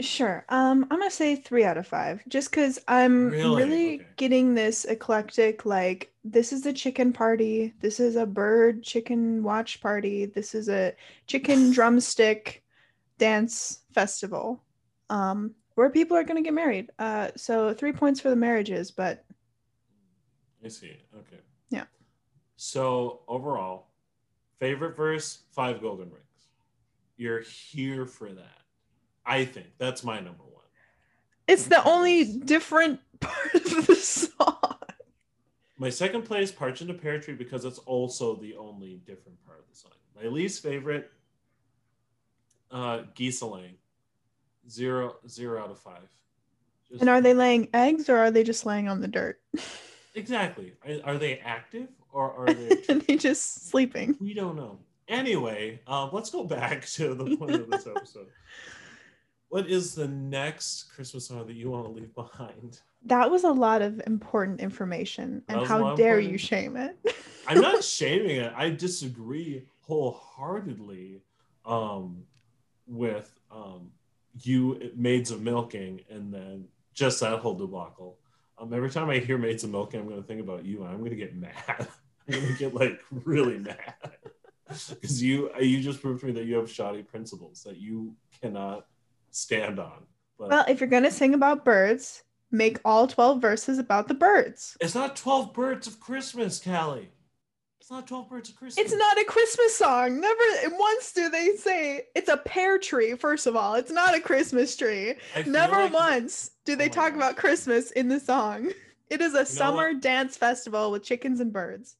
Sure. 0.00 0.44
Um, 0.50 0.86
I'm 0.90 0.98
gonna 0.98 1.10
say 1.10 1.36
three 1.36 1.64
out 1.64 1.78
of 1.78 1.86
five, 1.86 2.22
just 2.28 2.50
because 2.50 2.78
I'm 2.86 3.30
really, 3.30 3.64
really 3.64 3.94
okay. 3.94 4.06
getting 4.16 4.54
this 4.54 4.84
eclectic. 4.84 5.64
Like, 5.64 6.12
this 6.22 6.52
is 6.52 6.66
a 6.66 6.72
chicken 6.72 7.14
party. 7.14 7.72
This 7.80 7.98
is 7.98 8.16
a 8.16 8.26
bird 8.26 8.82
chicken 8.82 9.42
watch 9.42 9.80
party. 9.80 10.26
This 10.26 10.54
is 10.54 10.68
a 10.68 10.94
chicken 11.26 11.70
drumstick 11.72 12.62
dance 13.16 13.80
festival, 13.94 14.62
um, 15.08 15.54
where 15.76 15.88
people 15.88 16.14
are 16.14 16.24
gonna 16.24 16.42
get 16.42 16.52
married. 16.52 16.90
Uh, 16.98 17.30
so 17.34 17.72
three 17.72 17.92
points 17.92 18.20
for 18.20 18.28
the 18.28 18.36
marriages, 18.36 18.90
but 18.90 19.24
I 20.62 20.68
see. 20.68 20.96
Okay. 21.16 21.40
Yeah. 21.70 21.84
So 22.56 23.20
overall, 23.28 23.86
favorite 24.58 24.94
verse, 24.94 25.44
five 25.52 25.80
golden 25.80 26.10
rings. 26.10 26.22
You're 27.16 27.40
here 27.40 28.04
for 28.04 28.30
that. 28.30 28.65
I 29.26 29.44
think 29.44 29.66
that's 29.78 30.04
my 30.04 30.16
number 30.16 30.44
one. 30.44 30.64
It's 31.48 31.66
the 31.66 31.82
only 31.84 32.24
different 32.24 33.00
part 33.20 33.54
of 33.54 33.86
the 33.86 33.96
song. 33.96 34.56
My 35.78 35.90
second 35.90 36.22
place, 36.22 36.50
Partridge 36.50 36.82
in 36.82 36.90
a 36.90 36.94
Pear 36.94 37.20
Tree, 37.20 37.34
because 37.34 37.64
it's 37.64 37.78
also 37.80 38.36
the 38.36 38.56
only 38.56 39.02
different 39.06 39.44
part 39.44 39.58
of 39.58 39.68
the 39.68 39.76
song. 39.76 39.92
My 40.20 40.28
least 40.28 40.62
favorite, 40.62 41.10
uh, 42.70 43.02
geese 43.14 43.42
laying. 43.42 43.74
Zero, 44.68 45.16
zero 45.28 45.62
out 45.62 45.70
of 45.70 45.78
five. 45.78 46.08
Just, 46.88 47.00
and 47.00 47.10
are 47.10 47.20
they 47.20 47.34
laying 47.34 47.68
eggs 47.74 48.08
or 48.08 48.16
are 48.16 48.30
they 48.30 48.42
just 48.42 48.64
laying 48.64 48.88
on 48.88 49.00
the 49.00 49.08
dirt? 49.08 49.40
Exactly. 50.16 50.72
Are, 50.88 51.12
are 51.12 51.18
they 51.18 51.40
active 51.40 51.88
or 52.10 52.32
are 52.32 52.52
they? 52.52 52.94
they 53.06 53.16
just 53.16 53.68
sleeping? 53.68 54.16
We 54.18 54.32
don't 54.32 54.56
know. 54.56 54.78
Anyway, 55.08 55.80
um, 55.86 56.08
let's 56.12 56.30
go 56.30 56.42
back 56.42 56.86
to 56.86 57.14
the 57.14 57.36
point 57.36 57.52
of 57.52 57.70
this 57.70 57.86
episode. 57.86 58.28
What 59.56 59.70
is 59.70 59.94
the 59.94 60.06
next 60.06 60.92
Christmas 60.94 61.28
song 61.28 61.46
that 61.46 61.56
you 61.56 61.70
want 61.70 61.86
to 61.86 61.90
leave 61.90 62.14
behind? 62.14 62.82
That 63.06 63.30
was 63.30 63.44
a 63.44 63.50
lot 63.50 63.80
of 63.80 64.02
important 64.06 64.60
information, 64.60 65.42
and 65.48 65.66
how 65.66 65.96
dare 65.96 66.20
you 66.20 66.36
shame 66.36 66.76
it? 66.76 66.98
I'm 67.48 67.62
not 67.62 67.82
shaming 67.96 68.36
it. 68.36 68.52
I 68.54 68.68
disagree 68.68 69.64
wholeheartedly 69.80 71.22
um, 71.64 72.24
with 72.86 73.32
um, 73.50 73.92
you 74.42 74.92
maids 74.94 75.30
of 75.30 75.40
milking, 75.40 76.02
and 76.10 76.34
then 76.34 76.66
just 76.92 77.20
that 77.20 77.38
whole 77.38 77.54
debacle. 77.54 78.18
Um, 78.58 78.74
every 78.74 78.90
time 78.90 79.08
I 79.08 79.20
hear 79.20 79.38
Maids 79.38 79.64
of 79.64 79.70
Milking, 79.70 80.00
I'm 80.00 80.06
going 80.06 80.20
to 80.20 80.28
think 80.28 80.42
about 80.42 80.66
you, 80.66 80.82
and 80.82 80.92
I'm 80.92 80.98
going 80.98 81.12
to 81.12 81.16
get 81.16 81.34
mad. 81.40 81.54
I'm 82.28 82.40
going 82.40 82.46
to 82.46 82.58
get 82.58 82.74
like 82.74 83.00
really 83.10 83.56
mad 83.56 83.94
because 84.68 85.22
you 85.22 85.50
you 85.58 85.80
just 85.80 86.02
proved 86.02 86.20
to 86.20 86.26
me 86.26 86.32
that 86.32 86.44
you 86.44 86.56
have 86.56 86.70
shoddy 86.70 87.02
principles 87.02 87.62
that 87.62 87.78
you 87.78 88.14
cannot 88.42 88.84
stand 89.30 89.78
on. 89.78 90.04
But 90.38 90.48
well, 90.48 90.64
if 90.68 90.80
you're 90.80 90.88
going 90.88 91.04
to 91.04 91.10
sing 91.10 91.34
about 91.34 91.64
birds, 91.64 92.22
make 92.50 92.78
all 92.84 93.06
12 93.06 93.40
verses 93.40 93.78
about 93.78 94.08
the 94.08 94.14
birds. 94.14 94.76
It's 94.80 94.94
not 94.94 95.16
12 95.16 95.52
birds 95.54 95.86
of 95.86 96.00
Christmas, 96.00 96.60
Callie. 96.62 97.10
It's 97.86 97.92
not 97.92 98.08
12 98.08 98.28
Birds 98.28 98.48
of 98.48 98.56
Christmas. 98.56 98.84
It's 98.84 98.92
not 98.92 99.16
a 99.16 99.22
Christmas 99.22 99.76
song. 99.76 100.20
Never 100.20 100.42
once 100.76 101.12
do 101.12 101.28
they 101.28 101.54
say 101.54 102.02
it's 102.16 102.28
a 102.28 102.36
pear 102.36 102.80
tree, 102.80 103.14
first 103.14 103.46
of 103.46 103.54
all. 103.54 103.76
It's 103.76 103.92
not 103.92 104.12
a 104.12 104.18
Christmas 104.18 104.74
tree. 104.74 105.14
Never 105.46 105.82
like... 105.84 105.92
once 105.92 106.50
do 106.64 106.74
they 106.74 106.86
oh 106.86 106.88
talk 106.88 107.10
gosh. 107.10 107.16
about 107.16 107.36
Christmas 107.36 107.92
in 107.92 108.08
the 108.08 108.18
song. 108.18 108.72
It 109.08 109.20
is 109.20 109.36
a 109.36 109.38
you 109.38 109.44
summer 109.44 109.94
dance 109.94 110.36
festival 110.36 110.90
with 110.90 111.04
chickens 111.04 111.38
and 111.38 111.52
birds. 111.52 111.94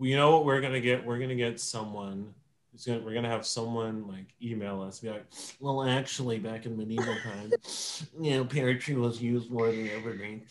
You 0.00 0.14
know 0.14 0.30
what 0.30 0.44
we're 0.44 0.60
gonna 0.60 0.78
get? 0.78 1.04
We're 1.04 1.18
gonna 1.18 1.34
get 1.34 1.58
someone 1.58 2.32
Gonna, 2.86 3.00
we're 3.00 3.14
gonna 3.14 3.28
have 3.28 3.46
someone 3.46 4.08
like 4.08 4.26
email 4.42 4.82
us, 4.82 5.00
be 5.00 5.10
like, 5.10 5.26
"Well, 5.60 5.84
actually, 5.84 6.38
back 6.38 6.66
in 6.66 6.76
medieval 6.76 7.16
times, 7.22 8.06
you 8.20 8.32
know, 8.32 8.44
pear 8.44 8.76
tree 8.76 8.96
was 8.96 9.22
used 9.22 9.50
more 9.50 9.68
than 9.68 9.88
evergreen 9.90 10.46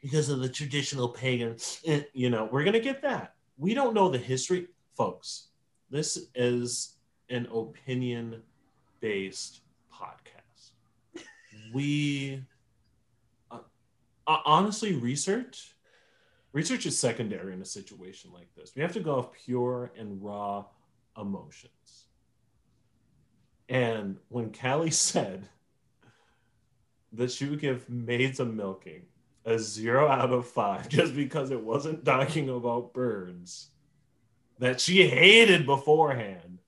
because 0.00 0.28
of 0.28 0.40
the 0.40 0.48
traditional 0.48 1.08
pagan." 1.08 1.56
Eh, 1.86 2.02
you 2.12 2.30
know, 2.30 2.48
we're 2.50 2.64
gonna 2.64 2.80
get 2.80 3.02
that 3.02 3.34
we 3.56 3.74
don't 3.74 3.94
know 3.94 4.08
the 4.08 4.18
history, 4.18 4.68
folks. 4.96 5.48
This 5.90 6.18
is 6.34 6.96
an 7.30 7.46
opinion 7.54 8.42
based 9.00 9.60
podcast. 9.92 10.72
we 11.72 12.42
uh, 13.50 13.58
uh, 14.26 14.38
honestly 14.44 14.94
research 14.94 15.74
research 16.52 16.86
is 16.86 16.98
secondary 16.98 17.52
in 17.52 17.60
a 17.60 17.64
situation 17.64 18.30
like 18.32 18.48
this. 18.56 18.72
We 18.74 18.82
have 18.82 18.92
to 18.92 19.00
go 19.00 19.16
off 19.16 19.32
pure 19.32 19.92
and 19.98 20.22
raw 20.22 20.64
emotions. 21.18 22.06
And 23.68 24.18
when 24.28 24.52
Callie 24.52 24.90
said 24.92 25.48
that 27.12 27.30
she 27.30 27.46
would 27.46 27.60
give 27.60 27.88
maids 27.88 28.40
a 28.40 28.44
milking 28.44 29.02
a 29.44 29.58
zero 29.58 30.08
out 30.08 30.32
of 30.32 30.46
five 30.46 30.88
just 30.88 31.14
because 31.14 31.50
it 31.50 31.60
wasn't 31.60 32.04
talking 32.04 32.48
about 32.48 32.92
birds 32.92 33.70
that 34.58 34.80
she 34.80 35.06
hated 35.06 35.66
beforehand. 35.66 36.58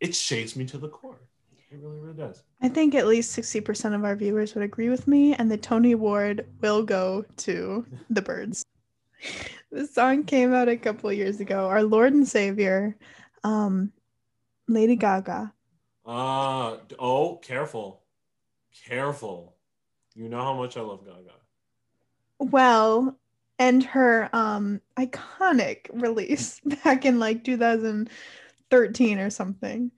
It 0.00 0.14
shakes 0.14 0.54
me 0.54 0.66
to 0.66 0.78
the 0.78 0.88
core. 0.88 1.20
It 1.70 1.78
really, 1.80 1.98
really 1.98 2.16
does. 2.16 2.42
I 2.60 2.68
think 2.68 2.94
at 2.94 3.06
least 3.06 3.36
60% 3.36 3.94
of 3.94 4.04
our 4.04 4.14
viewers 4.14 4.54
would 4.54 4.62
agree 4.62 4.88
with 4.88 5.08
me, 5.08 5.34
and 5.34 5.50
the 5.50 5.56
Tony 5.56 5.92
Award 5.92 6.46
will 6.60 6.82
go 6.82 7.24
to 7.38 7.86
the 8.10 8.22
birds. 8.22 8.64
the 9.72 9.86
song 9.86 10.24
came 10.24 10.52
out 10.52 10.68
a 10.68 10.76
couple 10.76 11.12
years 11.12 11.40
ago. 11.40 11.66
Our 11.66 11.82
Lord 11.82 12.12
and 12.12 12.28
Savior, 12.28 12.96
um, 13.46 13.92
Lady 14.66 14.96
Gaga. 14.96 15.52
Uh, 16.04 16.78
oh, 16.98 17.36
careful. 17.36 18.02
Careful. 18.88 19.54
You 20.14 20.28
know 20.28 20.42
how 20.42 20.54
much 20.54 20.76
I 20.76 20.80
love 20.80 21.04
Gaga. 21.04 21.34
Well, 22.38 23.16
and 23.58 23.82
her 23.84 24.28
um 24.34 24.80
iconic 24.98 25.86
release 25.92 26.60
back 26.84 27.06
in 27.06 27.18
like 27.18 27.42
2013 27.44 29.18
or 29.18 29.30
something 29.30 29.90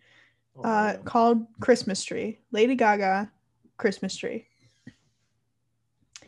oh, 0.57 0.63
uh 0.63 0.97
called 0.99 1.47
Christmas 1.61 2.05
Tree. 2.05 2.39
Lady 2.53 2.75
Gaga 2.77 3.31
Christmas 3.77 4.15
Tree. 4.17 4.47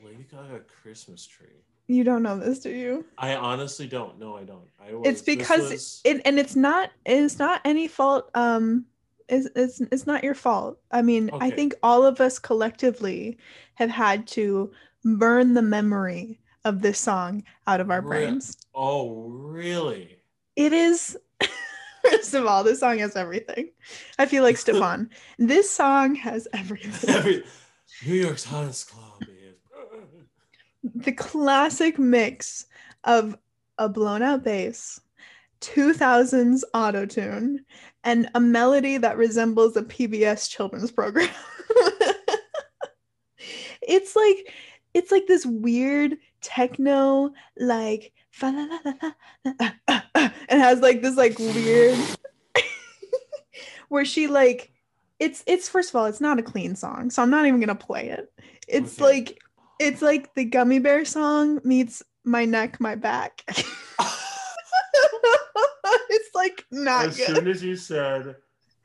Lady 0.05 0.27
Gaga 0.31 0.61
Christmas 0.83 1.27
Tree. 1.27 1.63
You 1.91 2.05
don't 2.05 2.23
know 2.23 2.39
this, 2.39 2.61
do 2.61 2.71
you? 2.71 3.05
I 3.19 3.35
honestly 3.35 3.89
don't. 3.89 4.17
No, 4.17 4.37
I 4.37 4.45
don't. 4.45 4.63
I 4.81 4.95
was, 4.95 5.09
it's 5.09 5.23
because 5.23 5.71
was... 5.73 6.01
it 6.05 6.23
and 6.25 6.39
it's 6.39 6.55
not 6.55 6.91
it's 7.05 7.41
not 7.41 7.61
any 7.65 7.89
fault 7.89 8.31
um 8.35 8.85
it's, 9.29 9.49
it's, 9.57 9.81
it's 9.81 10.07
not 10.07 10.23
your 10.23 10.35
fault. 10.35 10.79
I 10.93 11.03
mean, 11.03 11.31
okay. 11.31 11.47
I 11.47 11.51
think 11.51 11.75
all 11.83 12.05
of 12.05 12.21
us 12.21 12.39
collectively 12.39 13.39
have 13.75 13.91
had 13.91 14.29
to 14.29 14.71
burn 15.05 15.55
the 15.55 15.63
memory 15.63 16.39
of 16.65 16.81
this 16.81 16.99
song 16.99 17.43
out 17.67 17.81
of 17.81 17.91
our 17.91 18.03
brains. 18.03 18.57
Oh, 18.75 19.29
really? 19.29 20.17
It 20.57 20.73
is. 20.73 21.17
First 22.03 22.35
of 22.35 22.47
all, 22.47 22.65
this 22.65 22.81
song 22.81 22.99
has 22.99 23.15
everything. 23.17 23.71
I 24.19 24.27
feel 24.27 24.43
like 24.43 24.57
Stefon. 24.65 25.11
this 25.39 25.71
song 25.71 26.17
has 26.17 26.47
everything. 26.53 27.15
Every, 27.15 27.45
New 28.07 28.15
York's 28.15 28.45
hottest 28.45 28.91
club 28.91 29.23
is 29.23 29.40
the 30.95 31.13
classic 31.13 31.99
mix 31.99 32.67
of 33.05 33.37
a 33.79 33.89
blown 33.89 34.23
out 34.23 34.45
bass, 34.45 35.01
2000s 35.61 36.63
auto 36.75 37.07
tune, 37.07 37.65
and 38.05 38.29
a 38.35 38.41
melody 38.41 38.97
that 38.99 39.17
resembles 39.17 39.77
a 39.77 39.83
PBS 39.83 40.49
children's 40.51 40.91
program. 40.91 41.29
it's 43.83 44.17
like 44.17 44.53
it's 44.95 45.11
like 45.11 45.27
this 45.27 45.47
weird 45.47 46.17
techno 46.41 47.33
like 47.59 48.13
uh, 48.43 48.67
uh, 49.45 49.71
uh, 49.89 50.29
and 50.49 50.61
has 50.61 50.81
like 50.81 51.03
this 51.03 51.17
like 51.17 51.39
weird 51.39 51.99
where 53.89 54.05
she 54.05 54.27
like 54.27 54.73
it's 55.19 55.45
it's 55.47 55.69
first 55.69 55.91
of 55.91 55.97
all 55.97 56.07
it's 56.07 56.21
not 56.21 56.39
a 56.39 56.43
clean 56.43 56.75
song 56.75 57.11
so 57.11 57.23
i'm 57.23 57.31
not 57.31 57.47
even 57.47 57.61
gonna 57.61 57.75
play 57.75 58.09
it 58.09 58.33
it's 58.67 59.01
okay. 59.01 59.05
like 59.05 59.39
it's 59.81 60.03
like 60.03 60.35
the 60.35 60.45
gummy 60.45 60.79
bear 60.79 61.05
song 61.05 61.61
meets 61.65 62.03
my 62.25 62.45
neck 62.45 62.79
my 62.81 62.95
back. 62.95 63.43
It's 66.13 66.35
like 66.35 66.67
not 66.71 67.07
as 67.07 67.17
good. 67.17 67.37
soon 67.37 67.49
as 67.49 67.63
you 67.63 67.77
said 67.77 68.37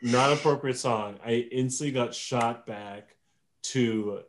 not 0.02 0.32
appropriate 0.32 0.78
song 0.78 1.18
i 1.26 1.48
instantly 1.52 1.92
got 1.92 2.14
shot 2.14 2.66
back 2.66 3.16
to 3.64 4.22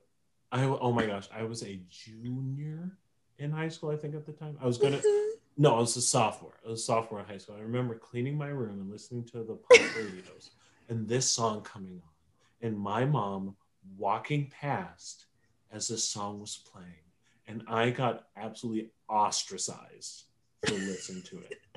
i 0.51 0.63
oh 0.65 0.93
my 0.93 1.07
gosh 1.07 1.29
i 1.35 1.43
was 1.43 1.63
a 1.63 1.81
junior 1.91 2.91
in 3.39 3.51
high 3.51 3.69
school 3.69 3.91
i 3.91 3.97
think 3.97 4.15
at 4.15 4.25
the 4.25 4.33
time. 4.33 4.57
I 4.61 4.67
was 4.67 4.79
gonna 4.79 4.97
mm-hmm. 4.97 5.39
no 5.59 5.77
i 5.77 5.81
was 5.81 5.97
a 5.97 6.03
sophomore. 6.03 6.55
I 6.67 6.71
was 6.71 6.81
a 6.81 6.85
sophomore 6.85 7.21
in 7.21 7.27
high 7.27 7.39
school. 7.39 7.57
I 7.59 7.63
remember 7.63 7.95
cleaning 7.95 8.37
my 8.37 8.49
room 8.49 8.81
and 8.81 8.91
listening 8.91 9.25
to 9.25 9.39
the 9.39 9.55
pop 9.55 9.97
radios 9.97 10.51
and 10.89 11.07
this 11.07 11.31
song 11.31 11.63
coming 11.63 12.01
on, 12.03 12.67
and 12.67 12.79
my 12.79 13.05
mom 13.05 13.57
walking 13.99 14.51
past 14.61 15.27
as 15.77 15.89
this 15.89 16.09
song 16.09 16.41
was 16.41 16.57
playing, 16.73 16.89
and 17.47 17.63
I 17.69 17.91
got 17.91 18.25
absolutely 18.37 18.91
ostracized 19.09 20.25
to 20.65 20.75
listen 20.75 21.23
to 21.23 21.39
it. 21.39 21.61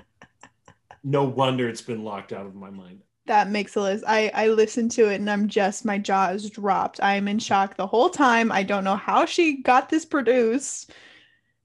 No 1.01 1.23
wonder 1.23 1.69
it's 1.69 1.81
been 1.81 2.03
locked 2.03 2.33
out 2.33 2.45
of 2.45 2.55
my 2.55 2.69
mind. 2.69 3.03
That 3.25 3.49
makes 3.49 3.77
a 3.77 3.81
list. 3.81 4.03
I 4.05 4.29
I 4.33 4.49
listened 4.49 4.91
to 4.91 5.09
it 5.09 5.15
and 5.15 5.29
I'm 5.29 5.47
just 5.47 5.85
my 5.85 5.97
jaw 5.97 6.31
is 6.31 6.49
dropped. 6.49 6.99
I'm 7.01 7.29
in 7.29 7.39
shock 7.39 7.77
the 7.77 7.87
whole 7.87 8.09
time. 8.09 8.51
I 8.51 8.63
don't 8.63 8.83
know 8.83 8.97
how 8.97 9.25
she 9.25 9.61
got 9.61 9.87
this 9.87 10.03
produced. 10.03 10.91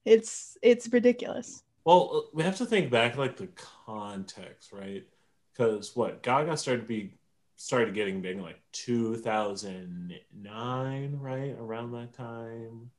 It's 0.05 0.57
it's 0.61 0.87
ridiculous. 0.87 1.63
Well, 1.83 2.11
uh, 2.13 2.29
we 2.33 2.43
have 2.43 2.55
to 2.59 2.65
think 2.65 2.89
back 2.89 3.17
like 3.17 3.35
the 3.35 3.49
context, 3.85 4.71
right? 4.71 5.03
Because 5.51 5.97
what 5.97 6.23
Gaga 6.23 6.55
started 6.55 6.83
to 6.83 6.87
be 6.87 7.17
started 7.55 7.93
getting 7.93 8.21
big 8.21 8.39
like 8.39 8.59
2009 8.73 11.17
right? 11.19 11.55
Around 11.59 11.91
that 11.93 12.13
time. 12.13 12.91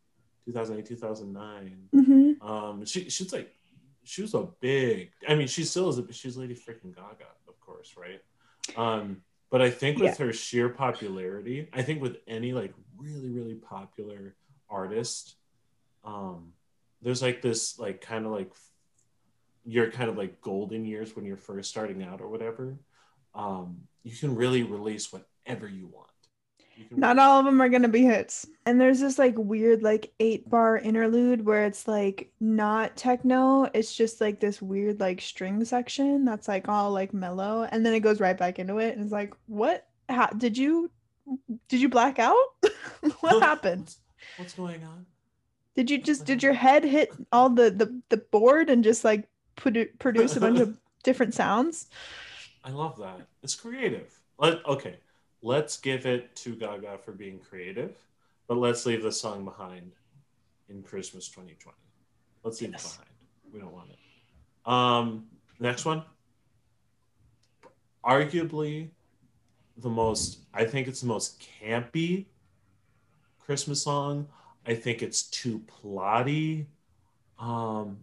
2008 0.47 0.87
2009 0.87 1.89
mm-hmm. 1.93 2.47
um 2.47 2.85
she 2.85 3.11
she's 3.11 3.33
like 3.33 3.53
she 4.05 4.23
was 4.23 4.33
a 4.33 4.47
big 4.61 5.11
i 5.29 5.35
mean 5.35 5.49
she 5.49 5.65
still 5.65 5.89
is 5.89 5.99
a 5.99 6.13
she's 6.13 6.37
lady 6.37 6.55
freaking 6.55 6.95
gaga 6.95 7.27
of 7.49 7.59
course 7.59 7.97
right? 7.97 8.23
Um 8.77 9.23
but 9.51 9.61
i 9.61 9.71
think 9.71 9.99
with 9.99 10.21
yeah. 10.21 10.27
her 10.27 10.33
sheer 10.33 10.69
popularity 10.69 11.69
i 11.73 11.83
think 11.83 12.01
with 12.01 12.19
any 12.29 12.53
like 12.53 12.73
really 12.97 13.31
really 13.31 13.57
popular 13.57 14.37
artist 14.71 15.35
um 16.05 16.53
there's 17.03 17.23
like 17.23 17.43
this 17.43 17.77
like 17.79 18.01
kind 18.01 18.25
of 18.25 18.31
like 18.31 18.53
your 19.67 19.91
kind 19.91 20.09
of 20.09 20.17
like 20.17 20.41
golden 20.41 20.85
years 20.85 21.15
when 21.15 21.25
you're 21.25 21.37
first 21.37 21.69
starting 21.69 22.03
out 22.03 22.21
or 22.21 22.29
whatever. 22.29 22.79
Um, 23.35 23.83
you 24.07 24.17
can 24.17 24.37
really 24.37 24.63
release 24.63 25.13
whatever 25.13 25.67
you 25.69 25.89
want. 25.89 26.07
You 26.77 26.87
Not 26.93 27.19
all 27.19 27.41
of 27.41 27.45
them 27.45 27.61
are 27.61 27.69
going 27.69 27.83
to 27.83 27.89
be 27.89 28.05
hits. 28.05 28.47
And 28.65 28.81
there's 28.81 29.01
this 29.01 29.19
like 29.19 29.35
weird, 29.37 29.83
like 29.83 30.13
eight 30.21 30.49
bar 30.49 30.79
interlude 30.79 31.45
where 31.45 31.65
it's 31.65 31.89
like 31.89 32.31
not 32.39 32.97
techno. 32.97 33.69
It's 33.75 33.97
just 33.97 34.21
like 34.21 34.39
this 34.39 34.63
weird, 34.63 35.01
like 35.01 35.21
string 35.21 35.65
section 35.65 36.25
that's 36.25 36.47
like 36.47 36.69
all 36.69 36.93
like 36.93 37.13
mellow. 37.13 37.67
And 37.73 37.85
then 37.85 37.95
it 37.95 38.01
goes 38.01 38.21
right 38.21 38.39
back 38.39 38.61
into 38.61 38.79
it. 38.79 38.95
And 38.95 39.03
it's 39.03 39.13
like, 39.13 39.35
what? 39.47 39.89
How, 40.09 40.27
did 40.29 40.57
you, 40.57 40.89
did 41.69 41.81
you 41.81 41.89
black 41.89 42.21
out? 42.21 42.37
what 43.21 43.43
happened? 43.43 43.93
What's, 44.37 44.55
going 44.55 44.85
on? 44.85 45.07
Did 45.75 45.91
you 45.91 45.99
just, 45.99 46.25
did 46.27 46.45
your 46.45 46.53
head 46.53 46.85
hit 46.85 47.11
all 47.33 47.51
the, 47.51 47.71
the, 47.71 48.01
the 48.11 48.19
board 48.19 48.71
and 48.71 48.85
just 48.85 49.05
like 49.05 49.27
put, 49.57 49.99
produce 49.99 50.37
a 50.37 50.41
bunch 50.41 50.61
of 50.61 50.79
different 51.03 51.35
sounds? 51.35 51.89
I 52.67 52.71
love 52.71 52.99
that. 52.99 53.29
It's 53.45 53.55
creative. 53.55 54.13
Let, 54.39 54.67
okay, 54.67 54.97
let's 55.41 55.79
give 55.79 56.05
it 56.05 56.35
to 56.37 56.57
Gaga 56.57 56.99
for 56.99 57.13
being 57.13 57.39
creative, 57.39 57.97
but 58.49 58.59
let's 58.59 58.85
leave 58.85 59.05
the 59.05 59.13
song 59.13 59.45
behind 59.45 59.93
in 60.69 60.83
Christmas 60.83 61.29
2020. 61.29 61.77
Let's 62.43 62.61
leave 62.61 62.73
yes. 62.73 62.85
it 62.85 62.99
behind. 62.99 63.11
We 63.55 63.61
don't 63.61 63.73
want 63.73 63.91
it. 63.91 64.71
Um, 64.71 65.27
next 65.61 65.85
one. 65.85 66.03
Arguably 68.05 68.91
the 69.77 69.89
most, 69.89 70.41
I 70.53 70.65
think 70.65 70.89
it's 70.89 71.03
the 71.03 71.07
most 71.07 71.47
campy 71.63 72.27
Christmas 73.39 73.81
song. 73.81 74.27
I 74.67 74.75
think 74.75 75.05
it's 75.05 75.23
too 75.23 75.63
plotty. 75.69 76.67
Um, 77.39 77.99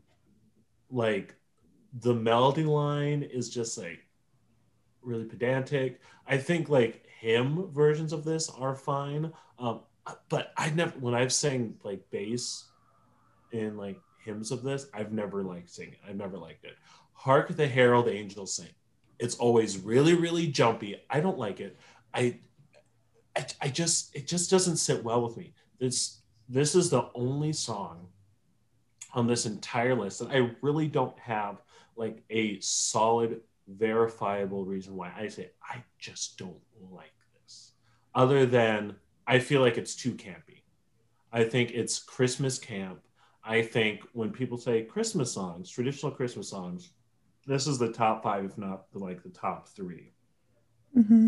like 0.90 1.36
the 2.00 2.14
melody 2.14 2.64
line 2.64 3.24
is 3.24 3.50
just 3.50 3.78
like 3.78 4.03
really 5.04 5.26
pedantic. 5.26 6.00
I 6.28 6.38
think 6.38 6.70
like 6.70 7.06
hymn 7.20 7.70
versions 7.72 8.14
of 8.14 8.24
this 8.24 8.50
are 8.50 8.76
fine. 8.76 9.32
Um, 9.60 9.82
but 10.30 10.54
I 10.58 10.70
never 10.72 10.98
when 11.00 11.16
I've 11.16 11.34
sang 11.34 11.76
like 11.84 12.02
bass 12.12 12.66
in 13.52 13.78
like 13.78 14.00
hymns 14.24 14.52
of 14.52 14.64
this, 14.64 14.88
I've 14.94 15.12
never 15.12 15.44
liked 15.44 15.70
singing. 15.70 15.96
I've 16.08 16.16
never 16.16 16.38
liked 16.38 16.66
it. 16.66 16.76
Hark 17.14 17.56
the 17.56 17.68
Herald 17.68 18.08
Angels 18.08 18.56
Sing. 18.56 18.70
It's 19.20 19.36
always 19.36 19.78
really, 19.78 20.14
really 20.14 20.48
jumpy. 20.48 21.02
I 21.10 21.20
don't 21.20 21.38
like 21.38 21.60
it. 21.60 21.78
I, 22.14 22.40
I, 23.36 23.46
I 23.62 23.68
just 23.70 24.16
it 24.16 24.28
just 24.28 24.50
doesn't 24.50 24.78
sit 24.78 25.04
well 25.04 25.24
with 25.24 25.38
me. 25.38 25.54
This 25.80 26.22
this 26.50 26.76
is 26.76 26.90
the 26.90 27.10
only 27.16 27.54
song 27.54 28.08
on 29.14 29.28
this 29.28 29.46
entire 29.46 29.96
list 29.96 30.20
that 30.20 30.32
I 30.32 30.52
really 30.62 30.88
don't 30.88 31.18
have 31.20 31.62
like 31.96 32.24
a 32.30 32.60
solid 32.60 33.42
verifiable 33.68 34.66
reason 34.66 34.96
why 34.96 35.12
I 35.18 35.28
say 35.28 35.52
I 35.64 35.84
just 36.00 36.38
don't 36.38 36.60
like 36.92 37.14
this, 37.42 37.72
other 38.14 38.46
than 38.46 38.96
I 39.26 39.40
feel 39.40 39.62
like 39.62 39.78
it's 39.78 39.96
too 39.96 40.14
campy. 40.14 40.62
I 41.32 41.44
think 41.44 41.72
it's 41.72 42.00
Christmas 42.00 42.60
camp. 42.60 43.00
I 43.44 43.62
think 43.62 44.02
when 44.14 44.32
people 44.32 44.58
say 44.58 44.84
Christmas 44.84 45.32
songs, 45.32 45.70
traditional 45.70 46.12
Christmas 46.12 46.50
songs, 46.50 46.92
this 47.46 47.68
is 47.68 47.78
the 47.78 47.92
top 47.92 48.24
five, 48.24 48.46
if 48.46 48.58
not 48.58 48.92
the, 48.92 49.00
like 49.00 49.24
the 49.24 49.30
top 49.30 49.68
3 49.68 50.12
mm-hmm. 50.98 51.28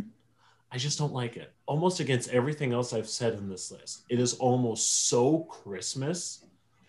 I 0.72 0.78
just 0.78 0.98
don't 0.98 1.14
like 1.14 1.38
it. 1.38 1.54
Almost 1.68 2.00
against 2.00 2.30
everything 2.30 2.74
else 2.74 2.94
I've 2.94 3.10
said 3.10 3.34
in 3.34 3.50
this 3.50 3.72
list, 3.72 4.04
it 4.10 4.20
is 4.20 4.34
almost 4.36 5.08
so 5.08 5.40
Christmas. 5.44 6.44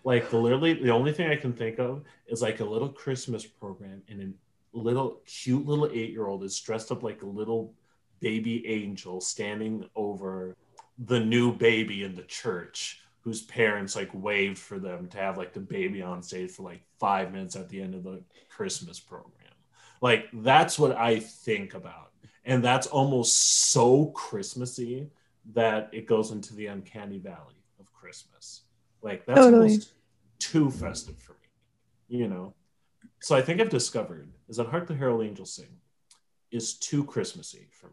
Like 0.04 0.32
literally 0.32 0.74
the 0.74 0.90
only 0.90 1.12
thing 1.12 1.30
I 1.30 1.36
can 1.36 1.52
think 1.52 1.78
of 1.78 2.02
is 2.26 2.42
like 2.42 2.60
a 2.60 2.64
little 2.64 2.88
Christmas 2.88 3.44
program 3.44 4.02
in 4.08 4.20
an 4.20 4.34
little 4.76 5.20
cute 5.26 5.66
little 5.66 5.88
eight 5.92 6.10
year 6.10 6.26
old 6.26 6.44
is 6.44 6.58
dressed 6.60 6.92
up 6.92 7.02
like 7.02 7.22
a 7.22 7.26
little 7.26 7.74
baby 8.20 8.66
angel 8.66 9.20
standing 9.20 9.88
over 9.94 10.56
the 10.98 11.20
new 11.20 11.52
baby 11.52 12.04
in 12.04 12.14
the 12.14 12.22
church 12.22 13.02
whose 13.20 13.42
parents 13.42 13.96
like 13.96 14.10
waved 14.14 14.58
for 14.58 14.78
them 14.78 15.08
to 15.08 15.18
have 15.18 15.36
like 15.36 15.52
the 15.52 15.60
baby 15.60 16.00
on 16.00 16.22
stage 16.22 16.50
for 16.50 16.62
like 16.62 16.80
five 17.00 17.32
minutes 17.32 17.56
at 17.56 17.68
the 17.68 17.80
end 17.80 17.94
of 17.94 18.04
the 18.04 18.22
Christmas 18.48 19.00
program. 19.00 19.32
Like 20.00 20.28
that's 20.32 20.78
what 20.78 20.96
I 20.96 21.18
think 21.18 21.74
about. 21.74 22.12
And 22.44 22.62
that's 22.62 22.86
almost 22.86 23.70
so 23.72 24.06
Christmassy 24.06 25.10
that 25.54 25.90
it 25.92 26.06
goes 26.06 26.30
into 26.30 26.54
the 26.54 26.66
uncanny 26.66 27.18
valley 27.18 27.64
of 27.80 27.92
Christmas. 27.92 28.62
Like 29.02 29.26
that's 29.26 29.40
totally. 29.40 29.70
almost 29.70 29.94
too 30.38 30.70
festive 30.70 31.18
for 31.18 31.32
me, 31.32 32.18
you 32.18 32.28
know? 32.28 32.54
So 33.20 33.34
I 33.34 33.42
think 33.42 33.60
I've 33.60 33.70
discovered 33.70 34.28
is 34.48 34.56
that 34.56 34.66
Hark 34.68 34.86
the 34.86 34.94
Herald 34.94 35.24
Angels 35.24 35.54
Sing 35.54 35.68
is 36.50 36.74
too 36.74 37.04
Christmassy 37.04 37.68
for 37.70 37.88
me. 37.88 37.92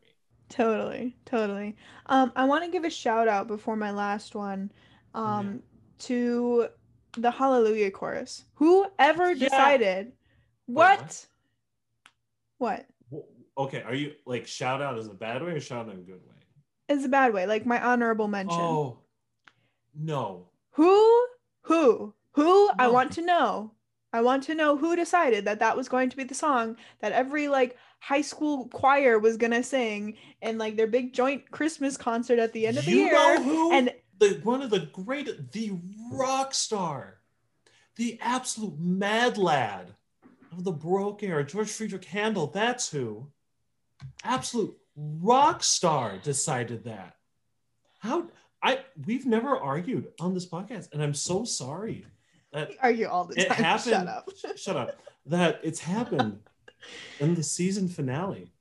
Totally, 0.50 1.18
totally. 1.26 1.76
Um, 2.06 2.32
I 2.36 2.46
want 2.46 2.64
to 2.64 2.70
give 2.70 2.84
a 2.84 2.90
shout 2.90 3.28
out 3.28 3.48
before 3.48 3.76
my 3.76 3.92
last 3.92 4.36
one 4.36 4.72
um, 5.16 5.54
yeah. 5.54 6.06
to 6.06 6.68
the 7.18 7.32
Hallelujah 7.32 7.92
chorus. 7.92 8.46
Whoever 8.56 9.32
yeah. 9.32 9.50
decided 9.50 10.12
what? 10.66 11.26
what? 12.58 12.86
What? 13.10 13.26
Okay, 13.58 13.82
are 13.84 13.94
you 13.94 14.14
like 14.26 14.48
shout 14.48 14.82
out 14.82 14.98
as 14.98 15.08
a 15.08 15.14
bad 15.14 15.44
way 15.44 15.52
or 15.52 15.60
shout 15.60 15.88
out 15.88 15.94
in 15.94 16.00
a 16.00 16.04
good 16.04 16.16
way? 16.16 16.36
It's 16.90 17.06
a 17.06 17.10
bad 17.10 17.34
way, 17.34 17.46
like 17.46 17.66
my 17.66 17.82
honorable 17.82 18.28
mention. 18.28 18.60
Oh, 18.60 19.00
no. 19.96 20.48
Who? 20.72 21.26
Who? 21.64 22.14
Who? 22.32 22.44
No. 22.44 22.74
I 22.78 22.88
want 22.88 23.12
to 23.14 23.22
know 23.22 23.72
I 24.14 24.22
want 24.22 24.44
to 24.44 24.56
know 24.56 24.78
who 24.78 24.96
decided 24.96 25.46
that 25.46 25.60
that 25.60 25.76
was 25.76 25.90
going 25.90 26.10
to 26.12 26.18
be 26.18 26.24
the 26.24 26.36
song 26.36 26.78
that 27.02 27.12
every 27.12 27.48
like 27.48 27.78
high 28.00 28.22
school 28.22 28.68
choir 28.68 29.18
was 29.18 29.38
gonna 29.38 29.64
sing 29.64 30.16
in 30.42 30.60
like 30.60 30.78
their 30.78 30.88
big 30.88 31.14
joint 31.14 31.50
Christmas 31.50 31.98
concert 31.98 32.38
at 32.38 32.54
the 32.54 32.68
end 32.68 32.78
of 32.78 32.86
the 32.86 32.92
year. 32.92 33.40
you 33.40 33.72
year. 33.72 33.74
and 33.74 33.94
the 34.20 34.40
one 34.44 34.62
of 34.62 34.70
the 34.70 34.88
great, 34.94 35.52
the 35.52 35.72
rock 36.12 36.54
star, 36.54 37.22
the 37.96 38.20
absolute 38.22 38.80
mad 38.80 39.40
lad 39.40 39.96
of 40.52 40.64
the 40.64 40.72
Baroque 40.72 41.24
era, 41.24 41.44
George 41.44 41.72
Friedrich 41.72 42.06
Handel. 42.06 42.48
That's 42.48 42.92
who. 42.92 43.28
Absolute 44.24 44.78
rock 44.96 45.64
star 45.64 46.20
decided 46.20 46.84
that. 46.84 47.16
How 48.00 48.28
I 48.62 48.80
we've 49.08 49.26
never 49.26 49.58
argued 49.58 50.10
on 50.20 50.36
this 50.36 50.48
podcast, 50.48 50.90
and 50.94 51.02
I'm 51.02 51.16
so 51.16 51.46
sorry 51.46 52.06
that 52.54 52.70
we 52.70 52.78
argue 52.82 53.08
all 53.08 53.26
the 53.26 53.40
it 53.42 53.48
time. 53.48 53.58
Happened, 53.64 53.94
shut 53.94 54.08
up. 54.08 54.30
shut 54.56 54.78
up. 54.78 55.00
That 55.26 55.60
it's 55.64 55.80
happened 55.80 56.40
in 57.20 57.36
the 57.36 57.44
season 57.44 57.88
finale 57.88 58.52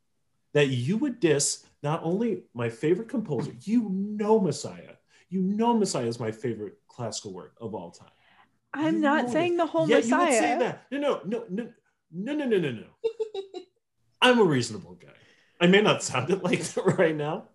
that 0.54 0.68
you 0.68 0.96
would 0.98 1.20
diss 1.20 1.64
not 1.82 2.00
only 2.04 2.44
my 2.54 2.68
favorite 2.68 3.08
composer, 3.08 3.52
you 3.62 3.88
know 3.90 4.40
Messiah. 4.40 4.94
You 5.28 5.40
know 5.42 5.76
Messiah 5.76 6.06
is 6.06 6.20
my 6.20 6.30
favorite 6.30 6.74
classical 6.88 7.32
work 7.32 7.54
of 7.60 7.74
all 7.74 7.90
time. 7.90 8.08
I'm 8.74 8.96
you 8.96 9.00
not 9.00 9.30
saying 9.30 9.54
it. 9.54 9.56
the 9.58 9.66
whole 9.66 9.88
yeah, 9.88 9.96
Messiah. 9.96 10.20
You 10.20 10.26
would 10.26 10.38
say 10.38 10.58
that. 10.58 10.86
No, 10.90 10.98
no, 10.98 11.20
no, 11.26 11.44
no, 11.50 11.68
no, 12.12 12.34
no, 12.34 12.44
no, 12.44 12.58
no. 12.58 12.70
no. 12.70 13.62
I'm 14.20 14.38
a 14.38 14.44
reasonable 14.44 14.94
guy. 14.94 15.08
I 15.60 15.66
may 15.66 15.82
not 15.82 16.02
sound 16.02 16.30
it 16.30 16.42
like 16.44 16.60
that 16.60 16.98
right 16.98 17.16
now. 17.16 17.48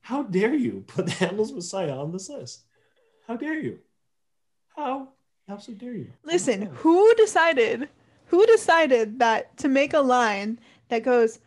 How 0.00 0.24
dare 0.24 0.54
you 0.54 0.84
put 0.86 1.08
Handel's 1.20 1.52
Messiah 1.52 1.96
on 1.96 2.10
this 2.10 2.28
list? 2.28 2.64
How 3.26 3.36
dare 3.36 3.58
you? 3.58 3.78
How? 4.76 5.08
How 5.48 5.58
so 5.58 5.72
dare 5.72 5.94
you? 5.94 6.12
Listen, 6.24 6.62
who 6.62 7.14
decided? 7.14 7.88
Who 8.26 8.46
decided 8.46 9.18
that 9.18 9.56
to 9.58 9.68
make 9.68 9.94
a 9.94 10.00
line 10.00 10.60
that 10.88 11.02
goes, 11.02 11.40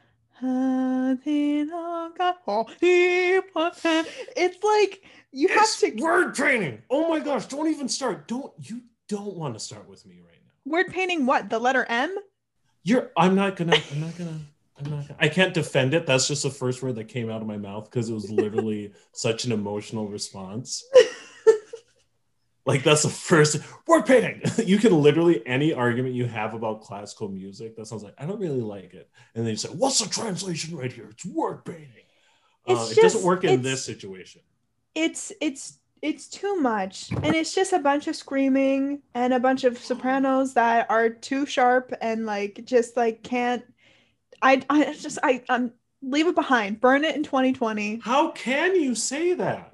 it's 4.35 4.63
like 4.63 5.03
you 5.31 5.47
have 5.47 5.63
it's 5.63 5.79
to 5.79 5.91
word 6.01 6.35
training. 6.35 6.81
Oh 6.89 7.09
my 7.09 7.19
gosh! 7.19 7.45
Don't 7.45 7.67
even 7.67 7.87
start. 7.87 8.27
Don't 8.27 8.51
you 8.59 8.81
don't 9.07 9.35
want 9.35 9.53
to 9.53 9.59
start 9.59 9.87
with 9.87 10.05
me 10.05 10.19
right 10.25 10.39
now. 10.45 10.71
Word 10.71 10.87
painting. 10.87 11.25
What 11.25 11.49
the 11.49 11.59
letter 11.59 11.85
M? 11.85 12.15
You're. 12.83 13.11
I'm 13.15 13.35
not 13.35 13.55
gonna. 13.55 13.77
I'm 13.91 14.01
not 14.01 14.17
gonna. 14.17 14.39
I'm 14.77 14.89
not. 14.89 15.07
Gonna, 15.07 15.19
I 15.19 15.29
can't 15.29 15.53
defend 15.53 15.93
it. 15.93 16.05
That's 16.05 16.27
just 16.27 16.43
the 16.43 16.49
first 16.49 16.83
word 16.83 16.95
that 16.95 17.07
came 17.07 17.29
out 17.29 17.41
of 17.41 17.47
my 17.47 17.57
mouth 17.57 17.85
because 17.85 18.09
it 18.09 18.13
was 18.13 18.29
literally 18.29 18.91
such 19.13 19.45
an 19.45 19.51
emotional 19.53 20.07
response. 20.07 20.83
Like 22.65 22.83
that's 22.83 23.03
the 23.03 23.09
first 23.09 23.57
word 23.87 24.05
painting. 24.05 24.41
you 24.65 24.77
can 24.77 24.93
literally 25.01 25.45
any 25.45 25.73
argument 25.73 26.15
you 26.15 26.25
have 26.25 26.53
about 26.53 26.81
classical 26.81 27.29
music 27.29 27.75
that 27.75 27.87
sounds 27.87 28.03
like 28.03 28.15
I 28.17 28.25
don't 28.25 28.39
really 28.39 28.61
like 28.61 28.93
it, 28.93 29.09
and 29.35 29.45
then 29.45 29.51
you 29.51 29.57
say, 29.57 29.69
"What's 29.69 29.99
the 29.99 30.09
translation 30.09 30.77
right 30.77 30.91
here? 30.91 31.09
It's 31.09 31.25
word 31.25 31.65
painting." 31.65 31.87
Uh, 32.67 32.75
just, 32.75 32.97
it 32.97 33.01
doesn't 33.01 33.23
work 33.23 33.43
in 33.43 33.61
this 33.61 33.83
situation. 33.83 34.41
It's 34.95 35.33
it's 35.41 35.79
it's 36.03 36.27
too 36.27 36.57
much 36.57 37.11
and 37.11 37.33
it's 37.33 37.55
just 37.55 37.71
a 37.71 37.79
bunch 37.79 38.07
of 38.07 38.15
screaming 38.15 39.01
and 39.13 39.33
a 39.33 39.39
bunch 39.39 39.63
of 39.63 39.77
sopranos 39.77 40.53
that 40.53 40.85
are 40.89 41.09
too 41.09 41.45
sharp 41.45 41.93
and 42.01 42.25
like 42.25 42.61
just 42.65 42.97
like 42.97 43.23
can't 43.23 43.63
i 44.41 44.61
i 44.69 44.93
just 44.93 45.17
i 45.23 45.41
i'm 45.47 45.71
leave 46.01 46.27
it 46.27 46.35
behind 46.35 46.81
burn 46.81 47.05
it 47.05 47.15
in 47.15 47.23
2020 47.23 48.01
how 48.03 48.31
can 48.31 48.75
you 48.75 48.93
say 48.93 49.33
that 49.33 49.72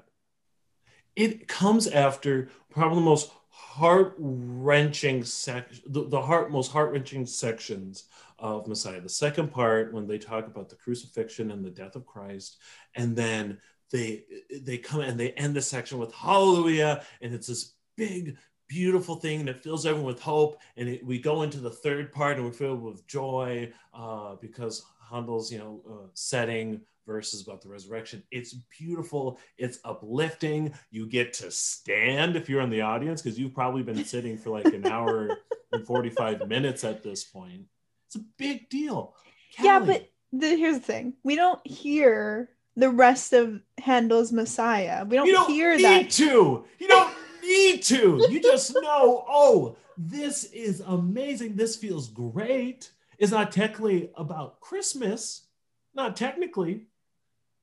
it 1.20 1.46
comes 1.48 1.86
after 1.86 2.48
probably 2.70 2.96
the 2.96 3.04
most 3.04 3.30
heart-wrenching 3.50 5.22
section 5.22 5.82
the, 5.86 6.08
the 6.08 6.20
heart 6.20 6.50
most 6.50 6.72
heart-wrenching 6.72 7.26
sections 7.26 8.04
of 8.38 8.66
messiah. 8.66 9.00
The 9.00 9.08
second 9.08 9.52
part 9.52 9.92
when 9.92 10.06
they 10.06 10.18
talk 10.18 10.46
about 10.46 10.68
the 10.70 10.76
crucifixion 10.76 11.50
and 11.50 11.64
the 11.64 11.70
death 11.70 11.94
of 11.94 12.06
christ 12.06 12.56
and 12.94 13.14
then 13.14 13.58
they 13.90 14.24
they 14.62 14.78
come 14.78 15.00
and 15.00 15.20
they 15.20 15.32
end 15.32 15.54
the 15.54 15.62
section 15.62 15.98
with 15.98 16.12
hallelujah 16.12 17.02
and 17.20 17.34
it's 17.34 17.46
this 17.46 17.74
big 17.96 18.36
beautiful 18.66 19.16
thing 19.16 19.44
that 19.44 19.60
fills 19.60 19.84
everyone 19.84 20.06
with 20.06 20.22
hope 20.22 20.58
and 20.76 20.88
it, 20.88 21.04
we 21.04 21.18
go 21.18 21.42
into 21.42 21.58
the 21.58 21.70
third 21.70 22.12
part 22.12 22.36
and 22.36 22.46
we're 22.46 22.52
filled 22.52 22.82
with 22.82 23.06
joy 23.06 23.70
uh, 23.92 24.36
because 24.40 24.84
handel's 25.10 25.52
you 25.52 25.58
know 25.58 25.80
uh, 25.90 26.08
setting 26.14 26.80
verses 27.06 27.42
about 27.46 27.62
the 27.62 27.68
resurrection 27.68 28.22
it's 28.30 28.54
beautiful 28.78 29.38
it's 29.58 29.78
uplifting 29.84 30.72
you 30.90 31.06
get 31.06 31.32
to 31.32 31.50
stand 31.50 32.36
if 32.36 32.48
you're 32.48 32.60
in 32.60 32.70
the 32.70 32.80
audience 32.80 33.22
because 33.22 33.38
you've 33.38 33.54
probably 33.54 33.82
been 33.82 34.04
sitting 34.04 34.36
for 34.36 34.50
like 34.50 34.66
an 34.66 34.86
hour 34.86 35.38
and 35.72 35.86
45 35.86 36.46
minutes 36.48 36.84
at 36.84 37.02
this 37.02 37.24
point 37.24 37.62
it's 38.06 38.16
a 38.16 38.24
big 38.38 38.68
deal 38.68 39.14
Callie. 39.56 39.68
yeah 39.68 39.78
but 39.80 40.10
the, 40.32 40.56
here's 40.56 40.78
the 40.78 40.84
thing 40.84 41.14
we 41.24 41.36
don't 41.36 41.64
hear 41.66 42.50
the 42.76 42.90
rest 42.90 43.32
of 43.32 43.60
Handel's 43.78 44.32
Messiah. 44.32 45.04
We 45.04 45.16
don't, 45.16 45.26
you 45.26 45.32
don't 45.32 45.50
hear 45.50 45.76
need 45.76 45.84
that. 45.84 46.10
to. 46.12 46.64
You 46.78 46.88
don't 46.88 47.14
need 47.42 47.82
to. 47.84 48.26
You 48.30 48.40
just 48.40 48.74
know, 48.74 49.24
oh, 49.28 49.76
this 49.96 50.44
is 50.44 50.80
amazing. 50.86 51.56
This 51.56 51.76
feels 51.76 52.08
great. 52.08 52.90
It's 53.18 53.32
not 53.32 53.52
technically 53.52 54.10
about 54.16 54.60
Christmas, 54.60 55.46
not 55.94 56.16
technically, 56.16 56.86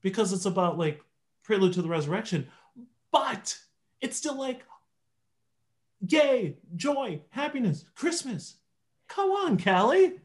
because 0.01 0.33
it's 0.33 0.45
about 0.45 0.77
like 0.77 1.01
prelude 1.43 1.73
to 1.73 1.81
the 1.81 1.89
resurrection, 1.89 2.47
but 3.11 3.57
it's 4.01 4.17
still 4.17 4.37
like 4.37 4.63
yay, 6.05 6.57
joy, 6.75 7.21
happiness, 7.29 7.85
Christmas. 7.95 8.57
Come 9.07 9.29
on, 9.31 9.57
Callie. 9.57 10.19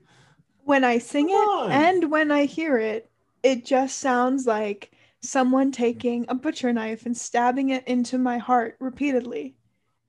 When 0.65 0.85
I 0.85 0.99
sing 0.99 1.29
Come 1.29 1.35
it 1.37 1.49
on. 1.49 1.71
and 1.73 2.11
when 2.11 2.31
I 2.31 2.45
hear 2.45 2.79
it, 2.79 3.11
it 3.43 3.65
just 3.65 3.99
sounds 3.99 4.47
like 4.47 4.93
someone 5.21 5.73
taking 5.73 6.27
a 6.29 6.35
butcher 6.35 6.73
knife 6.73 7.07
and 7.07 7.17
stabbing 7.17 7.71
it 7.71 7.87
into 7.87 8.19
my 8.19 8.39
heart 8.39 8.77
repeatedly. 8.81 9.55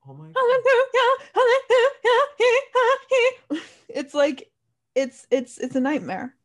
Oh 0.08 0.14
my 0.14 0.26
God. 0.26 0.34
It's 3.96 4.14
like 4.14 4.52
it's 4.96 5.28
it's 5.32 5.58
it's 5.60 5.76
a 5.76 5.80
nightmare. 5.80 6.36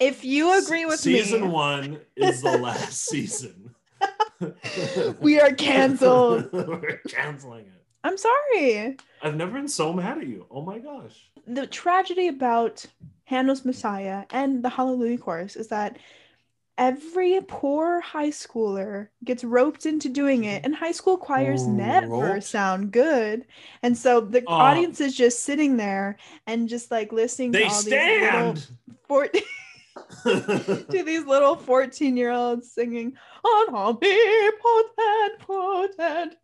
If 0.00 0.24
you 0.24 0.58
agree 0.58 0.84
with 0.84 1.00
season 1.00 1.16
me, 1.16 1.22
season 1.22 1.52
one 1.52 2.00
is 2.16 2.42
the 2.42 2.58
last 2.58 3.06
season. 3.06 3.74
we 5.20 5.40
are 5.40 5.52
canceled. 5.52 6.48
We're 6.52 7.00
canceling 7.08 7.66
it. 7.66 7.82
I'm 8.04 8.16
sorry. 8.18 8.96
I've 9.22 9.36
never 9.36 9.52
been 9.52 9.68
so 9.68 9.92
mad 9.92 10.18
at 10.18 10.26
you. 10.26 10.46
Oh 10.50 10.62
my 10.62 10.78
gosh. 10.78 11.28
The 11.46 11.66
tragedy 11.66 12.28
about 12.28 12.84
Handel's 13.24 13.64
Messiah 13.64 14.24
and 14.30 14.62
the 14.62 14.68
Hallelujah 14.68 15.18
Chorus 15.18 15.56
is 15.56 15.68
that 15.68 15.98
every 16.78 17.40
poor 17.48 18.00
high 18.00 18.28
schooler 18.28 19.08
gets 19.24 19.42
roped 19.42 19.86
into 19.86 20.08
doing 20.08 20.44
it 20.44 20.64
and 20.64 20.74
high 20.74 20.92
school 20.92 21.16
choirs 21.16 21.66
never 21.66 22.06
roped? 22.34 22.44
sound 22.44 22.92
good 22.92 23.46
and 23.82 23.96
so 23.96 24.20
the 24.20 24.46
uh, 24.46 24.50
audience 24.50 25.00
is 25.00 25.16
just 25.16 25.40
sitting 25.42 25.78
there 25.78 26.18
and 26.46 26.68
just 26.68 26.90
like 26.90 27.12
listening 27.12 27.50
to 27.50 27.64
all 27.64 27.70
stand. 27.70 28.58
these 28.58 28.70
little 29.08 29.28
to 30.24 31.02
these 31.04 31.24
little 31.24 31.56
14 31.56 32.16
year 32.16 32.30
olds 32.30 32.72
singing 32.72 33.16
omnipotent 33.44 34.54
potent 34.60 35.38
potent. 35.40 36.34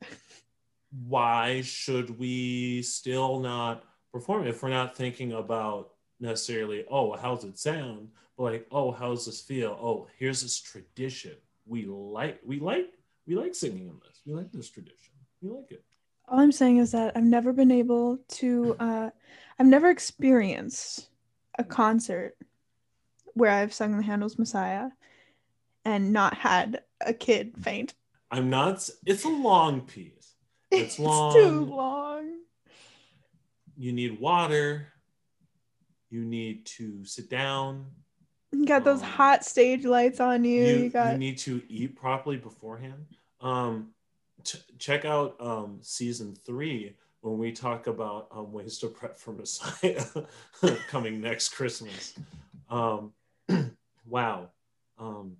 why 1.06 1.62
should 1.62 2.18
we 2.18 2.82
still 2.82 3.40
not 3.40 3.84
perform 4.12 4.46
if 4.46 4.62
we're 4.62 4.68
not 4.68 4.96
thinking 4.96 5.32
about 5.32 5.90
necessarily, 6.20 6.84
oh, 6.90 7.16
how's 7.16 7.44
it 7.44 7.58
sound? 7.58 8.08
But 8.36 8.44
like, 8.44 8.66
oh, 8.70 8.92
how's 8.92 9.26
this 9.26 9.40
feel? 9.40 9.78
Oh, 9.80 10.06
here's 10.18 10.42
this 10.42 10.60
tradition. 10.60 11.32
We 11.66 11.86
like, 11.86 12.40
we 12.44 12.60
like, 12.60 12.92
we 13.26 13.36
like 13.36 13.54
singing 13.54 13.88
in 13.88 14.00
this. 14.06 14.20
We 14.26 14.34
like 14.34 14.52
this 14.52 14.70
tradition. 14.70 15.12
We 15.40 15.50
like 15.50 15.70
it. 15.70 15.84
All 16.28 16.38
I'm 16.40 16.52
saying 16.52 16.78
is 16.78 16.92
that 16.92 17.16
I've 17.16 17.24
never 17.24 17.52
been 17.52 17.70
able 17.70 18.18
to, 18.28 18.76
uh, 18.78 19.10
I've 19.58 19.66
never 19.66 19.90
experienced 19.90 21.08
a 21.58 21.64
concert 21.64 22.36
where 23.34 23.50
I've 23.50 23.74
sung 23.74 23.96
the 23.96 24.02
Handel's 24.02 24.38
Messiah 24.38 24.90
and 25.84 26.12
not 26.12 26.34
had 26.34 26.82
a 27.00 27.12
kid 27.12 27.54
faint. 27.62 27.94
I'm 28.30 28.50
not, 28.50 28.88
it's 29.06 29.24
a 29.24 29.28
long 29.28 29.82
piece. 29.82 30.10
It's, 30.72 30.94
it's 30.94 30.98
long. 30.98 31.34
too 31.34 31.64
long. 31.66 32.30
You 33.76 33.92
need 33.92 34.18
water 34.18 34.92
you 36.12 36.26
need 36.26 36.66
to 36.66 37.04
sit 37.06 37.30
down. 37.30 37.86
You 38.52 38.66
got 38.66 38.84
those 38.84 39.00
um, 39.00 39.08
hot 39.08 39.46
stage 39.46 39.86
lights 39.86 40.20
on 40.20 40.44
you. 40.44 40.62
You, 40.62 40.76
you, 40.76 40.90
got... 40.90 41.12
you 41.12 41.18
need 41.18 41.38
to 41.38 41.62
eat 41.68 41.96
properly 41.96 42.36
beforehand. 42.36 43.06
Um, 43.40 43.92
check 44.78 45.06
out 45.06 45.36
um, 45.40 45.78
season 45.80 46.36
three 46.44 46.94
when 47.22 47.38
we 47.38 47.50
talk 47.50 47.86
about 47.86 48.28
um, 48.30 48.52
ways 48.52 48.76
to 48.80 48.88
prep 48.88 49.16
for 49.16 49.32
Messiah 49.32 50.04
coming 50.88 51.18
next 51.18 51.48
Christmas. 51.48 52.14
Um, 52.68 53.14
wow. 54.06 54.50
Um, 54.98 55.36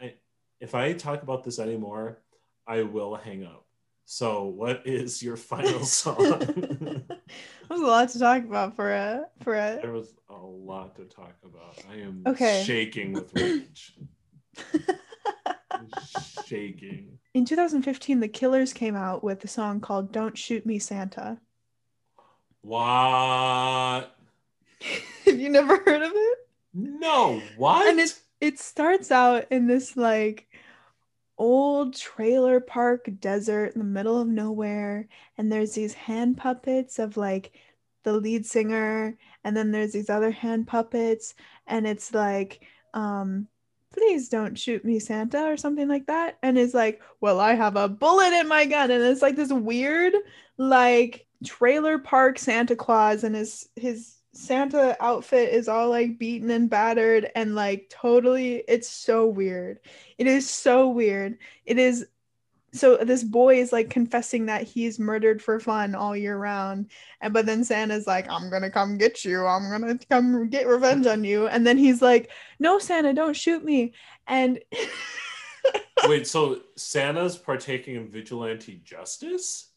I, 0.00 0.14
if 0.60 0.74
I 0.74 0.92
talk 0.92 1.22
about 1.22 1.44
this 1.44 1.58
anymore, 1.58 2.18
I 2.66 2.82
will 2.82 3.14
hang 3.14 3.44
up. 3.44 3.66
So, 4.04 4.44
what 4.44 4.82
is 4.86 5.22
your 5.22 5.36
final 5.36 5.84
song? 5.84 6.18
There's 7.68 7.80
a 7.80 7.86
lot 7.86 8.10
to 8.10 8.18
talk 8.18 8.44
about 8.44 8.76
for 8.76 8.92
a 8.92 9.24
for 9.42 9.54
a. 9.54 9.78
There 9.80 9.92
was 9.92 10.14
a 10.28 10.36
lot 10.36 10.96
to 10.96 11.04
talk 11.04 11.34
about. 11.44 11.78
I 11.90 11.96
am 11.96 12.22
okay. 12.26 12.62
shaking 12.64 13.12
with 13.12 13.32
rage. 13.34 13.96
shaking. 16.44 17.18
In 17.32 17.44
2015, 17.44 18.20
the 18.20 18.28
Killers 18.28 18.72
came 18.72 18.94
out 18.94 19.24
with 19.24 19.42
a 19.44 19.48
song 19.48 19.80
called 19.80 20.12
"Don't 20.12 20.36
Shoot 20.36 20.66
Me, 20.66 20.78
Santa." 20.78 21.38
What? 22.60 24.16
Have 25.24 25.40
you 25.40 25.48
never 25.48 25.76
heard 25.78 26.02
of 26.02 26.12
it? 26.14 26.43
No. 26.74 27.40
What? 27.56 27.86
And 27.86 28.00
it's 28.00 28.20
it 28.40 28.58
starts 28.58 29.10
out 29.10 29.46
in 29.50 29.66
this 29.66 29.96
like 29.96 30.48
old 31.38 31.96
trailer 31.96 32.60
park 32.60 33.08
desert 33.20 33.74
in 33.74 33.78
the 33.80 33.84
middle 33.84 34.20
of 34.20 34.28
nowhere 34.28 35.08
and 35.36 35.50
there's 35.50 35.74
these 35.74 35.94
hand 35.94 36.36
puppets 36.36 36.98
of 36.98 37.16
like 37.16 37.52
the 38.04 38.12
lead 38.12 38.46
singer 38.46 39.16
and 39.42 39.56
then 39.56 39.72
there's 39.72 39.92
these 39.92 40.10
other 40.10 40.30
hand 40.30 40.66
puppets 40.66 41.34
and 41.66 41.86
it's 41.86 42.14
like 42.14 42.60
um 42.92 43.48
please 43.92 44.28
don't 44.28 44.58
shoot 44.58 44.84
me 44.84 45.00
santa 45.00 45.42
or 45.44 45.56
something 45.56 45.88
like 45.88 46.06
that 46.06 46.38
and 46.42 46.56
it's 46.56 46.74
like 46.74 47.00
well 47.20 47.40
i 47.40 47.54
have 47.54 47.74
a 47.76 47.88
bullet 47.88 48.32
in 48.32 48.46
my 48.46 48.64
gun 48.64 48.90
and 48.90 49.02
it's 49.02 49.22
like 49.22 49.34
this 49.34 49.52
weird 49.52 50.12
like 50.56 51.26
trailer 51.44 51.98
park 51.98 52.38
santa 52.38 52.76
claus 52.76 53.24
and 53.24 53.34
his 53.34 53.68
his 53.74 54.14
Santa 54.34 54.96
outfit 55.00 55.52
is 55.52 55.68
all 55.68 55.90
like 55.90 56.18
beaten 56.18 56.50
and 56.50 56.68
battered 56.68 57.30
and 57.36 57.54
like 57.54 57.88
totally 57.88 58.64
it's 58.68 58.88
so 58.88 59.26
weird. 59.26 59.80
It 60.18 60.26
is 60.26 60.50
so 60.50 60.88
weird. 60.88 61.38
It 61.64 61.78
is 61.78 62.06
so 62.74 62.96
this 62.96 63.22
boy 63.22 63.60
is 63.60 63.72
like 63.72 63.88
confessing 63.88 64.46
that 64.46 64.64
he's 64.64 64.98
murdered 64.98 65.40
for 65.40 65.60
fun 65.60 65.94
all 65.94 66.16
year 66.16 66.36
round 66.36 66.90
and 67.20 67.32
but 67.32 67.46
then 67.46 67.62
santa's 67.62 68.04
like 68.06 68.28
i'm 68.28 68.50
gonna 68.50 68.70
come 68.70 68.98
get 68.98 69.24
you 69.24 69.46
i'm 69.46 69.70
gonna 69.70 69.96
come 70.10 70.48
get 70.48 70.66
revenge 70.66 71.06
on 71.06 71.22
you 71.22 71.46
and 71.46 71.64
then 71.64 71.78
he's 71.78 72.02
like 72.02 72.30
no 72.58 72.80
santa 72.80 73.14
don't 73.14 73.36
shoot 73.36 73.64
me 73.64 73.92
and 74.26 74.58
wait 76.08 76.26
so 76.26 76.60
santa's 76.74 77.36
partaking 77.36 77.94
in 77.94 78.08
vigilante 78.08 78.80
justice 78.84 79.70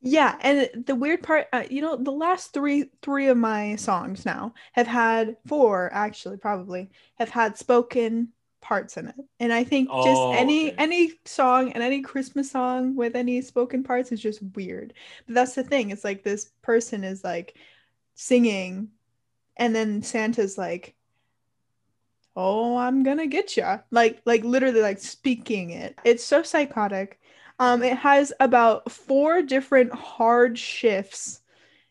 yeah, 0.00 0.36
and 0.40 0.84
the 0.86 0.94
weird 0.94 1.22
part, 1.22 1.46
uh, 1.52 1.64
you 1.70 1.80
know, 1.80 1.96
the 1.96 2.12
last 2.12 2.52
three 2.52 2.90
three 3.02 3.28
of 3.28 3.36
my 3.36 3.76
songs 3.76 4.26
now 4.26 4.52
have 4.72 4.86
had 4.86 5.36
four 5.46 5.90
actually 5.92 6.36
probably 6.36 6.90
have 7.18 7.30
had 7.30 7.56
spoken 7.56 8.28
parts 8.60 8.96
in 8.96 9.08
it, 9.08 9.14
and 9.40 9.52
I 9.52 9.64
think 9.64 9.88
just 9.88 10.20
oh, 10.20 10.32
any 10.32 10.68
okay. 10.68 10.76
any 10.78 11.12
song 11.24 11.72
and 11.72 11.82
any 11.82 12.02
Christmas 12.02 12.50
song 12.50 12.94
with 12.94 13.16
any 13.16 13.40
spoken 13.40 13.82
parts 13.82 14.12
is 14.12 14.20
just 14.20 14.42
weird. 14.54 14.92
But 15.26 15.34
that's 15.34 15.54
the 15.54 15.64
thing; 15.64 15.90
it's 15.90 16.04
like 16.04 16.22
this 16.22 16.50
person 16.62 17.02
is 17.02 17.24
like 17.24 17.56
singing, 18.14 18.88
and 19.56 19.74
then 19.74 20.02
Santa's 20.02 20.58
like, 20.58 20.94
"Oh, 22.36 22.76
I'm 22.76 23.02
gonna 23.02 23.26
get 23.26 23.56
you," 23.56 23.80
like 23.90 24.20
like 24.26 24.44
literally 24.44 24.82
like 24.82 24.98
speaking 24.98 25.70
it. 25.70 25.98
It's 26.04 26.24
so 26.24 26.42
psychotic 26.42 27.18
um, 27.58 27.82
it 27.82 27.96
has 27.96 28.32
about 28.40 28.90
four 28.90 29.42
different 29.42 29.92
hard 29.92 30.58
shifts 30.58 31.40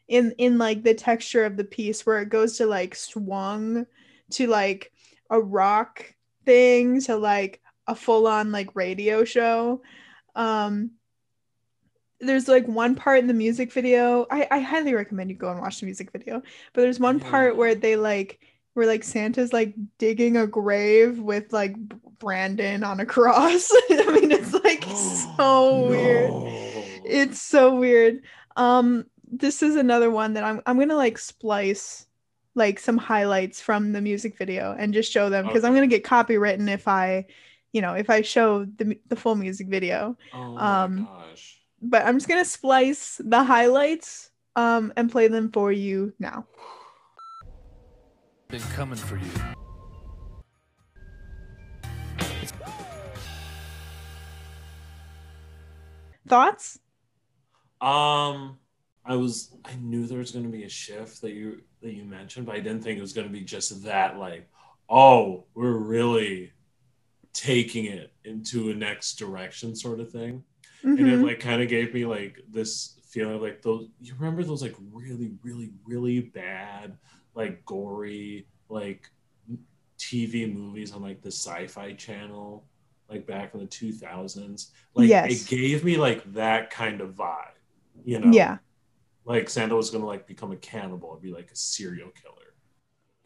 in 0.07 0.33
in 0.37 0.57
like 0.57 0.83
the 0.83 0.93
texture 0.93 1.45
of 1.45 1.57
the 1.57 1.63
piece 1.63 2.05
where 2.05 2.21
it 2.21 2.29
goes 2.29 2.57
to 2.57 2.65
like 2.65 2.95
swung 2.95 3.85
to 4.29 4.47
like 4.47 4.91
a 5.29 5.39
rock 5.39 6.13
thing 6.45 7.01
to 7.01 7.15
like 7.15 7.61
a 7.87 7.95
full 7.95 8.27
on 8.27 8.51
like 8.51 8.75
radio 8.75 9.23
show. 9.23 9.81
Um, 10.35 10.91
there's 12.19 12.47
like 12.47 12.67
one 12.67 12.95
part 12.95 13.19
in 13.19 13.27
the 13.27 13.33
music 13.33 13.71
video. 13.71 14.25
I, 14.31 14.47
I 14.49 14.59
highly 14.59 14.93
recommend 14.93 15.29
you 15.29 15.35
go 15.35 15.51
and 15.51 15.59
watch 15.59 15.79
the 15.79 15.85
music 15.85 16.11
video. 16.11 16.41
But 16.73 16.81
there's 16.81 16.99
one 16.99 17.19
part 17.19 17.57
where 17.57 17.75
they 17.75 17.95
like 17.95 18.39
where 18.73 18.87
like 18.87 19.03
Santa's 19.03 19.53
like 19.53 19.73
digging 19.97 20.37
a 20.37 20.47
grave 20.47 21.19
with 21.19 21.51
like 21.53 21.75
Brandon 22.25 22.83
on 22.83 22.99
a 22.99 23.05
cross. 23.05 23.71
I 23.89 24.19
mean, 24.19 24.31
it's 24.31 24.53
like 24.53 24.83
so 24.83 25.29
no. 25.37 25.87
weird. 25.87 26.31
It's 27.05 27.41
so 27.41 27.75
weird. 27.75 28.23
Um, 28.57 29.05
this 29.31 29.61
is 29.63 29.75
another 29.75 30.09
one 30.09 30.33
that 30.33 30.43
I'm 30.43 30.61
I'm 30.65 30.79
gonna 30.79 30.95
like 30.95 31.17
splice 31.17 32.07
like 32.55 32.79
some 32.79 32.97
highlights 32.97 33.61
from 33.61 33.91
the 33.91 34.01
music 34.01 34.37
video 34.37 34.75
and 34.77 34.93
just 34.93 35.11
show 35.11 35.29
them 35.29 35.45
because 35.45 35.59
okay. 35.59 35.67
I'm 35.67 35.73
gonna 35.73 35.87
get 35.87 36.03
copywritten 36.03 36.69
if 36.69 36.87
I, 36.87 37.25
you 37.71 37.81
know, 37.81 37.93
if 37.93 38.09
I 38.09 38.21
show 38.21 38.65
the 38.65 38.99
the 39.07 39.15
full 39.15 39.35
music 39.35 39.67
video. 39.67 40.17
Oh 40.33 40.57
um, 40.57 41.05
gosh. 41.05 41.61
But 41.81 42.05
I'm 42.05 42.17
just 42.17 42.27
gonna 42.27 42.43
splice 42.43 43.21
the 43.23 43.43
highlights 43.43 44.31
um 44.55 44.91
and 44.97 45.11
play 45.11 45.27
them 45.27 45.51
for 45.51 45.71
you 45.71 46.13
now 46.17 46.47
been 48.55 48.61
coming 48.69 48.95
for 48.95 49.17
you. 49.17 49.55
Thoughts? 56.27 56.79
Um, 57.81 58.57
I 59.05 59.15
was 59.15 59.51
I 59.63 59.75
knew 59.75 60.07
there 60.07 60.17
was 60.17 60.31
going 60.31 60.45
to 60.45 60.51
be 60.51 60.63
a 60.63 60.69
shift 60.69 61.21
that 61.21 61.31
you 61.31 61.61
that 61.81 61.93
you 61.93 62.03
mentioned, 62.03 62.45
but 62.45 62.55
I 62.55 62.59
didn't 62.59 62.81
think 62.81 62.97
it 62.97 63.01
was 63.01 63.13
going 63.13 63.27
to 63.27 63.33
be 63.33 63.41
just 63.41 63.83
that. 63.83 64.17
Like, 64.17 64.49
oh, 64.89 65.45
we're 65.53 65.77
really 65.77 66.51
taking 67.33 67.85
it 67.85 68.13
into 68.23 68.71
a 68.71 68.73
next 68.73 69.15
direction, 69.15 69.75
sort 69.75 69.99
of 69.99 70.11
thing. 70.11 70.43
Mm-hmm. 70.83 70.97
And 70.97 70.99
it 70.99 71.15
mm-hmm. 71.15 71.25
like 71.25 71.39
kind 71.39 71.61
of 71.61 71.67
gave 71.67 71.93
me 71.93 72.05
like 72.05 72.39
this 72.49 72.99
feeling 73.07 73.35
of 73.35 73.41
like 73.41 73.61
those. 73.61 73.87
You 74.01 74.13
remember 74.17 74.43
those 74.43 74.61
like 74.61 74.75
really, 74.91 75.33
really, 75.43 75.71
really 75.85 76.21
bad 76.21 76.97
like 77.35 77.65
gory 77.65 78.47
like 78.69 79.09
TV 79.99 80.51
movies 80.51 80.91
on 80.91 81.01
like 81.01 81.21
the 81.21 81.31
Sci-Fi 81.31 81.93
Channel, 81.93 82.65
like 83.09 83.27
back 83.27 83.53
in 83.53 83.59
the 83.59 83.65
two 83.65 83.91
thousands. 83.91 84.71
Like 84.93 85.09
yes. 85.09 85.31
it 85.31 85.47
gave 85.47 85.83
me 85.83 85.97
like 85.97 86.23
that 86.33 86.69
kind 86.69 87.01
of 87.01 87.15
vibe, 87.15 87.57
you 88.03 88.19
know? 88.19 88.31
Yeah. 88.31 88.57
Like 89.25 89.49
Santa 89.49 89.75
was 89.75 89.89
gonna 89.89 90.05
like 90.05 90.27
become 90.27 90.51
a 90.51 90.57
cannibal 90.57 91.13
and 91.13 91.21
be 91.21 91.31
like 91.31 91.51
a 91.51 91.55
serial 91.55 92.09
killer 92.09 92.53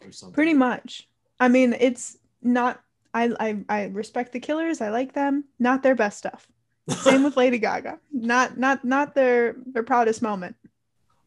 or 0.02 0.12
something. 0.12 0.34
Pretty 0.34 0.54
much. 0.54 1.10
I 1.40 1.48
mean, 1.48 1.76
it's 1.80 2.18
not. 2.42 2.82
I 3.14 3.32
I 3.40 3.64
I 3.70 3.84
respect 3.86 4.32
the 4.32 4.40
killers. 4.40 4.82
I 4.82 4.90
like 4.90 5.14
them. 5.14 5.46
Not 5.58 5.84
their 5.84 5.96
best 5.96 6.18
stuff. 6.18 6.48
Same 6.90 7.24
with 7.24 7.38
Lady 7.38 7.58
Gaga. 7.58 8.00
Not 8.12 8.58
not 8.58 8.86
not 8.86 9.16
their 9.16 9.56
their 9.66 9.84
proudest 9.84 10.22
moment. 10.22 10.56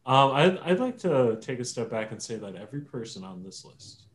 Um, 0.05 0.31
I'd, 0.31 0.57
I'd 0.59 0.79
like 0.79 0.97
to 0.99 1.37
take 1.39 1.59
a 1.59 1.65
step 1.65 1.89
back 1.89 2.11
and 2.11 2.21
say 2.21 2.35
that 2.35 2.55
every 2.55 2.81
person 2.81 3.23
on 3.23 3.41
this 3.41 3.63
list, 3.63 4.07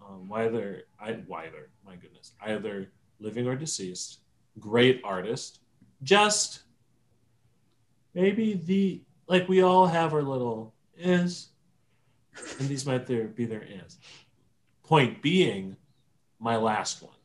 um, 0.00 0.28
whether 0.28 0.84
I 1.00 1.08
either 1.08 1.70
my 1.84 1.96
goodness, 1.96 2.32
either 2.46 2.92
living 3.22 3.46
or 3.46 3.56
deceased, 3.56 4.20
great 4.58 5.00
artist, 5.04 5.60
just 6.02 6.62
maybe 8.14 8.54
the 8.54 9.00
like 9.26 9.48
we 9.48 9.62
all 9.62 9.86
have 9.86 10.12
our 10.12 10.22
little 10.22 10.74
is, 10.98 11.48
and 12.58 12.68
these 12.68 12.84
might 12.84 13.06
there 13.06 13.24
be 13.24 13.44
their 13.44 13.62
is. 13.62 13.98
Point 14.82 15.22
being, 15.22 15.76
my 16.38 16.56
last 16.56 17.02
one, 17.02 17.16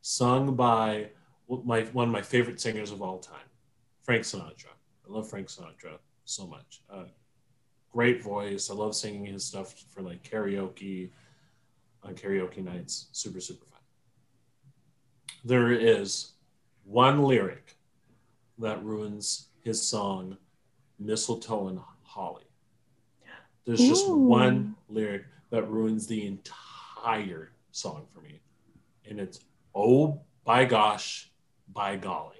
sung 0.00 0.54
by 0.54 1.10
my 1.48 1.82
one 1.92 2.08
of 2.08 2.12
my 2.12 2.22
favorite 2.22 2.60
singers 2.60 2.90
of 2.90 3.00
all 3.00 3.18
time, 3.18 3.48
Frank 4.02 4.24
Sinatra. 4.24 4.74
I 5.08 5.12
love 5.12 5.28
Frank 5.28 5.48
Sinatra 5.48 5.98
so 6.24 6.46
much. 6.46 6.82
Uh, 6.92 7.04
great 7.92 8.22
voice. 8.22 8.70
I 8.70 8.74
love 8.74 8.94
singing 8.94 9.24
his 9.24 9.44
stuff 9.44 9.74
for 9.90 10.02
like 10.02 10.22
karaoke 10.22 11.10
on 12.02 12.14
karaoke 12.14 12.62
nights. 12.62 13.06
Super, 13.12 13.40
super 13.40 13.64
fun. 13.64 13.75
There 15.44 15.72
is 15.72 16.32
one 16.84 17.22
lyric 17.22 17.76
that 18.58 18.82
ruins 18.84 19.48
his 19.62 19.82
song, 19.82 20.36
Mistletoe 20.98 21.68
and 21.68 21.80
Holly. 22.02 22.44
There's 23.64 23.80
Ooh. 23.80 23.88
just 23.88 24.08
one 24.08 24.76
lyric 24.88 25.24
that 25.50 25.68
ruins 25.68 26.06
the 26.06 26.26
entire 26.26 27.52
song 27.72 28.06
for 28.14 28.20
me. 28.20 28.40
And 29.08 29.20
it's, 29.20 29.40
oh, 29.74 30.20
by 30.44 30.64
gosh, 30.64 31.30
by 31.72 31.96
golly. 31.96 32.36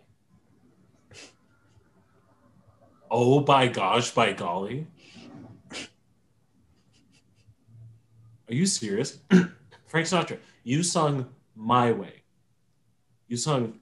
Oh, 3.10 3.40
by 3.40 3.68
gosh, 3.68 4.10
by 4.12 4.32
golly. 4.32 4.86
Are 8.48 8.54
you 8.54 8.66
serious? 8.66 9.18
Frank 9.86 10.06
Sinatra, 10.06 10.38
you 10.62 10.82
sung 10.82 11.28
My 11.54 11.92
Way. 11.92 12.22
You 13.28 13.36
sung 13.36 13.80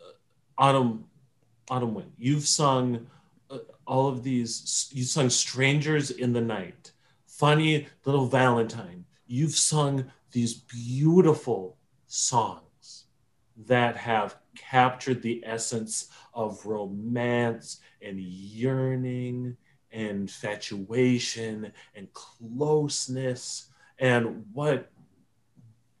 uh, 0.00 0.12
Autumn 0.58 1.04
Autumn 1.70 1.94
Wind. 1.94 2.12
You've 2.18 2.46
sung 2.46 3.06
uh, 3.50 3.58
all 3.86 4.08
of 4.08 4.22
these 4.22 4.90
you 4.92 5.04
sung 5.04 5.30
Strangers 5.30 6.10
in 6.10 6.32
the 6.32 6.40
Night. 6.40 6.92
Funny 7.26 7.86
Little 8.04 8.26
Valentine. 8.26 9.04
You've 9.26 9.56
sung 9.56 10.06
these 10.32 10.54
beautiful 10.54 11.76
songs 12.06 13.04
that 13.66 13.96
have 13.96 14.36
captured 14.54 15.22
the 15.22 15.42
essence 15.44 16.08
of 16.34 16.64
romance 16.66 17.80
and 18.02 18.20
yearning 18.20 19.56
and 19.92 20.10
infatuation 20.20 21.72
and 21.94 22.12
closeness 22.12 23.70
and 23.98 24.44
what 24.52 24.90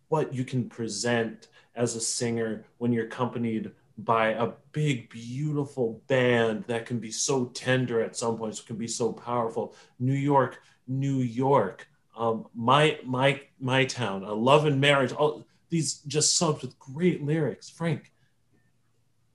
what 0.08 0.32
you 0.34 0.44
can 0.44 0.68
present 0.68 1.48
as 1.76 1.94
a 1.94 2.00
singer 2.00 2.64
when 2.78 2.92
you're 2.92 3.06
accompanied 3.06 3.70
by 3.98 4.28
a 4.28 4.50
big 4.72 5.08
beautiful 5.08 6.02
band 6.06 6.64
that 6.66 6.84
can 6.84 6.98
be 6.98 7.10
so 7.10 7.46
tender 7.46 8.00
at 8.00 8.16
some 8.16 8.36
points 8.36 8.60
can 8.60 8.76
be 8.76 8.88
so 8.88 9.12
powerful 9.12 9.74
new 9.98 10.12
york 10.12 10.60
new 10.86 11.18
york 11.18 11.88
um, 12.16 12.46
my 12.54 12.98
my 13.04 13.40
my 13.60 13.84
town 13.84 14.24
a 14.24 14.32
love 14.32 14.66
and 14.66 14.80
marriage 14.80 15.12
all 15.12 15.46
these 15.68 16.00
just 16.06 16.36
songs 16.36 16.62
with 16.62 16.78
great 16.78 17.24
lyrics. 17.24 17.68
Frank, 17.68 18.12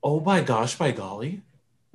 oh 0.02 0.20
my 0.20 0.40
gosh, 0.40 0.76
by 0.76 0.90
golly. 0.92 1.42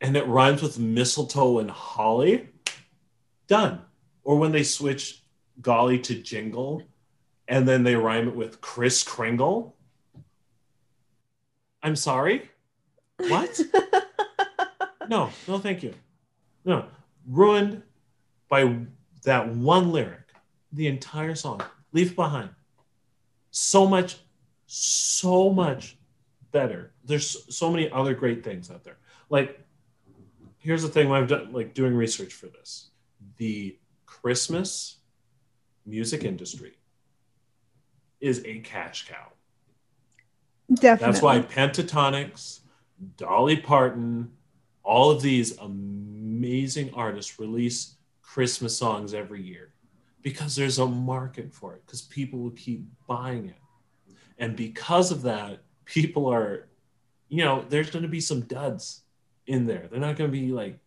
and 0.00 0.16
it 0.16 0.26
rhymes 0.26 0.62
with 0.62 0.78
mistletoe 0.78 1.58
and 1.58 1.70
holly. 1.70 2.48
Done. 3.46 3.82
Or 4.22 4.38
when 4.38 4.52
they 4.52 4.62
switch 4.62 5.23
golly 5.60 5.98
to 6.00 6.14
jingle 6.14 6.82
and 7.48 7.68
then 7.68 7.82
they 7.82 7.94
rhyme 7.94 8.28
it 8.28 8.36
with 8.36 8.60
Kris 8.60 9.02
Kringle. 9.02 9.76
I'm 11.82 11.96
sorry? 11.96 12.50
What? 13.18 13.60
no, 15.08 15.30
no, 15.46 15.58
thank 15.58 15.82
you. 15.82 15.94
No, 16.64 16.86
ruined 17.26 17.82
by 18.48 18.78
that 19.24 19.48
one 19.48 19.92
lyric, 19.92 20.32
the 20.72 20.86
entire 20.86 21.34
song. 21.34 21.62
Leave 21.92 22.16
behind. 22.16 22.50
So 23.50 23.86
much, 23.86 24.16
so 24.66 25.50
much 25.50 25.96
better. 26.50 26.92
There's 27.04 27.54
so 27.54 27.70
many 27.70 27.90
other 27.90 28.14
great 28.14 28.42
things 28.42 28.70
out 28.70 28.82
there. 28.84 28.96
Like, 29.28 29.60
here's 30.58 30.82
the 30.82 30.88
thing 30.88 31.08
when 31.08 31.20
I've 31.20 31.28
done 31.28 31.52
like 31.52 31.74
doing 31.74 31.94
research 31.94 32.32
for 32.32 32.46
this. 32.46 32.90
The 33.36 33.78
Christmas 34.06 34.96
music 35.86 36.24
industry 36.24 36.74
is 38.20 38.42
a 38.44 38.60
cash 38.60 39.06
cow. 39.08 39.32
Definitely. 40.72 41.12
That's 41.12 41.22
why 41.22 41.40
Pentatonix, 41.40 42.60
Dolly 43.16 43.56
Parton, 43.56 44.32
all 44.82 45.10
of 45.10 45.20
these 45.20 45.58
amazing 45.58 46.92
artists 46.94 47.38
release 47.38 47.96
Christmas 48.22 48.76
songs 48.76 49.14
every 49.14 49.42
year 49.42 49.72
because 50.22 50.56
there's 50.56 50.78
a 50.78 50.86
market 50.86 51.52
for 51.52 51.74
it, 51.74 51.82
because 51.84 52.02
people 52.02 52.38
will 52.38 52.50
keep 52.52 52.86
buying 53.06 53.48
it. 53.48 54.16
And 54.38 54.56
because 54.56 55.10
of 55.10 55.22
that, 55.22 55.62
people 55.84 56.26
are, 56.26 56.66
you 57.28 57.44
know, 57.44 57.64
there's 57.68 57.90
going 57.90 58.02
to 58.02 58.08
be 58.08 58.20
some 58.20 58.40
duds 58.42 59.02
in 59.46 59.66
there. 59.66 59.86
They're 59.90 60.00
not 60.00 60.16
going 60.16 60.30
to 60.30 60.36
be 60.36 60.48
like, 60.48 60.78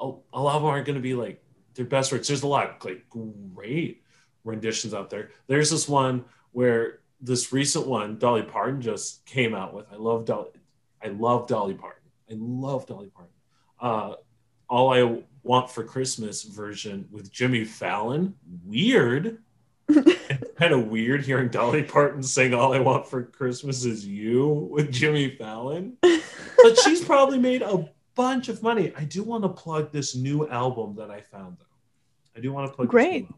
a, 0.00 0.10
a 0.32 0.40
lot 0.40 0.56
of 0.56 0.62
them 0.62 0.70
aren't 0.70 0.86
going 0.86 0.96
to 0.96 1.02
be 1.02 1.14
like 1.14 1.42
their 1.74 1.84
best 1.84 2.10
works. 2.10 2.28
There's 2.28 2.42
a 2.42 2.46
lot 2.46 2.70
of 2.70 2.84
like 2.84 3.08
great 3.10 4.02
renditions 4.48 4.94
out 4.94 5.10
there. 5.10 5.30
There's 5.46 5.70
this 5.70 5.88
one 5.88 6.24
where 6.52 7.00
this 7.20 7.52
recent 7.52 7.86
one 7.86 8.18
Dolly 8.18 8.42
Parton 8.42 8.80
just 8.80 9.24
came 9.26 9.54
out 9.54 9.74
with. 9.74 9.86
I 9.92 9.96
love 9.96 10.24
Dolly. 10.24 10.50
I 11.02 11.08
love 11.08 11.46
Dolly 11.46 11.74
Parton. 11.74 12.02
I 12.30 12.34
love 12.36 12.86
Dolly 12.86 13.10
Parton. 13.14 13.32
Uh, 13.80 14.14
All 14.68 14.92
I 14.92 15.22
Want 15.44 15.70
for 15.70 15.84
Christmas 15.84 16.42
version 16.42 17.08
with 17.10 17.32
Jimmy 17.32 17.64
Fallon. 17.64 18.34
Weird. 18.64 19.38
kind 20.58 20.74
of 20.74 20.88
weird 20.88 21.24
hearing 21.24 21.48
Dolly 21.48 21.82
Parton 21.82 22.22
sing 22.22 22.52
All 22.52 22.74
I 22.74 22.80
Want 22.80 23.06
for 23.06 23.22
Christmas 23.22 23.84
Is 23.84 24.06
You 24.06 24.68
with 24.70 24.92
Jimmy 24.92 25.30
Fallon. 25.36 25.96
But 26.02 26.78
she's 26.84 27.02
probably 27.02 27.38
made 27.38 27.62
a 27.62 27.88
bunch 28.14 28.48
of 28.48 28.62
money. 28.62 28.92
I 28.96 29.04
do 29.04 29.22
want 29.22 29.44
to 29.44 29.48
plug 29.48 29.92
this 29.92 30.16
new 30.16 30.46
album 30.48 30.96
that 30.96 31.10
I 31.10 31.20
found 31.20 31.56
though. 31.58 31.64
I 32.36 32.40
do 32.40 32.52
want 32.52 32.70
to 32.70 32.76
plug 32.76 32.88
Great. 32.88 33.28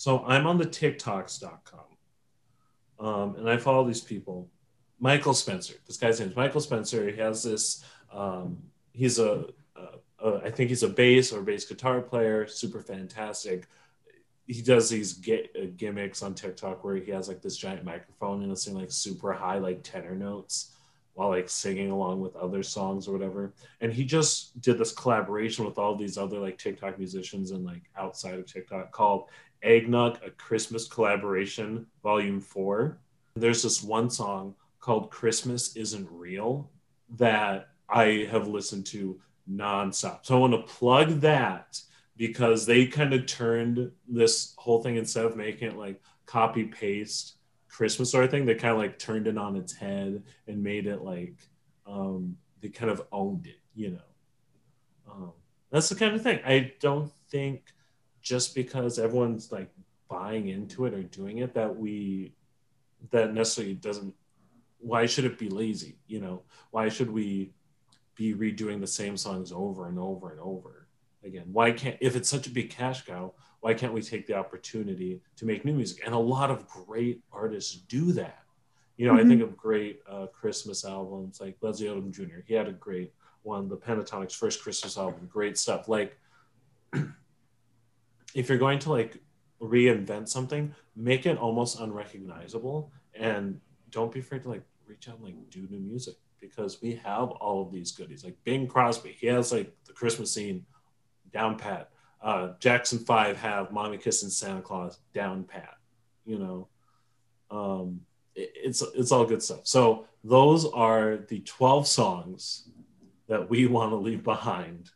So 0.00 0.24
I'm 0.24 0.46
on 0.46 0.56
the 0.56 0.64
TikToks.com. 0.64 1.80
Um, 3.06 3.36
and 3.36 3.50
I 3.50 3.58
follow 3.58 3.86
these 3.86 4.00
people. 4.00 4.48
Michael 4.98 5.34
Spencer. 5.34 5.74
This 5.86 5.98
guy's 5.98 6.18
name 6.18 6.30
is 6.30 6.36
Michael 6.36 6.62
Spencer. 6.62 7.06
He 7.10 7.18
has 7.18 7.42
this. 7.42 7.84
Um, 8.10 8.56
he's 8.92 9.18
a, 9.18 9.48
a, 9.76 10.26
a. 10.26 10.40
I 10.46 10.50
think 10.50 10.70
he's 10.70 10.84
a 10.84 10.88
bass 10.88 11.34
or 11.34 11.42
bass 11.42 11.66
guitar 11.66 12.00
player. 12.00 12.46
Super 12.46 12.80
fantastic. 12.80 13.66
He 14.46 14.62
does 14.62 14.88
these 14.88 15.20
uh, 15.28 15.66
gimmicks 15.76 16.22
on 16.22 16.32
TikTok 16.32 16.82
where 16.82 16.96
he 16.96 17.10
has 17.10 17.28
like 17.28 17.42
this 17.42 17.58
giant 17.58 17.84
microphone 17.84 18.38
and 18.38 18.46
he'll 18.46 18.56
sing 18.56 18.76
like 18.76 18.90
super 18.90 19.34
high 19.34 19.58
like 19.58 19.82
tenor 19.82 20.14
notes 20.14 20.74
while 21.12 21.28
like 21.28 21.50
singing 21.50 21.90
along 21.90 22.22
with 22.22 22.34
other 22.36 22.62
songs 22.62 23.06
or 23.06 23.12
whatever. 23.12 23.52
And 23.82 23.92
he 23.92 24.04
just 24.06 24.58
did 24.62 24.78
this 24.78 24.92
collaboration 24.92 25.66
with 25.66 25.76
all 25.76 25.94
these 25.94 26.16
other 26.16 26.38
like 26.38 26.56
TikTok 26.56 26.98
musicians 26.98 27.50
and 27.50 27.66
like 27.66 27.82
outside 27.98 28.38
of 28.38 28.46
TikTok 28.46 28.92
called 28.92 29.28
Eggnog, 29.62 30.18
a 30.24 30.30
Christmas 30.30 30.88
collaboration, 30.88 31.86
volume 32.02 32.40
four. 32.40 32.98
There's 33.36 33.62
this 33.62 33.82
one 33.82 34.10
song 34.10 34.54
called 34.80 35.10
Christmas 35.10 35.76
Isn't 35.76 36.08
Real 36.10 36.70
that 37.16 37.68
I 37.88 38.28
have 38.30 38.48
listened 38.48 38.86
to 38.86 39.20
nonstop. 39.50 40.20
So 40.24 40.36
I 40.36 40.38
want 40.38 40.52
to 40.52 40.72
plug 40.72 41.20
that 41.20 41.80
because 42.16 42.66
they 42.66 42.86
kind 42.86 43.12
of 43.14 43.26
turned 43.26 43.90
this 44.08 44.54
whole 44.58 44.82
thing 44.82 44.96
instead 44.96 45.24
of 45.24 45.36
making 45.36 45.68
it 45.68 45.76
like 45.76 46.00
copy 46.26 46.64
paste 46.64 47.36
Christmas 47.68 48.10
sort 48.10 48.24
of 48.24 48.30
thing, 48.30 48.44
they 48.44 48.54
kind 48.54 48.72
of 48.72 48.78
like 48.78 48.98
turned 48.98 49.26
it 49.26 49.38
on 49.38 49.56
its 49.56 49.72
head 49.72 50.22
and 50.46 50.62
made 50.62 50.86
it 50.86 51.02
like 51.02 51.34
um, 51.86 52.36
they 52.60 52.68
kind 52.68 52.90
of 52.90 53.02
owned 53.10 53.46
it, 53.46 53.60
you 53.74 53.92
know. 53.92 55.10
Um, 55.10 55.32
that's 55.70 55.88
the 55.88 55.94
kind 55.94 56.14
of 56.14 56.22
thing. 56.22 56.40
I 56.44 56.72
don't 56.80 57.10
think 57.30 57.64
just 58.22 58.54
because 58.54 58.98
everyone's 58.98 59.52
like 59.52 59.70
buying 60.08 60.48
into 60.48 60.86
it 60.86 60.94
or 60.94 61.02
doing 61.02 61.38
it 61.38 61.54
that 61.54 61.74
we 61.74 62.32
that 63.10 63.32
necessarily 63.32 63.74
doesn't 63.74 64.14
why 64.78 65.06
should 65.06 65.24
it 65.24 65.38
be 65.38 65.48
lazy 65.48 65.96
you 66.06 66.20
know? 66.20 66.42
Why 66.70 66.88
should 66.88 67.10
we 67.10 67.52
be 68.14 68.34
redoing 68.34 68.80
the 68.80 68.86
same 68.86 69.16
songs 69.16 69.52
over 69.52 69.88
and 69.88 69.98
over 69.98 70.30
and 70.30 70.40
over 70.40 70.86
again? 71.24 71.46
Why 71.52 71.72
can't 71.72 71.96
if 72.00 72.16
it's 72.16 72.28
such 72.28 72.46
a 72.46 72.50
big 72.50 72.70
cash 72.70 73.04
cow 73.04 73.32
why 73.60 73.74
can't 73.74 73.92
we 73.92 74.00
take 74.00 74.26
the 74.26 74.34
opportunity 74.34 75.20
to 75.36 75.44
make 75.44 75.66
new 75.66 75.74
music? 75.74 76.02
And 76.06 76.14
a 76.14 76.18
lot 76.18 76.50
of 76.50 76.66
great 76.66 77.22
artists 77.30 77.74
do 77.74 78.12
that. 78.12 78.42
You 78.96 79.06
know 79.06 79.14
mm-hmm. 79.14 79.26
i 79.26 79.28
think 79.28 79.42
of 79.42 79.56
great 79.56 80.00
uh, 80.06 80.26
christmas 80.26 80.84
albums 80.84 81.40
like 81.40 81.56
leslie 81.62 81.86
odom 81.86 82.10
jr 82.10 82.40
he 82.44 82.52
had 82.52 82.68
a 82.68 82.72
great 82.72 83.14
one 83.42 83.66
the 83.66 83.76
Pentatonix 83.76 84.34
first 84.34 84.62
christmas 84.62 84.98
album 84.98 85.26
great 85.32 85.56
stuff. 85.56 85.88
Like 85.88 86.18
if 88.34 88.48
you're 88.48 88.58
going 88.58 88.78
to 88.80 88.90
like 88.90 89.18
reinvent 89.60 90.28
something, 90.28 90.74
make 90.96 91.26
it 91.26 91.38
almost 91.38 91.80
unrecognizable 91.80 92.92
and 93.14 93.60
don't 93.90 94.12
be 94.12 94.20
afraid 94.20 94.42
to 94.42 94.48
like 94.48 94.62
reach 94.86 95.08
out 95.08 95.16
and 95.16 95.24
like 95.24 95.50
do 95.50 95.66
new 95.70 95.80
music 95.80 96.14
because 96.40 96.80
we 96.80 96.94
have 96.94 97.30
all 97.30 97.62
of 97.62 97.72
these 97.72 97.92
goodies. 97.92 98.24
Like 98.24 98.36
Bing 98.44 98.66
Crosby, 98.66 99.16
he 99.18 99.26
has 99.28 99.52
like 99.52 99.72
the 99.86 99.92
Christmas 99.92 100.32
scene 100.32 100.64
down 101.32 101.56
pat. 101.56 101.90
Uh, 102.22 102.52
Jackson 102.58 102.98
Five 102.98 103.36
have 103.38 103.72
Mommy 103.72 103.98
Kissing 103.98 104.30
Santa 104.30 104.60
Claus 104.60 104.98
down 105.14 105.44
pat. 105.44 105.76
You 106.24 106.38
know, 106.38 106.68
um, 107.50 108.00
it, 108.34 108.52
it's 108.54 108.82
it's 108.94 109.12
all 109.12 109.24
good 109.24 109.42
stuff. 109.42 109.60
So 109.64 110.06
those 110.24 110.66
are 110.66 111.18
the 111.28 111.40
twelve 111.40 111.86
songs 111.86 112.68
that 113.28 113.48
we 113.48 113.66
want 113.68 113.92
to 113.92 113.96
leave 113.96 114.22
behind 114.22 114.90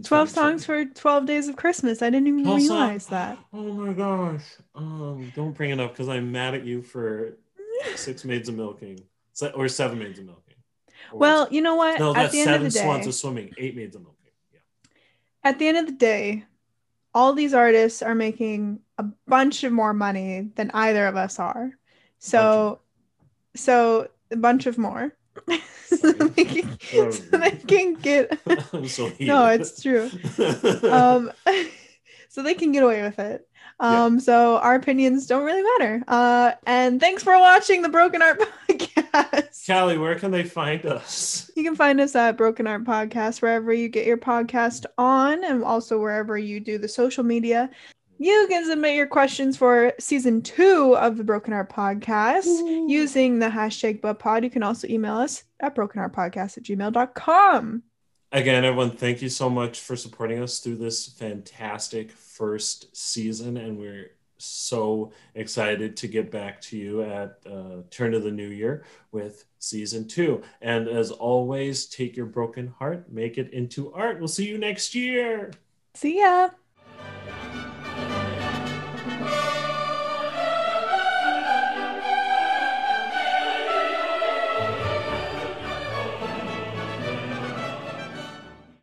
12 0.00 0.30
songs 0.30 0.64
for 0.64 0.84
12 0.84 1.26
days 1.26 1.48
of 1.48 1.56
Christmas. 1.56 2.00
I 2.00 2.10
didn't 2.10 2.28
even 2.28 2.44
realize 2.44 3.06
that. 3.08 3.38
Oh 3.52 3.72
my 3.74 3.92
gosh. 3.92 4.44
Um, 4.74 5.30
don't 5.36 5.52
bring 5.52 5.70
it 5.70 5.80
up 5.80 5.92
because 5.92 6.08
I'm 6.08 6.32
mad 6.32 6.54
at 6.54 6.64
you 6.64 6.82
for 6.82 7.36
six 7.94 8.24
maids 8.24 8.48
of 8.48 8.54
milking 8.54 9.00
or 9.54 9.68
seven 9.68 9.98
maids 9.98 10.18
of 10.18 10.26
milking. 10.26 10.56
Or 11.12 11.18
well, 11.18 11.48
you 11.50 11.60
know 11.60 11.74
what? 11.74 11.98
No, 11.98 12.12
that's 12.12 12.32
seven 12.32 12.66
of 12.66 12.72
swans 12.72 13.06
of 13.06 13.14
swimming, 13.14 13.52
eight 13.58 13.76
maids 13.76 13.94
of 13.96 14.02
milking. 14.02 14.18
Yeah. 14.52 14.58
At 15.44 15.58
the 15.58 15.68
end 15.68 15.76
of 15.78 15.86
the 15.86 15.92
day, 15.92 16.44
all 17.14 17.34
these 17.34 17.52
artists 17.52 18.02
are 18.02 18.14
making 18.14 18.80
a 18.98 19.04
bunch 19.26 19.64
of 19.64 19.72
more 19.72 19.92
money 19.92 20.48
than 20.54 20.70
either 20.72 21.06
of 21.06 21.16
us 21.16 21.38
are. 21.38 21.72
So, 22.18 22.80
so 23.54 24.08
a 24.30 24.36
bunch 24.36 24.66
of 24.66 24.78
more. 24.78 25.14
So, 25.86 26.12
they 26.12 26.44
can, 26.44 26.78
so 26.78 27.36
they 27.36 27.50
can 27.50 27.94
get 27.94 28.30
no 29.20 29.46
it's 29.46 29.82
true. 29.82 30.10
Um 30.90 31.32
so 32.28 32.42
they 32.42 32.54
can 32.54 32.72
get 32.72 32.82
away 32.82 33.02
with 33.02 33.18
it. 33.18 33.48
Um 33.80 34.14
yeah. 34.14 34.20
so 34.20 34.56
our 34.58 34.74
opinions 34.74 35.26
don't 35.26 35.44
really 35.44 35.62
matter. 35.62 36.02
Uh 36.06 36.52
and 36.66 37.00
thanks 37.00 37.22
for 37.22 37.38
watching 37.38 37.82
the 37.82 37.88
broken 37.88 38.22
art 38.22 38.40
podcast. 38.68 39.66
Callie 39.66 39.98
where 39.98 40.14
can 40.14 40.30
they 40.30 40.44
find 40.44 40.84
us? 40.86 41.50
You 41.56 41.62
can 41.64 41.76
find 41.76 42.00
us 42.00 42.14
at 42.14 42.36
broken 42.36 42.66
art 42.66 42.84
podcast 42.84 43.42
wherever 43.42 43.72
you 43.72 43.88
get 43.88 44.06
your 44.06 44.18
podcast 44.18 44.86
on 44.98 45.44
and 45.44 45.62
also 45.64 45.98
wherever 45.98 46.38
you 46.38 46.60
do 46.60 46.78
the 46.78 46.88
social 46.88 47.24
media 47.24 47.70
you 48.22 48.46
can 48.48 48.64
submit 48.64 48.94
your 48.94 49.06
questions 49.06 49.56
for 49.56 49.92
season 49.98 50.42
two 50.42 50.96
of 50.96 51.16
the 51.16 51.24
Broken 51.24 51.52
Art 51.52 51.72
Podcast 51.72 52.46
Ooh. 52.46 52.86
using 52.88 53.40
the 53.40 53.48
hashtag 53.48 54.00
BubPod. 54.00 54.44
You 54.44 54.50
can 54.50 54.62
also 54.62 54.86
email 54.88 55.16
us 55.16 55.42
at 55.58 55.74
brokenartpodcast 55.74 56.58
at 56.58 56.62
gmail.com. 56.62 57.82
Again, 58.30 58.64
everyone, 58.64 58.92
thank 58.92 59.22
you 59.22 59.28
so 59.28 59.50
much 59.50 59.80
for 59.80 59.96
supporting 59.96 60.40
us 60.40 60.60
through 60.60 60.76
this 60.76 61.08
fantastic 61.08 62.12
first 62.12 62.96
season. 62.96 63.56
And 63.56 63.76
we're 63.76 64.12
so 64.38 65.12
excited 65.34 65.96
to 65.96 66.06
get 66.06 66.30
back 66.30 66.60
to 66.62 66.76
you 66.76 67.02
at 67.02 67.38
uh, 67.44 67.82
turn 67.90 68.14
of 68.14 68.22
the 68.22 68.30
new 68.30 68.48
year 68.48 68.84
with 69.10 69.46
season 69.58 70.06
two. 70.06 70.42
And 70.60 70.86
as 70.86 71.10
always, 71.10 71.86
take 71.86 72.16
your 72.16 72.26
broken 72.26 72.68
heart, 72.68 73.12
make 73.12 73.36
it 73.36 73.52
into 73.52 73.92
art. 73.92 74.20
We'll 74.20 74.28
see 74.28 74.46
you 74.46 74.58
next 74.58 74.94
year. 74.94 75.50
See 75.94 76.20
ya. 76.20 76.50